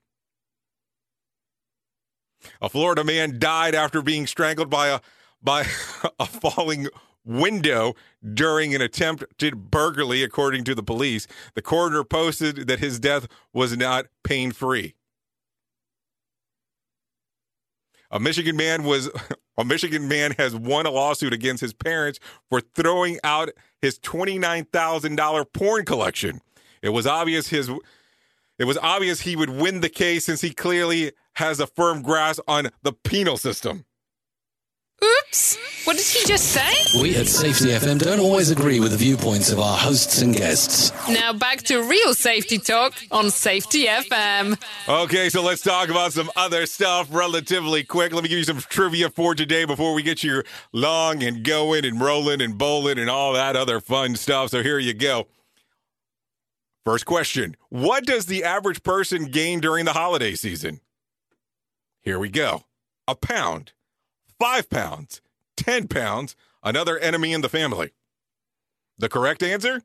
A 2.61 2.69
Florida 2.69 3.05
man 3.05 3.39
died 3.39 3.77
after 3.77 4.03
being 4.03 4.27
strangled 4.27 4.71
by 4.71 4.89
a 4.89 4.99
by 5.47 5.65
a 6.21 6.27
falling 6.27 6.89
window 7.25 7.95
during 8.35 8.75
an 8.75 8.83
attempted 8.83 9.71
burglary, 9.71 10.23
according 10.23 10.65
to 10.65 10.75
the 10.75 10.83
police. 10.83 11.27
The 11.55 11.63
coroner 11.63 12.05
posted 12.05 12.67
that 12.67 12.81
his 12.81 13.01
death 13.01 13.27
was 13.55 13.75
not 13.77 14.07
pain 14.23 14.53
free. 14.53 14.95
A 18.11 18.21
Michigan 18.21 18.57
man 18.57 18.85
was 18.85 19.11
a 19.59 19.65
Michigan 19.65 20.07
man 20.09 20.33
has 20.33 20.55
won 20.55 20.85
a 20.85 20.91
lawsuit 20.91 21.33
against 21.33 21.63
his 21.63 21.73
parents 21.73 22.21
for 22.51 22.61
throwing 22.61 23.19
out 23.25 23.51
his 23.81 23.99
$29,000 24.01 25.53
porn 25.53 25.85
collection. 25.85 26.41
It 26.83 26.91
was 26.91 27.07
obvious 27.07 27.49
his 27.49 27.71
it 28.59 28.65
was 28.65 28.79
obvious 28.79 29.21
he 29.21 29.37
would 29.37 29.51
win 29.51 29.81
the 29.81 29.89
case 29.91 30.25
since 30.25 30.41
he 30.41 30.51
clearly 30.51 31.13
has 31.35 31.61
a 31.61 31.67
firm 31.67 32.01
grasp 32.01 32.41
on 32.49 32.71
the 32.83 32.93
penal 32.93 33.37
system. 33.37 33.85
Oops! 35.05 35.59
What 35.85 35.97
did 35.97 36.07
he 36.07 36.27
just 36.27 36.53
say? 36.53 37.01
We 37.01 37.15
at 37.17 37.27
Safety 37.27 37.67
FM 37.67 37.99
don't 37.99 38.19
always 38.19 38.51
agree 38.51 38.81
with 38.81 38.93
the 38.93 38.97
viewpoints 38.97 39.51
of 39.51 39.61
our 39.61 39.77
hosts 39.77 40.23
and 40.23 40.35
guests. 40.35 40.91
Now 41.09 41.33
back 41.35 41.59
to 41.65 41.83
real 41.83 42.15
safety 42.15 42.59
talk 42.59 42.95
on 43.11 43.31
Safety 43.31 43.85
FM. 43.85 44.59
Okay, 44.89 45.29
so 45.29 45.43
let's 45.43 45.61
talk 45.63 45.91
about 45.91 46.13
some 46.13 46.31
other 46.35 46.65
stuff 46.65 47.09
relatively 47.11 47.85
quick. 47.85 48.13
Let 48.15 48.23
me 48.23 48.31
give 48.31 48.39
you 48.39 48.45
some 48.45 48.59
trivia 48.59 49.11
for 49.11 49.35
today 49.35 49.67
before 49.67 49.93
we 49.93 50.03
get 50.03 50.25
you 50.25 50.43
long 50.73 51.23
and 51.23 51.45
going 51.45 51.85
and 51.85 52.01
rolling 52.01 52.41
and 52.41 52.57
bowling 52.57 52.99
and 52.99 53.11
all 53.11 53.35
that 53.35 53.55
other 53.55 53.81
fun 53.81 54.17
stuff. 54.17 54.51
So 54.51 54.63
here 54.63 54.79
you 54.79 54.95
go. 54.95 55.27
First 56.87 57.05
question 57.05 57.57
What 57.69 58.07
does 58.07 58.27
the 58.27 58.45
average 58.45 58.83
person 58.83 59.27
gain 59.27 59.61
during 59.61 59.85
the 59.85 59.93
holiday 59.93 60.35
season? 60.35 60.81
Here 62.01 62.19
we 62.19 62.29
go. 62.31 62.65
A 63.09 63.15
pound, 63.15 63.73
five 64.39 64.69
pounds, 64.71 65.21
10 65.57 65.89
pounds, 65.89 66.37
another 66.63 66.99
enemy 66.99 67.33
in 67.33 67.41
the 67.41 67.49
family. 67.49 67.93
The 68.99 69.09
correct 69.09 69.43
answer? 69.43 69.83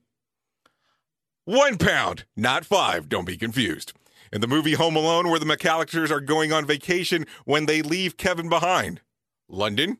One 1.45 1.78
pound, 1.78 2.26
not 2.36 2.66
five. 2.66 3.10
Don't 3.10 3.26
be 3.26 3.38
confused. 3.38 3.93
In 4.32 4.41
the 4.41 4.47
movie 4.47 4.74
Home 4.74 4.95
Alone, 4.95 5.30
where 5.30 5.39
the 5.39 5.45
McAllisters 5.45 6.12
are 6.12 6.22
going 6.22 6.54
on 6.54 6.66
vacation 6.66 7.26
when 7.45 7.66
they 7.66 7.82
leave 7.82 8.16
Kevin 8.16 8.47
behind. 8.47 9.02
London, 9.49 9.97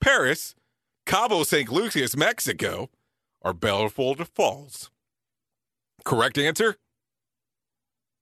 Paris, 0.00 0.56
Cabo 1.06 1.44
St. 1.44 1.70
Lucas, 1.70 2.16
Mexico, 2.16 2.90
or 3.40 3.52
Belfort 3.52 4.26
Falls. 4.26 4.90
Correct 6.04 6.38
answer? 6.38 6.76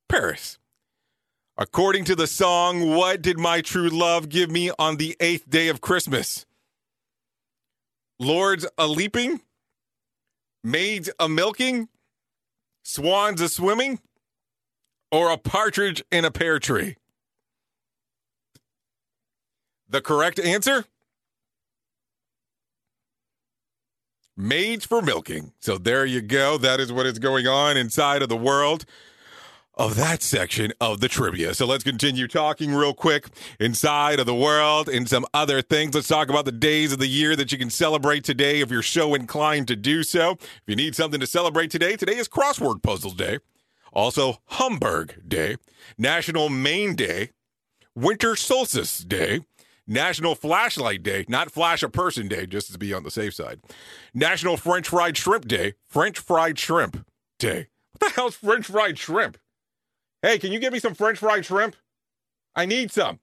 Paris. 0.09 0.59
According 1.61 2.07
to 2.07 2.17
the 2.17 2.27
song, 2.27 2.89
What 2.89 3.21
Did 3.21 3.39
My 3.39 3.61
True 3.61 3.91
Love 3.91 4.31
Give 4.31 4.51
Me 4.51 4.71
on 4.79 4.97
the 4.97 5.15
Eighth 5.21 5.51
Day 5.51 5.69
of 5.69 5.83
Christmas? 5.83 6.47
Lords 8.19 8.67
a 8.79 8.87
leaping? 8.87 9.43
Maids 10.65 11.11
a 11.19 11.29
milking? 11.29 11.91
Swans 12.83 13.43
a 13.43 13.49
swimming? 13.51 14.01
Or 15.13 15.31
a 15.31 15.37
partridge 15.37 16.03
in 16.11 16.25
a 16.25 16.31
pear 16.31 16.59
tree? 16.59 16.97
The 19.87 20.01
correct 20.01 20.41
answer? 20.41 20.87
Maids 24.35 24.87
for 24.87 25.03
milking. 25.03 25.53
So 25.61 25.77
there 25.77 26.07
you 26.07 26.23
go. 26.23 26.57
That 26.57 26.81
is 26.81 26.91
what 26.91 27.05
is 27.05 27.19
going 27.19 27.47
on 27.47 27.77
inside 27.77 28.23
of 28.23 28.31
the 28.31 28.37
world 28.37 28.87
of 29.81 29.97
that 29.97 30.23
section 30.23 30.75
of 30.79 31.01
the 31.01 31.09
trivia. 31.09 31.55
So 31.55 31.65
let's 31.65 31.83
continue 31.83 32.29
talking 32.29 32.75
real 32.75 32.93
quick 32.93 33.29
inside 33.59 34.21
of 34.21 34.27
the 34.27 34.35
world 34.35 34.91
and 34.91 35.09
some 35.09 35.25
other 35.33 35.63
things. 35.63 35.95
Let's 35.95 36.07
talk 36.07 36.29
about 36.29 36.45
the 36.45 36.53
days 36.53 36.93
of 36.93 36.99
the 36.99 37.07
year 37.07 37.35
that 37.35 37.51
you 37.51 37.57
can 37.57 37.71
celebrate 37.71 38.23
today 38.23 38.61
if 38.61 38.71
you're 38.71 38.83
so 38.83 39.15
inclined 39.15 39.69
to 39.69 39.77
do 39.77 40.03
so. 40.03 40.33
If 40.33 40.63
you 40.67 40.77
need 40.77 40.95
something 40.95 41.19
to 41.19 41.27
celebrate 41.27 41.71
today, 41.71 41.97
today 41.97 42.19
is 42.19 42.29
Crossword 42.29 42.83
Puzzles 42.83 43.15
Day. 43.15 43.39
Also, 43.91 44.43
Hamburg 44.49 45.23
Day, 45.27 45.57
National 45.97 46.51
Main 46.51 46.95
Day, 46.95 47.31
Winter 47.95 48.37
Solstice 48.37 48.99
Day, 48.99 49.41
National 49.87 50.35
Flashlight 50.35 51.03
Day, 51.03 51.25
not 51.27 51.51
Flash 51.51 51.83
a 51.83 51.89
Person 51.89 52.29
Day, 52.29 52.45
just 52.45 52.71
to 52.71 52.79
be 52.79 52.93
on 52.93 53.03
the 53.03 53.11
safe 53.11 53.33
side. 53.33 53.63
National 54.13 54.59
French 54.59 54.91
Fried 54.91 55.17
Shrimp 55.17 55.49
Day, 55.49 55.73
French 55.89 56.19
Fried 56.19 56.59
Shrimp 56.59 57.07
Day. 57.39 57.69
What 57.93 58.11
the 58.11 58.15
hell's 58.15 58.35
French 58.35 58.67
Fried 58.67 58.99
Shrimp? 58.99 59.39
Hey, 60.23 60.39
can 60.39 60.53
you 60.53 60.59
give 60.59 60.73
me 60.73 60.79
some 60.79 60.95
French 60.95 61.19
fried 61.19 61.47
shrimp? 61.47 61.77
I 62.55 62.67
need 62.67 62.91
some. 62.91 63.21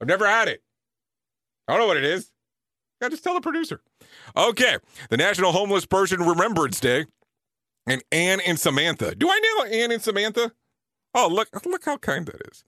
I've 0.00 0.08
never 0.08 0.26
had 0.26 0.48
it. 0.48 0.62
I 1.68 1.72
don't 1.72 1.80
know 1.80 1.86
what 1.86 1.96
it 1.96 2.04
is. 2.04 2.30
I 3.02 3.08
just 3.08 3.22
tell 3.22 3.34
the 3.34 3.40
producer. 3.40 3.80
Okay, 4.36 4.78
the 5.10 5.16
National 5.16 5.52
Homeless 5.52 5.84
Person 5.84 6.22
Remembrance 6.22 6.80
Day, 6.80 7.06
and 7.86 8.02
Anne 8.10 8.40
and 8.40 8.58
Samantha. 8.58 9.14
Do 9.14 9.28
I 9.28 9.40
know 9.40 9.64
Anne 9.64 9.92
and 9.92 10.02
Samantha? 10.02 10.52
Oh, 11.14 11.28
look, 11.28 11.48
look 11.66 11.84
how 11.84 11.98
kind 11.98 12.26
that 12.26 12.40
is. 12.50 12.64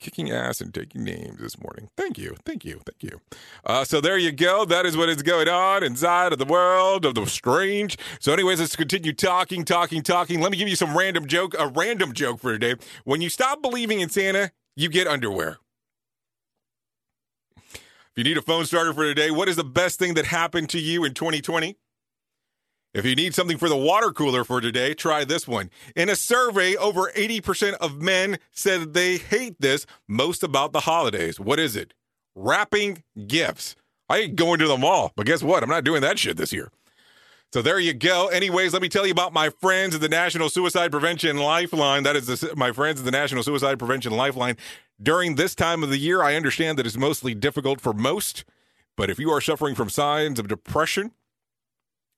Kicking 0.00 0.30
ass 0.30 0.60
and 0.60 0.72
taking 0.72 1.02
names 1.02 1.40
this 1.40 1.60
morning. 1.60 1.88
Thank 1.96 2.18
you, 2.18 2.36
thank 2.44 2.64
you, 2.64 2.80
thank 2.86 3.02
you. 3.02 3.20
Uh, 3.66 3.84
so 3.84 4.00
there 4.00 4.16
you 4.16 4.30
go. 4.30 4.64
That 4.64 4.86
is 4.86 4.96
what 4.96 5.08
is 5.08 5.22
going 5.22 5.48
on 5.48 5.82
inside 5.82 6.32
of 6.32 6.38
the 6.38 6.44
world 6.44 7.04
of 7.04 7.16
the 7.16 7.26
strange. 7.26 7.98
So, 8.20 8.32
anyways, 8.32 8.60
let's 8.60 8.76
continue 8.76 9.12
talking, 9.12 9.64
talking, 9.64 10.04
talking. 10.04 10.40
Let 10.40 10.52
me 10.52 10.56
give 10.56 10.68
you 10.68 10.76
some 10.76 10.96
random 10.96 11.26
joke, 11.26 11.56
a 11.58 11.66
random 11.66 12.12
joke 12.12 12.38
for 12.38 12.52
today. 12.52 12.76
When 13.04 13.20
you 13.20 13.28
stop 13.28 13.60
believing 13.60 13.98
in 13.98 14.08
Santa, 14.08 14.52
you 14.76 14.88
get 14.88 15.08
underwear. 15.08 15.58
If 17.56 18.12
you 18.14 18.22
need 18.24 18.38
a 18.38 18.42
phone 18.42 18.66
starter 18.66 18.94
for 18.94 19.02
today, 19.02 19.32
what 19.32 19.48
is 19.48 19.56
the 19.56 19.64
best 19.64 19.98
thing 19.98 20.14
that 20.14 20.26
happened 20.26 20.68
to 20.70 20.78
you 20.78 21.04
in 21.04 21.14
2020? 21.14 21.76
If 22.94 23.04
you 23.04 23.14
need 23.14 23.34
something 23.34 23.58
for 23.58 23.68
the 23.68 23.76
water 23.76 24.12
cooler 24.12 24.44
for 24.44 24.60
today, 24.60 24.94
try 24.94 25.24
this 25.24 25.46
one. 25.46 25.70
In 25.94 26.08
a 26.08 26.16
survey, 26.16 26.74
over 26.76 27.12
80% 27.14 27.74
of 27.74 28.00
men 28.00 28.38
said 28.50 28.94
they 28.94 29.18
hate 29.18 29.60
this 29.60 29.84
most 30.06 30.42
about 30.42 30.72
the 30.72 30.80
holidays. 30.80 31.38
What 31.38 31.60
is 31.60 31.76
it? 31.76 31.92
Wrapping 32.34 33.02
gifts. 33.26 33.76
I 34.08 34.18
ain't 34.20 34.36
going 34.36 34.58
to 34.60 34.66
the 34.66 34.78
mall, 34.78 35.12
but 35.16 35.26
guess 35.26 35.42
what? 35.42 35.62
I'm 35.62 35.68
not 35.68 35.84
doing 35.84 36.00
that 36.00 36.18
shit 36.18 36.38
this 36.38 36.52
year. 36.52 36.70
So 37.52 37.60
there 37.60 37.78
you 37.78 37.92
go. 37.92 38.28
Anyways, 38.28 38.72
let 38.72 38.82
me 38.82 38.88
tell 38.88 39.06
you 39.06 39.12
about 39.12 39.32
my 39.34 39.50
friends 39.50 39.94
at 39.94 40.00
the 40.00 40.08
National 40.08 40.48
Suicide 40.48 40.90
Prevention 40.90 41.36
Lifeline. 41.36 42.04
That 42.04 42.16
is 42.16 42.26
the, 42.26 42.54
my 42.56 42.72
friends 42.72 43.00
at 43.00 43.04
the 43.04 43.10
National 43.10 43.42
Suicide 43.42 43.78
Prevention 43.78 44.12
Lifeline. 44.12 44.56
During 45.02 45.34
this 45.34 45.54
time 45.54 45.82
of 45.82 45.90
the 45.90 45.98
year, 45.98 46.22
I 46.22 46.36
understand 46.36 46.78
that 46.78 46.86
it's 46.86 46.96
mostly 46.96 47.34
difficult 47.34 47.80
for 47.80 47.92
most, 47.92 48.44
but 48.96 49.08
if 49.10 49.18
you 49.18 49.30
are 49.30 49.40
suffering 49.40 49.74
from 49.74 49.88
signs 49.88 50.38
of 50.38 50.48
depression, 50.48 51.12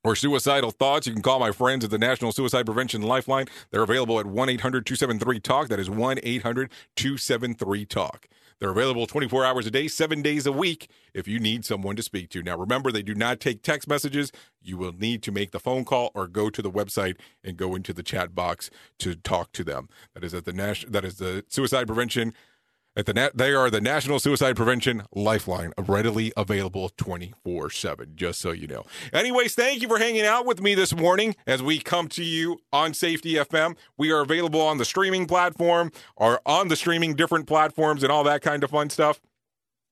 or 0.03 0.17
suicidal 0.17 0.71
thoughts, 0.71 1.07
you 1.07 1.13
can 1.13 1.23
call 1.23 1.39
my 1.39 1.53
friends 1.53 1.85
at 1.85 1.91
the 1.91 1.99
National 1.99 2.33
Suicide 2.33 2.67
Prevention 2.67 3.03
Lifeline. 3.03 3.47
They're 3.71 3.83
available 3.83 4.19
at 4.19 4.27
1 4.27 4.49
800 4.49 4.87
273 4.87 5.41
TALK. 5.41 5.69
That 5.69 5.81
is 5.81 5.91
1 5.91 6.21
800 6.23 6.71
273 6.97 7.85
TALK. 7.87 8.29
They're 8.61 8.71
available 8.71 9.07
24 9.07 9.45
hours 9.47 9.67
a 9.67 9.71
day, 9.71 9.89
seven 9.89 10.21
days 10.21 10.45
a 10.47 10.53
week 10.53 10.91
if 11.15 11.27
you 11.27 11.41
need 11.41 11.65
someone 11.65 11.97
to 11.97 12.03
speak 12.03 12.29
to. 12.31 12.43
Now, 12.43 12.59
remember, 12.59 12.93
they 12.93 13.03
do 13.03 13.15
not 13.15 13.41
take 13.41 13.63
text 13.63 13.89
messages. 13.89 14.33
You 14.61 14.77
will 14.77 14.93
need 14.93 15.23
to 15.23 15.33
make 15.33 15.53
the 15.53 15.59
phone 15.59 15.87
call 15.87 16.11
or 16.15 16.29
go 16.29 16.51
to 16.51 16.61
the 16.61 16.71
website 16.71 17.17
and 17.43 17.57
go 17.57 17.75
into 17.75 17.95
the 17.95 18.03
chat 18.03 18.35
box 18.35 18.71
to 18.99 19.15
talk 19.15 19.53
to 19.53 19.65
them. 19.65 19.89
That 20.13 20.25
is 20.25 20.35
at 20.35 20.45
the 20.45 20.53
Nash. 20.53 20.85
That 20.87 21.07
is 21.07 21.17
the 21.17 21.43
suicide 21.49 21.87
prevention 21.87 22.35
at 22.97 23.07
the 23.07 23.15
nat- 23.15 23.37
they 23.37 23.53
are 23.55 23.71
the 23.71 23.81
National 23.81 24.19
Suicide 24.19 24.57
Prevention 24.57 25.05
Lifeline, 25.15 25.73
readily 25.79 26.33
available 26.37 26.91
24 26.97 27.71
7, 27.71 28.13
just 28.17 28.41
so 28.41 28.51
you 28.51 28.67
know. 28.67 28.85
Anyways, 29.13 29.55
thank 29.55 29.83
you 29.83 29.89
for 29.89 29.99
hanging 29.99 30.25
out 30.25 30.45
with 30.45 30.61
me 30.61 30.75
this 30.75 30.95
morning 30.95 31.37
as 31.47 31.63
we 31.63 31.79
come 31.79 32.09
to 32.09 32.25
you 32.25 32.59
on 32.73 32.95
Safety 32.95 33.35
FM. 33.35 33.77
We 33.97 34.11
are 34.11 34.21
available 34.21 34.61
on 34.61 34.79
the 34.79 34.85
streaming 34.85 35.27
platform 35.27 35.93
or 36.17 36.41
on 36.45 36.69
the 36.69 36.77
streaming 36.77 37.15
different 37.15 37.47
platforms 37.47 38.03
and 38.03 38.11
all 38.11 38.25
that 38.25 38.43
kind 38.43 38.65
of 38.65 38.71
fun 38.71 38.91
stuff. 38.91 39.21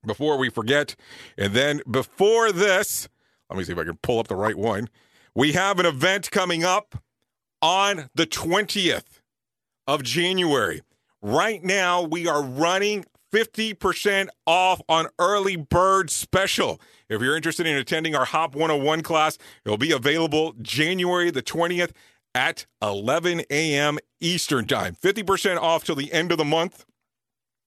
Before 0.07 0.38
we 0.38 0.49
forget, 0.49 0.94
and 1.36 1.55
then 1.55 1.82
before 1.90 2.53
this, 2.53 3.09
let 3.51 3.59
me 3.59 3.64
see 3.64 3.72
if 3.72 3.78
I 3.78 3.84
can 3.84 3.96
pull 3.96 4.20
up 4.20 4.28
the 4.28 4.36
right 4.36 4.57
one. 4.57 4.88
We 5.34 5.53
have 5.53 5.78
an 5.80 5.86
event 5.86 6.30
coming 6.30 6.64
up 6.64 7.03
on 7.61 8.09
the 8.14 8.26
20th 8.26 9.20
of 9.86 10.03
January. 10.03 10.82
Right 11.20 11.64
now, 11.64 12.02
we 12.02 12.28
are 12.28 12.42
running 12.42 13.04
50% 13.32 14.28
off 14.46 14.80
on 14.88 15.08
early 15.18 15.56
bird 15.56 16.10
special. 16.10 16.80
If 17.08 17.20
you're 17.20 17.36
interested 17.36 17.66
in 17.66 17.76
attending 17.76 18.14
our 18.14 18.24
HOP 18.24 18.54
101 18.54 19.02
class, 19.02 19.36
it 19.64 19.68
will 19.68 19.78
be 19.78 19.90
available 19.90 20.54
January 20.62 21.30
the 21.30 21.42
20th 21.42 21.90
at 22.34 22.66
11 22.80 23.42
a.m. 23.50 23.98
Eastern 24.20 24.66
Time. 24.66 24.94
50% 24.94 25.58
off 25.58 25.82
till 25.82 25.96
the 25.96 26.12
end 26.12 26.30
of 26.30 26.38
the 26.38 26.44
month. 26.44 26.84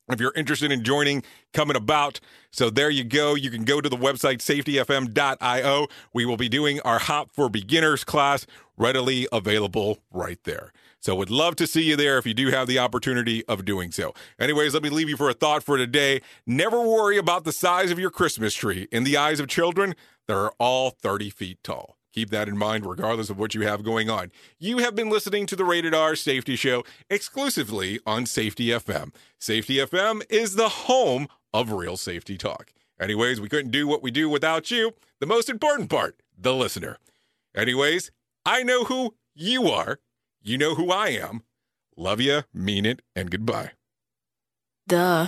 If 0.10 0.20
you're 0.20 0.34
interested 0.36 0.72
in 0.72 0.84
joining, 0.84 1.24
coming 1.54 1.76
about. 1.76 2.20
So 2.52 2.70
there 2.70 2.90
you 2.90 3.04
go. 3.04 3.36
You 3.36 3.50
can 3.50 3.64
go 3.64 3.82
to 3.82 3.90
the 3.90 3.98
website 3.98 4.38
safetyfm.io. 4.38 5.88
We 6.14 6.26
will 6.26 6.38
be 6.38 6.50
doing 6.50 6.80
our 6.82 7.00
HOP 7.00 7.32
for 7.34 7.50
Beginners 7.50 8.04
class 8.04 8.46
readily 8.78 9.28
available 9.32 10.00
right 10.12 10.40
there. 10.44 10.72
So 11.02 11.16
would 11.16 11.32
love 11.32 11.56
to 11.56 11.66
see 11.66 11.82
you 11.82 11.96
there 11.96 12.20
if 12.20 12.28
you 12.28 12.36
do 12.36 12.52
have 12.52 12.68
the 12.68 12.78
opportunity 12.78 13.44
of 13.48 13.66
doing 13.66 13.92
so. 13.92 14.14
Anyways, 14.40 14.76
let 14.76 14.84
me 14.84 14.90
leave 14.90 15.10
you 15.10 15.18
for 15.18 15.32
a 15.32 15.34
thought 15.34 15.64
for 15.64 15.76
today. 15.76 16.22
Never 16.46 16.80
worry 16.80 17.18
about 17.18 17.44
the 17.44 17.52
size 17.52 17.90
of 17.90 17.98
your 17.98 18.12
Christmas 18.12 18.54
tree. 18.54 18.88
In 18.92 19.04
the 19.04 19.18
eyes 19.18 19.40
of 19.40 19.48
children, 19.48 19.96
they're 20.28 20.52
all 20.60 20.92
30 20.92 21.32
feet 21.32 21.58
tall. 21.64 21.98
Keep 22.14 22.30
that 22.30 22.48
in 22.48 22.58
mind 22.58 22.86
regardless 22.86 23.32
of 23.32 23.40
what 23.40 23.56
you 23.56 23.62
have 23.62 23.84
going 23.84 24.12
on. 24.12 24.32
You 24.60 24.78
have 24.78 24.96
been 24.96 25.10
listening 25.10 25.48
to 25.48 25.56
the 25.56 25.66
Rated 25.66 25.96
R 25.96 26.16
Safety 26.16 26.56
Show 26.56 26.84
exclusively 27.10 28.00
on 28.06 28.28
Safety 28.28 28.68
FM. 28.68 29.12
Safety 29.40 29.78
FM 29.78 30.22
is 30.30 30.56
the 30.56 30.70
home 30.70 31.28
of 31.52 31.72
real 31.72 31.98
safety 31.98 32.38
talk. 32.38 32.74
Anyways, 33.00 33.42
we 33.42 33.50
couldn't 33.50 33.72
do 33.72 33.88
what 33.88 34.04
we 34.04 34.12
do 34.12 34.30
without 34.30 34.70
you. 34.70 34.94
The 35.20 35.26
most 35.26 35.50
important 35.50 35.90
part, 35.90 36.22
the 36.38 36.54
listener. 36.54 36.98
Anyways, 37.56 38.12
I 38.46 38.62
know 38.62 38.84
who 38.84 39.16
you 39.34 39.68
are. 39.68 40.00
You 40.44 40.58
know 40.58 40.74
who 40.74 40.92
I 40.92 41.10
am. 41.10 41.44
Love 41.96 42.20
you, 42.20 42.44
mean 42.54 42.86
it, 42.86 43.02
and 43.16 43.30
goodbye. 43.30 43.72
Duh. 44.88 45.28